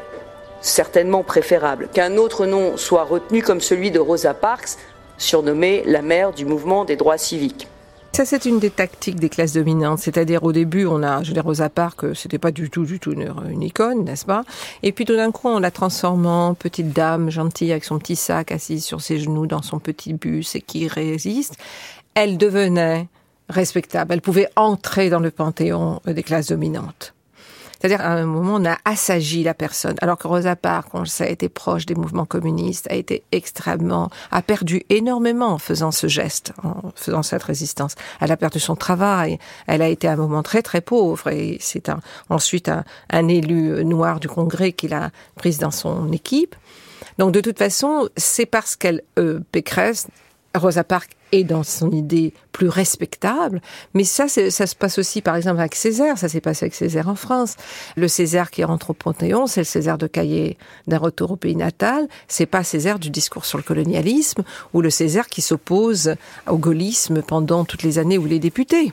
certainement 0.61 1.23
préférable 1.23 1.89
qu'un 1.93 2.17
autre 2.17 2.45
nom 2.45 2.77
soit 2.77 3.03
retenu 3.03 3.41
comme 3.41 3.61
celui 3.61 3.91
de 3.91 3.99
Rosa 3.99 4.33
Parks, 4.33 4.77
surnommée 5.17 5.83
la 5.85 6.01
mère 6.01 6.33
du 6.33 6.45
mouvement 6.45 6.85
des 6.85 6.95
droits 6.95 7.17
civiques. 7.17 7.67
Ça, 8.13 8.25
c'est 8.25 8.45
une 8.45 8.57
des 8.57 8.71
tactiques 8.71 9.19
des 9.19 9.29
classes 9.29 9.53
dominantes. 9.53 9.99
C'est-à-dire, 9.99 10.43
au 10.43 10.51
début, 10.51 10.87
on 10.87 11.03
a, 11.03 11.21
je 11.21 11.27
veux 11.27 11.33
dire, 11.35 11.43
Rosa 11.43 11.69
Parks, 11.69 12.15
c'était 12.15 12.39
pas 12.39 12.49
du 12.49 12.71
tout, 12.71 12.83
du 12.83 12.99
tout 12.99 13.11
une, 13.11 13.31
une 13.47 13.61
icône, 13.61 14.05
n'est-ce 14.05 14.25
pas? 14.25 14.43
Et 14.81 14.91
puis, 14.91 15.05
tout 15.05 15.15
d'un 15.15 15.31
coup, 15.31 15.49
on 15.49 15.59
la 15.59 15.69
transforme 15.69 16.25
en 16.25 16.55
petite 16.55 16.93
dame 16.93 17.29
gentille 17.29 17.71
avec 17.71 17.83
son 17.83 17.99
petit 17.99 18.15
sac 18.15 18.51
assise 18.51 18.83
sur 18.83 19.01
ses 19.01 19.19
genoux 19.19 19.45
dans 19.45 19.61
son 19.61 19.77
petit 19.77 20.13
bus 20.13 20.55
et 20.55 20.61
qui 20.61 20.87
résiste. 20.87 21.57
Elle 22.15 22.39
devenait 22.39 23.07
respectable. 23.49 24.13
Elle 24.13 24.21
pouvait 24.21 24.49
entrer 24.55 25.11
dans 25.11 25.19
le 25.19 25.29
panthéon 25.29 26.01
des 26.07 26.23
classes 26.23 26.47
dominantes. 26.47 27.13
C'est-à-dire, 27.79 28.01
à 28.01 28.13
un 28.13 28.25
moment, 28.25 28.55
on 28.55 28.65
a 28.65 28.77
assagi 28.85 29.43
la 29.43 29.53
personne. 29.53 29.95
Alors 30.01 30.17
que 30.17 30.27
Rosa 30.27 30.55
Parks, 30.55 30.89
on 30.93 30.99
le 30.99 31.05
sait, 31.05 31.31
était 31.31 31.49
proche 31.49 31.85
des 31.85 31.95
mouvements 31.95 32.25
communistes, 32.25 32.87
a 32.89 32.95
été 32.95 33.23
extrêmement, 33.31 34.09
a 34.31 34.41
perdu 34.41 34.83
énormément 34.89 35.49
en 35.49 35.57
faisant 35.57 35.91
ce 35.91 36.07
geste, 36.07 36.53
en 36.63 36.91
faisant 36.95 37.23
cette 37.23 37.43
résistance. 37.43 37.95
Elle 38.19 38.31
a 38.31 38.37
perdu 38.37 38.59
son 38.59 38.75
travail. 38.75 39.37
Elle 39.67 39.81
a 39.81 39.87
été 39.87 40.07
à 40.07 40.13
un 40.13 40.17
moment 40.17 40.43
très, 40.43 40.61
très 40.61 40.81
pauvre. 40.81 41.29
Et 41.29 41.57
c'est 41.59 41.91
ensuite 42.29 42.69
un, 42.69 42.83
un 43.09 43.27
élu 43.27 43.83
noir 43.85 44.19
du 44.19 44.27
Congrès 44.27 44.71
qui 44.71 44.87
l'a 44.87 45.11
prise 45.35 45.59
dans 45.59 45.71
son 45.71 46.11
équipe. 46.11 46.55
Donc, 47.17 47.31
de 47.31 47.41
toute 47.41 47.57
façon, 47.57 48.09
c'est 48.15 48.45
parce 48.45 48.75
qu'elle, 48.75 49.01
euh, 49.17 49.39
Pécresse, 49.51 50.07
Rosa 50.55 50.83
Parks 50.83 51.16
est 51.31 51.43
dans 51.43 51.63
son 51.63 51.91
idée 51.91 52.33
plus 52.51 52.69
respectable. 52.69 53.61
Mais 53.93 54.03
ça, 54.03 54.27
ça 54.27 54.67
se 54.67 54.75
passe 54.75 54.97
aussi, 54.97 55.21
par 55.21 55.35
exemple, 55.35 55.59
avec 55.59 55.75
Césaire. 55.75 56.17
Ça 56.17 56.29
s'est 56.29 56.41
passé 56.41 56.65
avec 56.65 56.75
Césaire 56.75 57.07
en 57.07 57.15
France. 57.15 57.55
Le 57.95 58.07
Césaire 58.07 58.51
qui 58.51 58.63
rentre 58.63 58.91
au 58.91 58.93
Panthéon, 58.93 59.47
c'est 59.47 59.61
le 59.61 59.65
Césaire 59.65 59.97
de 59.97 60.07
Cahiers 60.07 60.57
d'un 60.87 60.97
retour 60.97 61.31
au 61.31 61.35
pays 61.35 61.55
natal. 61.55 62.07
C'est 62.27 62.45
pas 62.45 62.63
Césaire 62.63 62.99
du 62.99 63.09
discours 63.09 63.45
sur 63.45 63.57
le 63.57 63.63
colonialisme 63.63 64.43
ou 64.73 64.81
le 64.81 64.89
Césaire 64.89 65.27
qui 65.27 65.41
s'oppose 65.41 66.15
au 66.47 66.57
gaullisme 66.57 67.21
pendant 67.21 67.65
toutes 67.65 67.83
les 67.83 67.99
années 67.99 68.17
où 68.17 68.25
il 68.27 68.33
est 68.33 68.39
député. 68.39 68.91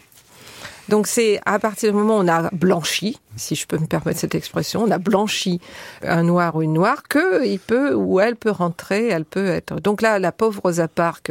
Donc 0.89 1.07
c'est 1.07 1.41
à 1.47 1.59
partir 1.59 1.93
du 1.93 1.99
moment 1.99 2.18
où 2.18 2.22
on 2.22 2.28
a 2.28 2.51
blanchi, 2.51 3.18
si 3.37 3.55
je 3.55 3.66
peux 3.66 3.78
me 3.78 3.87
permettre 3.87 4.20
cette 4.20 4.35
expression, 4.35 4.82
on 4.82 4.91
a 4.91 4.99
blanchi 4.99 5.61
un 6.03 6.22
noir 6.22 6.57
ou 6.57 6.62
une 6.62 6.74
noire, 6.74 7.03
que 7.05 7.47
il 7.47 7.59
peut 7.59 7.95
ou 7.95 8.20
elle 8.20 8.37
peut 8.37 8.51
rentrer, 8.51 9.09
elle 9.09 9.24
peut 9.24 9.47
être. 9.47 9.80
Donc 9.80 10.03
là, 10.03 10.18
la 10.18 10.32
pauvre 10.32 10.61
Rosa 10.62 10.89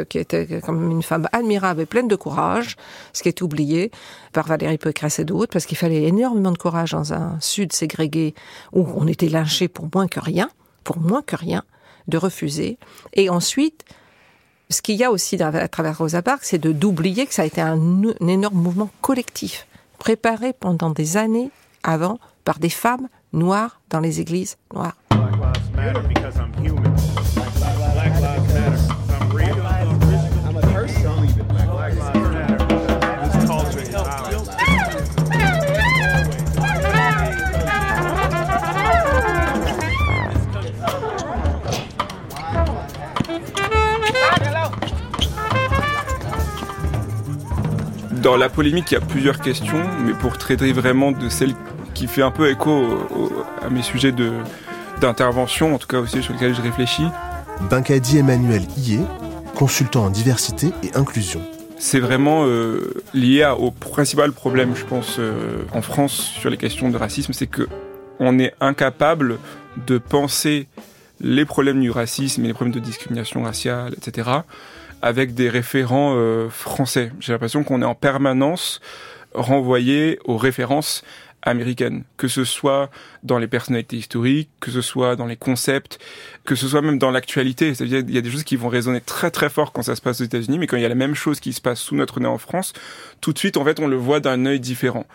qui 0.10 0.18
était 0.18 0.60
comme 0.62 0.92
une 0.92 1.04
femme 1.04 1.28
admirable 1.32 1.82
et 1.82 1.86
pleine 1.86 2.08
de 2.08 2.16
courage, 2.16 2.76
ce 3.14 3.22
qui 3.22 3.30
est 3.30 3.42
oublié 3.42 3.92
par 4.32 4.48
Valérie 4.48 4.78
Pécresse 4.78 5.20
et 5.20 5.26
d'autres, 5.26 5.54
parce 5.54 5.66
qu'il 5.66 5.78
fallait 5.78 6.04
énormément 6.04 6.52
de 6.52 6.58
courage 6.58 6.92
dans 6.92 7.14
un 7.14 7.40
sud 7.40 7.72
ségrégué 7.74 8.34
où 8.72 8.88
on 8.96 9.08
était 9.08 9.30
lynché 9.30 9.68
pour 9.68 9.88
moins 9.94 10.08
que 10.08 10.20
rien, 10.20 10.50
pour 10.84 10.98
moins 11.00 11.22
que 11.22 11.36
rien, 11.36 11.64
de 12.08 12.18
refuser. 12.18 12.78
Et 13.14 13.30
ensuite, 13.30 13.86
ce 14.74 14.82
qu'il 14.82 14.96
y 14.96 15.04
a 15.04 15.12
aussi 15.12 15.42
à 15.42 15.68
travers 15.68 15.98
Rosa 15.98 16.22
Parks, 16.22 16.44
c'est 16.44 16.58
d'oublier 16.58 17.26
que 17.26 17.34
ça 17.34 17.44
a 17.44 17.46
été 17.46 17.62
un, 17.62 17.78
un, 18.20 18.28
énorme 18.28 18.58
mouvement 18.58 18.90
collectif, 19.02 19.68
préparé 20.00 20.52
pendant 20.52 20.90
des 20.90 21.16
années 21.16 21.52
avant 21.84 22.20
par 22.44 22.60
des 22.60 22.70
femmes 22.70 23.08
noires 23.32 23.80
dans 23.90 24.00
les 24.00 24.20
églises 24.20 24.58
noires. 24.74 24.96
Dans 48.24 48.38
la 48.38 48.48
polémique, 48.48 48.90
il 48.92 48.94
y 48.94 48.98
a 48.98 49.02
plusieurs 49.02 49.42
questions, 49.42 49.84
mais 50.06 50.14
pour 50.14 50.38
traiter 50.38 50.72
vraiment 50.72 51.12
de 51.12 51.28
celle 51.28 51.54
qui 51.94 52.08
fait 52.08 52.22
un 52.22 52.32
peu 52.32 52.50
écho 52.50 52.72
au, 52.72 53.30
à 53.62 53.70
mes 53.70 53.82
sujets 53.82 54.14
d'intervention, 55.02 55.76
en 55.76 55.78
tout 55.78 55.88
cas 55.88 56.00
aussi 56.00 56.24
sur 56.24 56.32
lesquels 56.32 56.56
je 56.56 56.62
réfléchis. 56.62 57.06
Bincadi 57.70 58.20
Emmanuel 58.20 58.62
Ié, 58.78 59.02
consultant 59.56 60.06
en 60.06 60.10
diversité 60.10 60.72
et 60.84 60.96
inclusion. 60.96 61.42
C'est 61.78 62.00
vraiment 62.00 62.46
euh, 62.46 62.94
lié 63.14 63.44
à, 63.44 63.58
au 63.58 63.72
principal 63.72 64.32
problème, 64.32 64.74
je 64.74 64.86
pense, 64.86 65.18
euh, 65.20 65.64
en 65.74 65.82
France 65.82 66.14
sur 66.14 66.50
les 66.50 66.56
questions 66.56 66.90
de 66.90 66.96
racisme, 66.96 67.34
c'est 67.34 67.48
que 67.48 67.68
on 68.22 68.40
est 68.40 68.54
incapable 68.62 69.38
de 69.86 69.98
penser 69.98 70.70
les 71.20 71.44
problèmes 71.44 71.82
du 71.82 71.92
racisme 71.92 72.46
et 72.46 72.48
les 72.48 72.54
problèmes 72.54 72.74
de 72.74 72.80
discrimination 72.80 73.44
raciale, 73.44 73.94
etc., 73.98 74.30
avec 75.04 75.34
des 75.34 75.50
référents 75.50 76.16
euh, 76.16 76.50
français. 76.50 77.12
J'ai 77.20 77.34
l'impression 77.34 77.66
qu'on 77.66 77.82
est 77.82 77.86
en 77.86 77.94
permanence 77.94 78.80
renvoyé 79.34 80.18
aux 80.24 80.38
références 80.38 81.04
américaines, 81.42 82.06
que 82.16 82.30
ce 82.30 82.46
soit 82.46 82.90
dans 83.22 83.38
les 83.38 83.48
personnalités 83.48 83.98
historiques, 83.98 84.50
que 84.62 84.72
ce 84.72 84.82
soit 84.82 85.18
dans 85.18 85.26
les 85.26 85.36
concepts, 85.36 86.00
que 86.46 86.56
ce 86.56 86.68
soit 86.68 86.82
même 86.82 86.98
dans 86.98 87.12
l'actualité. 87.12 87.74
C'est-à-dire 87.74 88.00
il 88.00 88.14
y 88.14 88.18
a 88.18 88.22
des 88.22 88.32
choses 88.32 88.44
qui 88.44 88.56
vont 88.56 88.70
résonner 88.70 89.02
très 89.02 89.32
très 89.32 89.50
fort 89.50 89.72
quand 89.72 89.84
ça 89.84 89.96
se 89.96 90.02
passe 90.02 90.22
aux 90.22 90.26
États-Unis, 90.26 90.60
mais 90.60 90.68
quand 90.68 90.78
il 90.78 90.84
y 90.84 90.86
a 90.86 90.90
la 90.90 90.96
même 90.96 91.16
chose 91.16 91.40
qui 91.40 91.54
se 91.54 91.62
passe 91.62 91.80
sous 91.80 91.96
notre 91.96 92.20
nez 92.20 92.28
en 92.28 92.38
France, 92.38 92.74
tout 93.22 93.34
de 93.34 93.40
suite 93.40 93.58
en 93.58 93.64
fait 93.64 93.80
on 93.80 93.88
le 93.88 93.96
voit 93.96 94.20
d'un 94.20 94.46
œil 94.46 94.60
différent. 94.60 95.06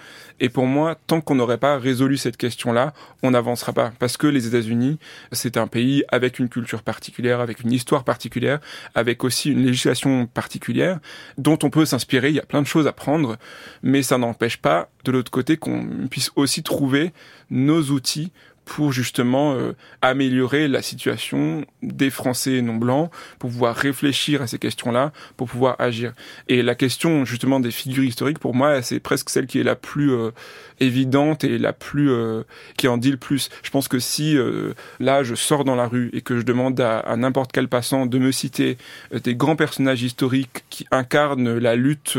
Et 0.41 0.49
pour 0.49 0.67
moi, 0.67 0.97
tant 1.07 1.21
qu'on 1.21 1.35
n'aurait 1.35 1.59
pas 1.59 1.79
résolu 1.79 2.17
cette 2.17 2.37
question-là, 2.37 2.95
on 3.23 3.33
n'avancera 3.33 3.73
pas. 3.73 3.93
Parce 3.99 4.17
que 4.17 4.29
les 4.29 4.47
États-Unis, 4.47 4.99
c'est 5.33 5.57
un 5.57 5.67
pays 5.67 6.05
avec 6.09 6.39
une 6.39 6.49
culture 6.49 6.83
particulière, 6.83 7.41
avec 7.41 7.61
une 7.61 7.73
histoire 7.73 8.05
particulière, 8.05 8.61
avec 8.95 9.25
aussi 9.25 9.51
une 9.51 9.65
législation 9.65 10.27
particulière, 10.27 11.01
dont 11.39 11.59
on 11.65 11.71
peut 11.71 11.85
s'inspirer. 11.85 12.29
Il 12.29 12.37
y 12.37 12.41
a 12.41 12.47
plein 12.47 12.63
de 12.63 12.69
choses 12.69 12.87
à 12.87 12.93
prendre, 12.93 13.37
mais 13.83 14.05
ça 14.05 14.17
n'empêche 14.17 14.59
pas, 14.59 14.91
de 15.05 15.11
l'autre 15.11 15.33
côté, 15.33 15.57
qu'on 15.57 15.89
puisse 16.09 16.31
aussi 16.37 16.63
trouver 16.63 17.13
nos 17.51 17.83
outils 17.91 18.31
pour 18.69 18.93
justement 18.93 19.55
euh, 19.55 19.73
améliorer 20.03 20.69
la 20.69 20.83
situation 20.83 21.65
des 21.83 22.11
Français 22.11 22.61
non 22.61 22.77
blancs, 22.77 23.11
pour 23.39 23.49
pouvoir 23.49 23.75
réfléchir 23.75 24.43
à 24.43 24.47
ces 24.47 24.59
questions-là, 24.59 25.13
pour 25.39 25.49
pouvoir 25.49 25.77
agir. 25.79 26.13
Et 26.49 26.63
la 26.63 26.75
question 26.75 27.25
justement 27.25 27.61
des 27.61 27.71
figures 27.71 28.05
historiques, 28.05 28.39
pour 28.39 28.55
moi, 28.55 28.83
c'est 28.83 29.01
presque 29.01 29.31
celle 29.31 29.47
qui 29.47 29.59
est 29.59 29.65
la 29.65 29.75
plus 29.75 30.13
euh, 30.13 30.33
évidente 30.81 31.45
et 31.45 31.59
la 31.59 31.73
plus 31.73 32.11
euh, 32.11 32.43
qui 32.77 32.89
en 32.89 32.99
dit 32.99 33.11
le 33.11 33.17
plus. 33.17 33.51
Je 33.63 33.71
pense 33.71 33.89
que 33.89 33.99
si 33.99 34.37
euh, 34.37 34.75
là 35.01 35.23
je 35.23 35.35
sors 35.35 35.65
dans 35.65 35.75
la 35.75 35.87
rue 35.87 36.11
et 36.13 36.21
que 36.21 36.39
je 36.39 36.43
demande 36.43 36.81
à, 36.81 37.17
n'importe 37.17 37.53
quel 37.53 37.69
passant 37.69 38.07
de 38.07 38.19
me 38.19 38.33
citer 38.33 38.79
euh, 39.15 39.21
des 39.21 39.35
grands 39.35 39.57
personnages 39.57 40.03
historiques 40.03 40.65
qui 40.71 40.87
incarnent 40.91 41.59
la 41.59 41.77
lutte 41.77 42.19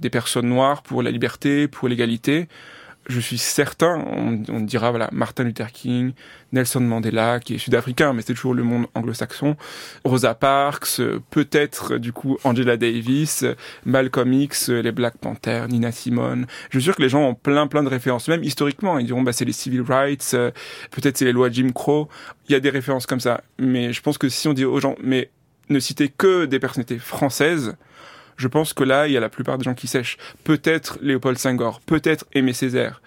des 0.00 0.10
personnes 0.10 0.48
noires 0.48 0.82
pour 0.82 1.02
la 1.02 1.10
liberté, 1.10 1.68
pour 1.68 1.88
l'égalité, 1.88 2.48
je 3.10 3.20
suis 3.20 3.38
certain, 3.38 4.02
on, 4.06 4.42
on, 4.48 4.60
dira 4.60 4.90
voilà 4.90 5.08
Martin 5.12 5.44
Luther 5.44 5.70
King, 5.72 6.12
Nelson 6.52 6.80
Mandela 6.80 7.40
qui 7.40 7.54
est 7.54 7.58
sud-africain 7.58 8.12
mais 8.12 8.22
c'est 8.22 8.34
toujours 8.34 8.54
le 8.54 8.62
monde 8.62 8.86
anglo-saxon, 8.94 9.56
Rosa 10.04 10.34
Parks, 10.34 11.00
peut-être 11.30 11.98
du 11.98 12.12
coup 12.12 12.38
Angela 12.44 12.76
Davis, 12.76 13.44
Malcolm 13.84 14.32
X, 14.32 14.70
les 14.70 14.92
Black 14.92 15.18
Panthers, 15.18 15.68
Nina 15.68 15.92
Simone. 15.92 16.46
Je 16.70 16.78
suis 16.78 16.84
sûr 16.84 16.96
que 16.96 17.02
les 17.02 17.08
gens 17.08 17.28
ont 17.28 17.34
plein 17.34 17.66
plein 17.66 17.82
de 17.82 17.88
références. 17.88 18.28
Même 18.28 18.44
historiquement, 18.44 18.98
ils 18.98 19.06
diront 19.06 19.22
bah 19.22 19.32
c'est 19.32 19.44
les 19.44 19.52
civil 19.52 19.82
rights, 19.82 20.36
peut-être 20.90 21.18
c'est 21.18 21.24
les 21.24 21.32
lois 21.32 21.50
Jim 21.50 21.70
Crow, 21.74 22.08
il 22.48 22.52
y 22.52 22.54
a 22.54 22.60
des 22.60 22.70
références 22.70 23.06
comme 23.06 23.20
ça. 23.20 23.42
Mais 23.58 23.92
je 23.92 24.00
pense 24.00 24.18
que 24.18 24.28
si 24.28 24.48
on 24.48 24.52
dit 24.52 24.64
aux 24.64 24.80
gens 24.80 24.94
mais 25.02 25.30
ne 25.68 25.78
citez 25.78 26.08
que 26.08 26.44
des 26.44 26.58
personnalités 26.58 26.98
françaises, 26.98 27.76
Je 28.40 28.48
pense 28.48 28.72
que 28.72 28.84
là, 28.84 29.06
il 29.06 29.12
y 29.12 29.18
a 29.18 29.20
la 29.20 29.28
plupart 29.28 29.58
des 29.58 29.64
gens 29.64 29.74
qui 29.74 29.86
sèchent. 29.86 30.16
Peut-être 30.44 30.98
Léopold 31.02 31.36
Senghor, 31.36 31.80
peut-être 31.80 32.24
Aimé 32.32 32.54
Césaire. 32.54 33.02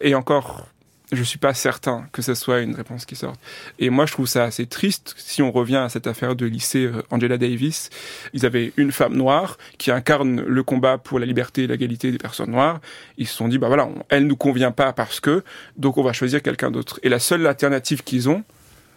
Et 0.00 0.14
encore, 0.14 0.68
je 1.12 1.22
suis 1.22 1.38
pas 1.38 1.52
certain 1.52 2.06
que 2.12 2.22
ce 2.22 2.32
soit 2.32 2.60
une 2.60 2.74
réponse 2.74 3.04
qui 3.04 3.14
sorte. 3.14 3.38
Et 3.78 3.90
moi, 3.90 4.06
je 4.06 4.12
trouve 4.12 4.26
ça 4.26 4.44
assez 4.44 4.64
triste 4.64 5.14
si 5.18 5.42
on 5.42 5.52
revient 5.52 5.76
à 5.76 5.90
cette 5.90 6.06
affaire 6.06 6.34
de 6.34 6.46
lycée 6.46 6.86
euh, 6.86 7.02
Angela 7.10 7.36
Davis. 7.36 7.90
Ils 8.32 8.46
avaient 8.46 8.72
une 8.78 8.90
femme 8.90 9.14
noire 9.16 9.58
qui 9.76 9.90
incarne 9.90 10.40
le 10.40 10.62
combat 10.62 10.96
pour 10.96 11.18
la 11.18 11.26
liberté 11.26 11.64
et 11.64 11.66
l'égalité 11.66 12.10
des 12.10 12.16
personnes 12.16 12.52
noires. 12.52 12.80
Ils 13.18 13.28
se 13.28 13.36
sont 13.36 13.48
dit, 13.48 13.58
bah 13.58 13.66
voilà, 13.66 13.86
elle 14.08 14.26
nous 14.26 14.36
convient 14.36 14.72
pas 14.72 14.94
parce 14.94 15.20
que, 15.20 15.44
donc 15.76 15.98
on 15.98 16.02
va 16.02 16.14
choisir 16.14 16.40
quelqu'un 16.40 16.70
d'autre. 16.70 16.98
Et 17.02 17.10
la 17.10 17.18
seule 17.18 17.46
alternative 17.46 18.02
qu'ils 18.02 18.30
ont, 18.30 18.44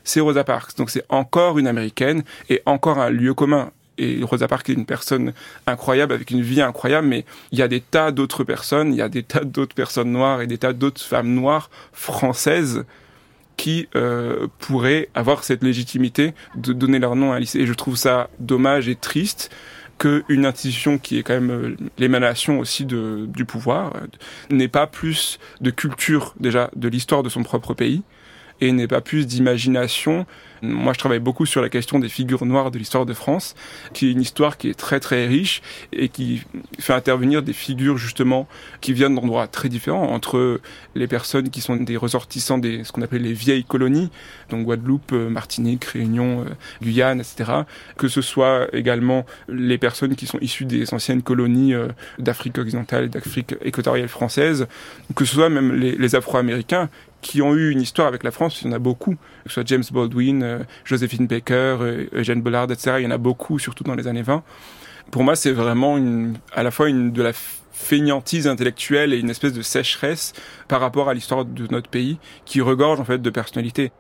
c'est 0.06 0.22
Rosa 0.22 0.46
Parks. 0.46 0.78
Donc 0.78 0.92
c'est 0.92 1.04
encore 1.10 1.60
une 1.60 1.68
américaine 1.68 2.24
et 2.50 2.62
encore 2.66 3.00
un 3.00 3.10
lieu 3.10 3.34
commun 3.34 3.74
et 3.98 4.24
Rosa 4.24 4.48
Parks 4.48 4.70
est 4.70 4.74
une 4.74 4.86
personne 4.86 5.34
incroyable 5.68 6.14
avec 6.14 6.32
une 6.32 6.42
vie 6.42 6.62
incroyable, 6.62 7.08
mais 7.08 7.26
il 7.52 7.60
y 7.60 7.62
a 7.62 7.68
des 7.68 7.82
tas 7.82 8.12
d'autres 8.12 8.44
personnes, 8.44 8.94
il 8.94 8.98
y 8.98 9.02
a 9.02 9.10
des 9.10 9.24
tas 9.24 9.44
d'autres 9.44 9.76
personnes 9.76 10.12
noires 10.12 10.42
et 10.42 10.48
des 10.48 10.58
tas 10.58 10.74
d'autres 10.74 11.02
femmes 11.02 11.34
noires 11.34 11.70
françaises 11.92 12.86
qui 13.58 13.88
euh, 13.96 14.48
pourraient 14.60 15.10
avoir 15.14 15.44
cette 15.44 15.64
légitimité 15.64 16.34
de 16.56 16.74
donner 16.74 17.00
leur 17.00 17.16
nom 17.16 17.32
à 17.32 17.36
un 17.36 17.40
lycée. 17.40 17.60
Et 17.60 17.68
je 17.68 17.74
trouve 17.74 17.96
ça 17.96 18.30
dommage 18.40 18.90
et 18.90 18.96
triste 18.96 19.52
qu'une 20.00 20.46
institution 20.46 20.98
qui 20.98 21.20
est 21.20 21.24
quand 21.24 21.34
même 21.34 21.52
euh, 21.52 21.78
l'émanation 21.98 22.60
aussi 22.60 22.84
de, 22.84 23.26
du 23.28 23.46
pouvoir 23.46 23.94
euh, 23.96 24.08
n'ait 24.50 24.68
pas 24.68 24.88
plus 24.88 25.40
de 25.62 25.70
culture 25.70 26.34
déjà 26.40 26.72
de 26.76 26.88
l'histoire 26.88 27.24
de 27.24 27.30
son 27.30 27.44
propre 27.44 27.74
pays 27.74 28.02
et 28.62 28.72
n'ait 28.72 28.88
pas 28.88 29.02
plus 29.02 29.28
d'imagination 29.28 30.26
moi, 30.64 30.94
je 30.94 31.00
travaille 31.00 31.20
beaucoup 31.20 31.46
sur 31.46 31.62
la 31.62 31.68
question 31.68 32.00
des 32.00 32.08
figures 32.08 32.46
noires 32.46 32.72
de 32.72 32.78
l'histoire 32.78 33.06
de 33.06 33.14
France, 33.14 33.54
qui 33.92 34.08
est 34.08 34.12
une 34.12 34.22
histoire 34.22 34.58
qui 34.58 34.70
est 34.70 34.74
très 34.74 35.02
très 35.02 35.28
riche 35.28 35.62
et 35.92 36.08
qui 36.08 36.42
fait 36.80 36.94
intervenir 36.94 37.44
des 37.44 37.52
figures 37.52 37.98
justement 37.98 38.48
qui 38.80 38.94
viennent 38.94 39.16
d'endroits 39.16 39.48
très 39.48 39.68
différents 39.68 40.08
entre 40.14 40.62
les 40.96 41.08
personnes 41.08 41.50
qui 41.50 41.60
sont 41.60 41.76
des 41.76 41.98
ressortissants 41.98 42.60
des 42.60 42.86
ce 42.86 42.94
qu'on 42.94 43.02
appelle 43.02 43.24
les 43.24 43.34
vieilles 43.34 43.66
colonies, 43.66 44.10
donc 44.50 44.64
Guadeloupe, 44.64 45.12
euh, 45.12 45.30
Martinique, 45.30 45.84
Réunion, 45.84 46.46
euh, 46.48 46.54
Guyane, 46.82 47.20
etc. 47.20 47.52
Que 47.98 48.08
ce 48.08 48.22
soit 48.22 48.68
également 48.74 49.26
les 49.50 49.78
personnes 49.78 50.16
qui 50.16 50.28
sont 50.28 50.40
issues 50.40 50.66
des 50.66 50.94
anciennes 50.94 51.24
colonies 51.24 51.74
euh, 51.74 51.90
d'Afrique 52.20 52.58
occidentale 52.58 53.06
et 53.06 53.10
d'Afrique 53.10 53.56
équatoriale 53.66 54.08
française, 54.08 54.68
que 55.14 55.26
ce 55.26 55.36
soit 55.36 55.50
même 55.50 55.74
les 55.74 56.16
Afro-Américains 56.16 56.90
qui 57.24 57.42
ont 57.42 57.56
eu 57.56 57.72
une 57.72 57.82
histoire 57.82 58.08
avec 58.08 58.24
la 58.24 58.30
France, 58.30 58.62
il 58.62 58.68
y 58.68 58.70
en 58.70 58.74
a 58.74 58.80
beaucoup, 58.80 59.16
que 59.16 59.48
ce 59.48 59.54
soit 59.56 59.68
James 59.68 59.84
Baldwin, 59.92 60.44
euh, 60.44 60.60
Joséphine 60.84 61.26
Baker, 61.26 61.78
euh, 61.82 62.06
Eugène 62.14 62.44
Bollard, 62.44 62.66
etc. 62.66 62.98
Il 63.00 63.04
y 63.06 63.08
en 63.08 63.12
a 63.12 63.18
beaucoup, 63.18 63.58
surtout 63.58 63.84
dans 63.84 63.96
les 63.96 64.08
années 64.08 64.22
20. 64.22 64.44
Pour 65.10 65.24
moi, 65.24 65.36
c'est 65.36 65.52
vraiment 65.52 65.98
une, 65.98 66.36
à 66.54 66.62
la 66.62 66.70
fois 66.70 66.90
une, 66.90 67.12
de 67.12 67.24
la 67.24 67.32
feignantise 67.72 68.48
intellectuelle 68.48 69.14
et 69.14 69.18
une 69.18 69.30
espèce 69.30 69.54
de 69.54 69.62
sécheresse 69.62 70.34
par 70.68 70.80
rapport 70.82 71.10
à 71.10 71.14
l'histoire 71.14 71.46
de 71.46 71.68
notre 71.72 71.90
pays 71.90 72.20
qui 72.46 72.62
regorge 72.62 73.00
en 73.00 73.06
fait 73.06 73.22
de 73.22 73.30
personnalités. 73.30 73.92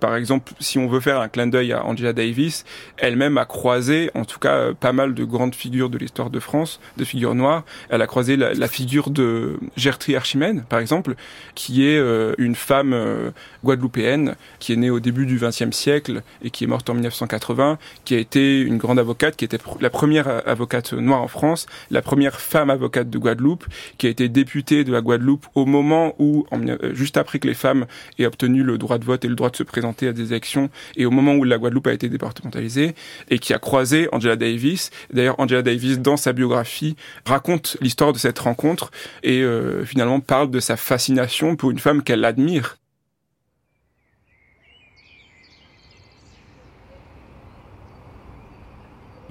Par 0.00 0.16
exemple, 0.16 0.52
si 0.60 0.78
on 0.78 0.88
veut 0.88 1.00
faire 1.00 1.20
un 1.20 1.28
clin 1.28 1.46
d'œil 1.46 1.72
à 1.74 1.84
Angela 1.84 2.14
Davis, 2.14 2.64
elle-même 2.96 3.36
a 3.36 3.44
croisé, 3.44 4.10
en 4.14 4.24
tout 4.24 4.38
cas, 4.38 4.54
euh, 4.54 4.72
pas 4.72 4.92
mal 4.92 5.12
de 5.12 5.24
grandes 5.24 5.54
figures 5.54 5.90
de 5.90 5.98
l'histoire 5.98 6.30
de 6.30 6.40
France, 6.40 6.80
de 6.96 7.04
figures 7.04 7.34
noires. 7.34 7.64
Elle 7.90 8.00
a 8.00 8.06
croisé 8.06 8.36
la, 8.36 8.68
figure 8.68 9.10
de 9.10 9.58
Gertrude 9.76 10.14
Archimède, 10.14 10.64
par 10.64 10.78
exemple, 10.78 11.16
qui 11.54 11.86
est 11.86 11.98
euh, 11.98 12.34
une 12.38 12.54
femme 12.54 12.94
euh, 12.94 13.30
guadeloupéenne, 13.62 14.36
qui 14.58 14.72
est 14.72 14.76
née 14.76 14.88
au 14.88 15.00
début 15.00 15.26
du 15.26 15.38
XXe 15.38 15.76
siècle 15.76 16.22
et 16.42 16.50
qui 16.50 16.64
est 16.64 16.66
morte 16.66 16.88
en 16.88 16.94
1980, 16.94 17.78
qui 18.04 18.14
a 18.14 18.18
été 18.18 18.60
une 18.60 18.78
grande 18.78 18.98
avocate, 18.98 19.36
qui 19.36 19.44
était 19.44 19.58
la 19.80 19.90
première 19.90 20.48
avocate 20.48 20.94
noire 20.94 21.20
en 21.20 21.28
France, 21.28 21.66
la 21.90 22.00
première 22.00 22.40
femme 22.40 22.70
avocate 22.70 23.10
de 23.10 23.18
Guadeloupe, 23.18 23.66
qui 23.98 24.06
a 24.06 24.10
été 24.10 24.28
députée 24.28 24.84
de 24.84 24.92
la 24.92 25.02
Guadeloupe 25.02 25.46
au 25.54 25.66
moment 25.66 26.14
où, 26.18 26.46
juste 26.92 27.18
après 27.18 27.38
que 27.38 27.46
les 27.46 27.54
femmes 27.54 27.86
aient 28.18 28.26
obtenu 28.26 28.62
le 28.62 28.78
droit 28.78 28.98
de 28.98 29.04
vote 29.04 29.24
et 29.24 29.28
le 29.28 29.34
droit 29.34 29.50
de 29.50 29.56
se 29.56 29.62
présenter 29.62 29.89
à 30.08 30.12
des 30.12 30.28
élections 30.28 30.70
et 30.96 31.06
au 31.06 31.10
moment 31.10 31.34
où 31.34 31.44
la 31.44 31.58
Guadeloupe 31.58 31.86
a 31.86 31.92
été 31.92 32.08
départementalisée 32.08 32.94
et 33.28 33.38
qui 33.38 33.52
a 33.52 33.58
croisé 33.58 34.08
Angela 34.12 34.36
Davis. 34.36 34.90
D'ailleurs, 35.12 35.38
Angela 35.38 35.62
Davis, 35.62 35.98
dans 35.98 36.16
sa 36.16 36.32
biographie, 36.32 36.96
raconte 37.24 37.76
l'histoire 37.80 38.12
de 38.12 38.18
cette 38.18 38.38
rencontre 38.38 38.90
et 39.22 39.42
euh, 39.42 39.84
finalement 39.84 40.20
parle 40.20 40.50
de 40.50 40.60
sa 40.60 40.76
fascination 40.76 41.56
pour 41.56 41.70
une 41.70 41.78
femme 41.78 42.02
qu'elle 42.02 42.24
admire. 42.24 42.76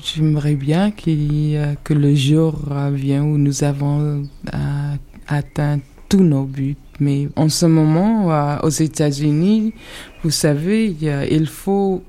J'aimerais 0.02 0.56
bien 0.56 0.92
qu 0.92 1.12
que 1.84 1.94
le 1.94 2.16
jour 2.16 2.56
vienne 2.94 3.24
où 3.24 3.38
nous 3.38 3.64
avons 3.64 4.24
euh, 4.54 4.96
atteint 5.28 5.80
tous 6.10 6.24
nos 6.24 6.44
buts. 6.44 6.76
Mais 7.00 7.30
en 7.38 7.48
ce 7.48 7.66
moment, 7.66 8.60
aux 8.64 8.70
États-Unis, 8.70 9.74
vous 10.24 10.32
savez, 10.32 10.96
il 11.32 11.48
faut 11.48 12.04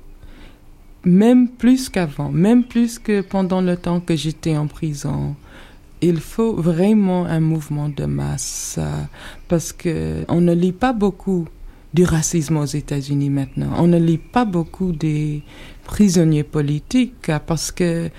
même 1.03 1.47
plus 1.47 1.89
qu'avant, 1.89 2.29
même 2.29 2.63
plus 2.63 2.99
que 2.99 3.21
pendant 3.21 3.61
le 3.61 3.77
temps 3.77 3.99
que 3.99 4.15
j'étais 4.15 4.55
en 4.55 4.67
prison. 4.67 5.35
Il 6.01 6.19
faut 6.19 6.53
vraiment 6.53 7.25
un 7.25 7.39
mouvement 7.39 7.89
de 7.89 8.05
masse 8.05 8.77
euh, 8.79 9.03
parce 9.47 9.71
que 9.71 10.25
on 10.29 10.41
ne 10.41 10.53
lit 10.53 10.71
pas 10.71 10.93
beaucoup 10.93 11.47
du 11.93 12.05
racisme 12.05 12.57
aux 12.57 12.65
États-Unis 12.65 13.29
maintenant. 13.29 13.69
On 13.77 13.85
ne 13.85 13.99
lit 13.99 14.17
pas 14.17 14.45
beaucoup 14.45 14.93
des 14.93 15.43
prisonniers 15.83 16.43
politiques 16.43 17.29
euh, 17.29 17.37
parce 17.45 17.71
que 17.71 18.09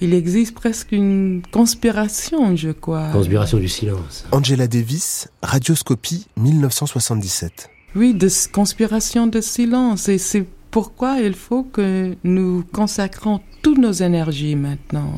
il 0.00 0.14
existe 0.14 0.54
presque 0.54 0.92
une 0.92 1.42
conspiration, 1.50 2.56
je 2.56 2.70
crois. 2.70 3.08
Conspiration 3.12 3.58
du 3.58 3.68
silence. 3.68 4.24
Angela 4.32 4.66
Davis, 4.66 5.28
Radioscopie 5.42 6.26
1977. 6.36 7.70
Oui, 7.96 8.14
de 8.14 8.28
conspiration 8.52 9.26
de 9.26 9.40
silence. 9.40 10.08
Et 10.08 10.18
c'est 10.18 10.46
pourquoi 10.70 11.20
il 11.20 11.34
faut 11.34 11.64
que 11.64 12.14
nous 12.24 12.64
consacrons 12.72 13.40
toutes 13.62 13.78
nos 13.78 13.92
énergies 13.92 14.56
maintenant. 14.56 15.12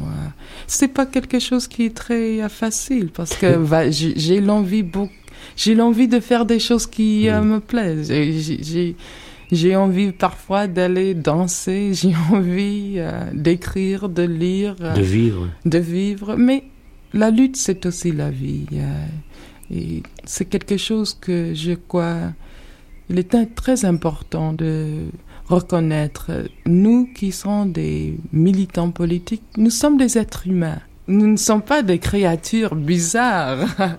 C'est 0.66 0.88
pas 0.88 1.06
quelque 1.06 1.38
chose 1.38 1.68
qui 1.68 1.84
est 1.84 1.94
très 1.94 2.48
facile 2.48 3.10
parce 3.14 3.34
que 3.36 3.60
j'ai 3.90 4.40
l'envie 4.40 4.84
j'ai 5.56 5.74
l'envie 5.74 6.08
de 6.08 6.20
faire 6.20 6.46
des 6.46 6.58
choses 6.58 6.86
qui 6.86 7.28
euh, 7.28 7.42
me 7.42 7.60
plaisent. 7.60 8.08
J'ai 8.08 8.96
j'ai 9.52 9.76
envie 9.76 10.12
parfois 10.12 10.66
d'aller 10.66 11.14
danser, 11.14 11.92
j'ai 11.94 12.14
envie 12.32 12.94
euh, 12.96 13.30
d'écrire, 13.32 14.08
de 14.08 14.22
lire. 14.22 14.74
Euh, 14.80 14.94
de 14.94 15.02
vivre. 15.02 15.48
De 15.66 15.78
vivre. 15.78 16.36
Mais 16.36 16.64
la 17.12 17.30
lutte, 17.30 17.56
c'est 17.56 17.84
aussi 17.86 18.10
la 18.12 18.30
vie. 18.30 18.66
Euh, 18.72 19.04
et 19.70 20.02
c'est 20.24 20.46
quelque 20.46 20.78
chose 20.78 21.14
que 21.14 21.52
je 21.54 21.72
crois, 21.72 22.32
il 23.10 23.18
est 23.18 23.54
très 23.54 23.84
important 23.84 24.54
de 24.54 25.04
reconnaître. 25.46 26.30
Nous 26.66 27.10
qui 27.14 27.30
sommes 27.30 27.72
des 27.72 28.18
militants 28.32 28.90
politiques, 28.90 29.42
nous 29.58 29.70
sommes 29.70 29.98
des 29.98 30.16
êtres 30.16 30.46
humains. 30.46 30.80
Nous 31.08 31.26
ne 31.26 31.36
sommes 31.36 31.62
pas 31.62 31.82
des 31.82 31.98
créatures 31.98 32.74
bizarres. 32.74 33.68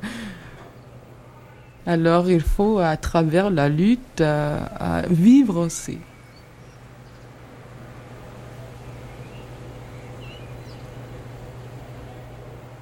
Alors 1.85 2.29
il 2.29 2.41
faut, 2.41 2.79
à 2.79 2.95
travers 2.95 3.49
la 3.49 3.67
lutte, 3.67 4.21
euh, 4.21 4.59
vivre 5.09 5.57
aussi. 5.57 5.99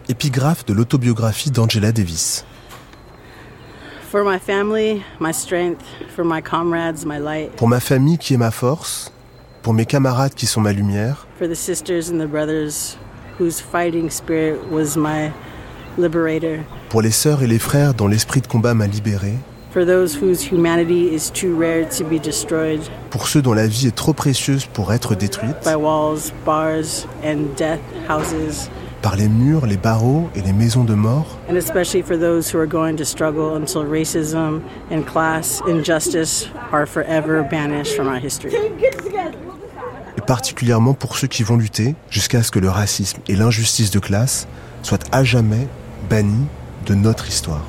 Épigraphe 0.08 0.66
de 0.66 0.74
l'autobiographie 0.74 1.50
d'Angela 1.50 1.92
Davis. 1.92 2.46
For 4.12 4.24
my 4.24 4.38
family, 4.38 5.02
my 5.20 5.32
strength, 5.34 5.86
for 6.14 6.26
my 6.26 6.42
comrades, 6.42 7.06
my 7.06 7.18
light. 7.18 7.56
Pour 7.56 7.70
ma 7.70 7.80
famille 7.80 8.18
qui 8.18 8.34
est 8.34 8.38
ma 8.38 8.52
force, 8.52 9.12
pour 9.64 9.74
mes 9.74 9.86
camarades 9.86 10.34
qui 10.36 10.46
sont 10.46 10.62
ma 10.62 10.74
lumière. 10.74 11.28
For 11.40 11.48
the 11.48 11.56
sisters 11.56 12.12
and 12.12 12.20
the 12.20 12.28
brothers 12.28 12.98
whose 13.40 13.62
fighting 13.62 14.12
spirit 14.12 14.60
was 14.70 14.96
my. 14.96 15.32
Pour 16.90 17.02
les 17.02 17.12
sœurs 17.12 17.44
et 17.44 17.48
les 17.48 17.60
frères 17.60 17.94
dont 17.94 18.08
l'esprit 18.08 18.42
de 18.42 18.48
combat 18.48 18.74
m'a 18.74 18.88
libéré. 18.88 19.34
For 19.72 19.86
those 19.86 20.18
whose 20.18 20.44
humanity 20.44 21.14
is 21.14 21.32
too 21.32 21.58
rare 21.58 21.88
to 21.98 22.04
be 22.04 22.20
destroyed. 22.22 22.82
Pour 23.10 23.28
ceux 23.28 23.42
dont 23.42 23.54
la 23.54 23.68
vie 23.68 23.88
est 23.88 23.96
trop 23.96 24.12
précieuse 24.12 24.66
pour 24.66 24.92
être 24.92 25.16
détruite. 25.16 25.56
By 25.64 25.76
walls, 25.76 26.34
bars 26.46 27.08
and 27.24 27.56
death 27.58 27.80
houses. 28.10 28.70
Par 29.02 29.16
les 29.16 29.30
murs, 29.30 29.66
les 29.66 29.78
barreaux 29.78 30.30
et 30.36 30.42
les 30.42 30.52
maisons 30.52 30.84
de 30.84 30.94
mort. 30.94 31.40
And 31.50 31.56
especially 31.56 32.04
for 32.04 32.18
those 32.18 32.54
who 32.54 32.60
are 32.60 32.68
going 32.68 32.98
to 32.98 33.06
struggle 33.06 33.56
until 33.56 33.86
racism 33.86 34.62
and 34.92 35.04
class 35.04 35.62
injustice 35.68 36.50
are 36.74 36.86
forever 36.86 37.42
banished 37.50 37.96
from 37.96 38.08
our 38.08 38.20
history. 38.20 38.52
Et 40.18 40.22
particulièrement 40.22 40.94
pour 40.94 41.16
ceux 41.16 41.28
qui 41.28 41.44
vont 41.44 41.56
lutter 41.56 41.96
jusqu'à 42.10 42.44
ce 42.44 42.52
que 42.52 42.60
le 42.60 42.70
racisme 42.70 43.20
et 43.30 43.36
l'injustice 43.38 43.90
de 43.92 44.00
classe 44.00 44.48
soient 44.84 45.00
à 45.14 45.24
jamais 45.24 45.68
banni 46.12 46.46
de 46.86 46.94
notre 46.94 47.26
histoire. 47.30 47.64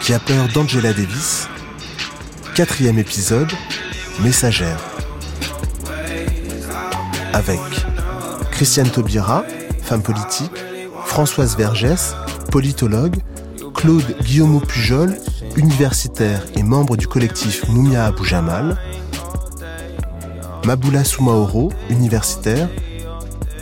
Qui 0.00 0.14
a 0.14 0.18
peur 0.18 0.48
d'Angela 0.48 0.94
Davis 0.94 1.47
Quatrième 2.58 2.98
épisode, 2.98 3.52
Messagère. 4.20 4.80
Avec 7.32 7.60
Christiane 8.50 8.90
Taubira, 8.90 9.44
femme 9.80 10.02
politique, 10.02 10.50
Françoise 11.04 11.56
Vergès, 11.56 12.16
politologue, 12.50 13.14
Claude 13.74 14.02
Guillaume 14.22 14.60
Pujol, 14.60 15.14
universitaire 15.54 16.42
et 16.56 16.64
membre 16.64 16.96
du 16.96 17.06
collectif 17.06 17.68
Moumia 17.68 18.06
Abou 18.06 18.24
Jamal, 18.24 18.76
Maboula 20.64 21.04
Soumaoro, 21.04 21.72
universitaire, 21.90 22.68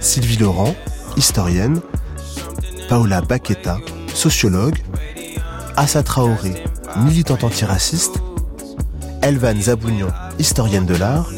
Sylvie 0.01 0.39
Laurent, 0.39 0.75
historienne, 1.19 1.83
Paola 2.89 3.21
Baqueta, 3.21 3.77
sociologue, 4.15 4.79
Assa 5.77 6.03
Traoré, 6.03 6.65
militante 6.97 7.45
antiraciste, 7.45 8.23
Elvan 9.27 9.61
Zabounian, 9.61 10.07
historienne 10.39 10.87
de 10.87 10.95
l'art, 10.95 11.33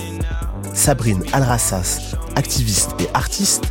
Sabrine 0.74 1.24
Alrassas, 1.32 2.14
activiste 2.36 2.90
et 3.00 3.08
artiste, 3.14 3.64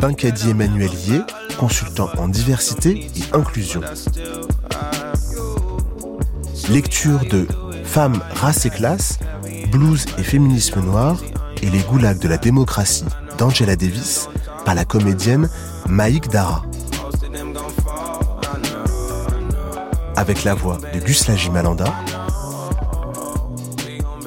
Bankadi 0.00 0.48
Emmanuel 0.48 0.90
Yé, 1.06 1.20
consultant 1.58 2.08
en 2.16 2.26
diversité 2.26 3.10
et 3.14 3.36
inclusion. 3.36 3.82
Lecture 6.70 7.20
de 7.30 7.46
Femmes, 7.84 8.22
race 8.34 8.64
et 8.64 8.70
classe, 8.70 9.18
blues 9.70 10.06
et 10.16 10.22
féminisme 10.22 10.80
noir 10.80 11.18
et 11.60 11.68
les 11.68 11.80
goulags 11.80 12.18
de 12.18 12.28
la 12.28 12.38
démocratie 12.38 13.04
d'Angela 13.36 13.76
Davis 13.76 14.30
par 14.64 14.74
la 14.74 14.86
comédienne 14.86 15.50
Maïk 15.86 16.30
Dara. 16.30 16.62
Avec 20.16 20.44
la 20.44 20.54
voix 20.54 20.78
de 20.94 20.98
Guslaji 20.98 21.50
Malanda. 21.50 21.92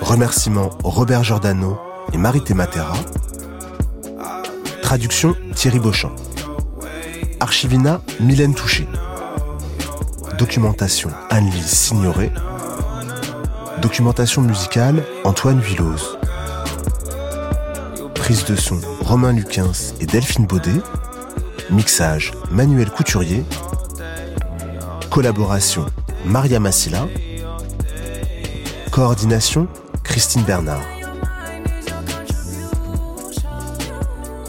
Remerciements 0.10 0.72
Robert 0.84 1.24
Giordano 1.24 1.78
et 2.14 2.18
Marité 2.18 2.56
Matera. 2.56 2.96
Traduction 4.82 5.36
Thierry 5.54 5.78
Beauchamp. 5.80 6.16
Archivina 7.40 8.02
Mylène 8.20 8.56
Touché. 8.56 8.88
Documentation 10.40 11.12
Anne-Lise 11.30 11.68
Signoret. 11.68 12.32
Documentation 13.84 14.42
musicale 14.42 15.06
Antoine 15.26 15.60
Villoz. 15.60 16.18
Prise 18.16 18.46
de 18.46 18.56
son 18.56 18.82
Romain 19.02 19.34
Luquins 19.34 19.94
et 20.00 20.08
Delphine 20.08 20.48
Baudet. 20.48 20.82
Mixage 21.70 22.32
Manuel 22.50 22.90
Couturier. 22.90 23.46
Collaboration 25.12 25.86
Maria 26.26 26.60
Massila. 26.60 27.06
Coordination 28.92 29.68
Christine 30.10 30.42
Bernard. 30.42 30.82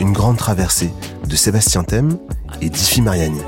Une 0.00 0.12
grande 0.14 0.38
traversée 0.38 0.90
de 1.28 1.36
Sébastien 1.36 1.84
Thème 1.84 2.16
et 2.62 2.70
Diffie 2.70 3.02
Mariani. 3.02 3.42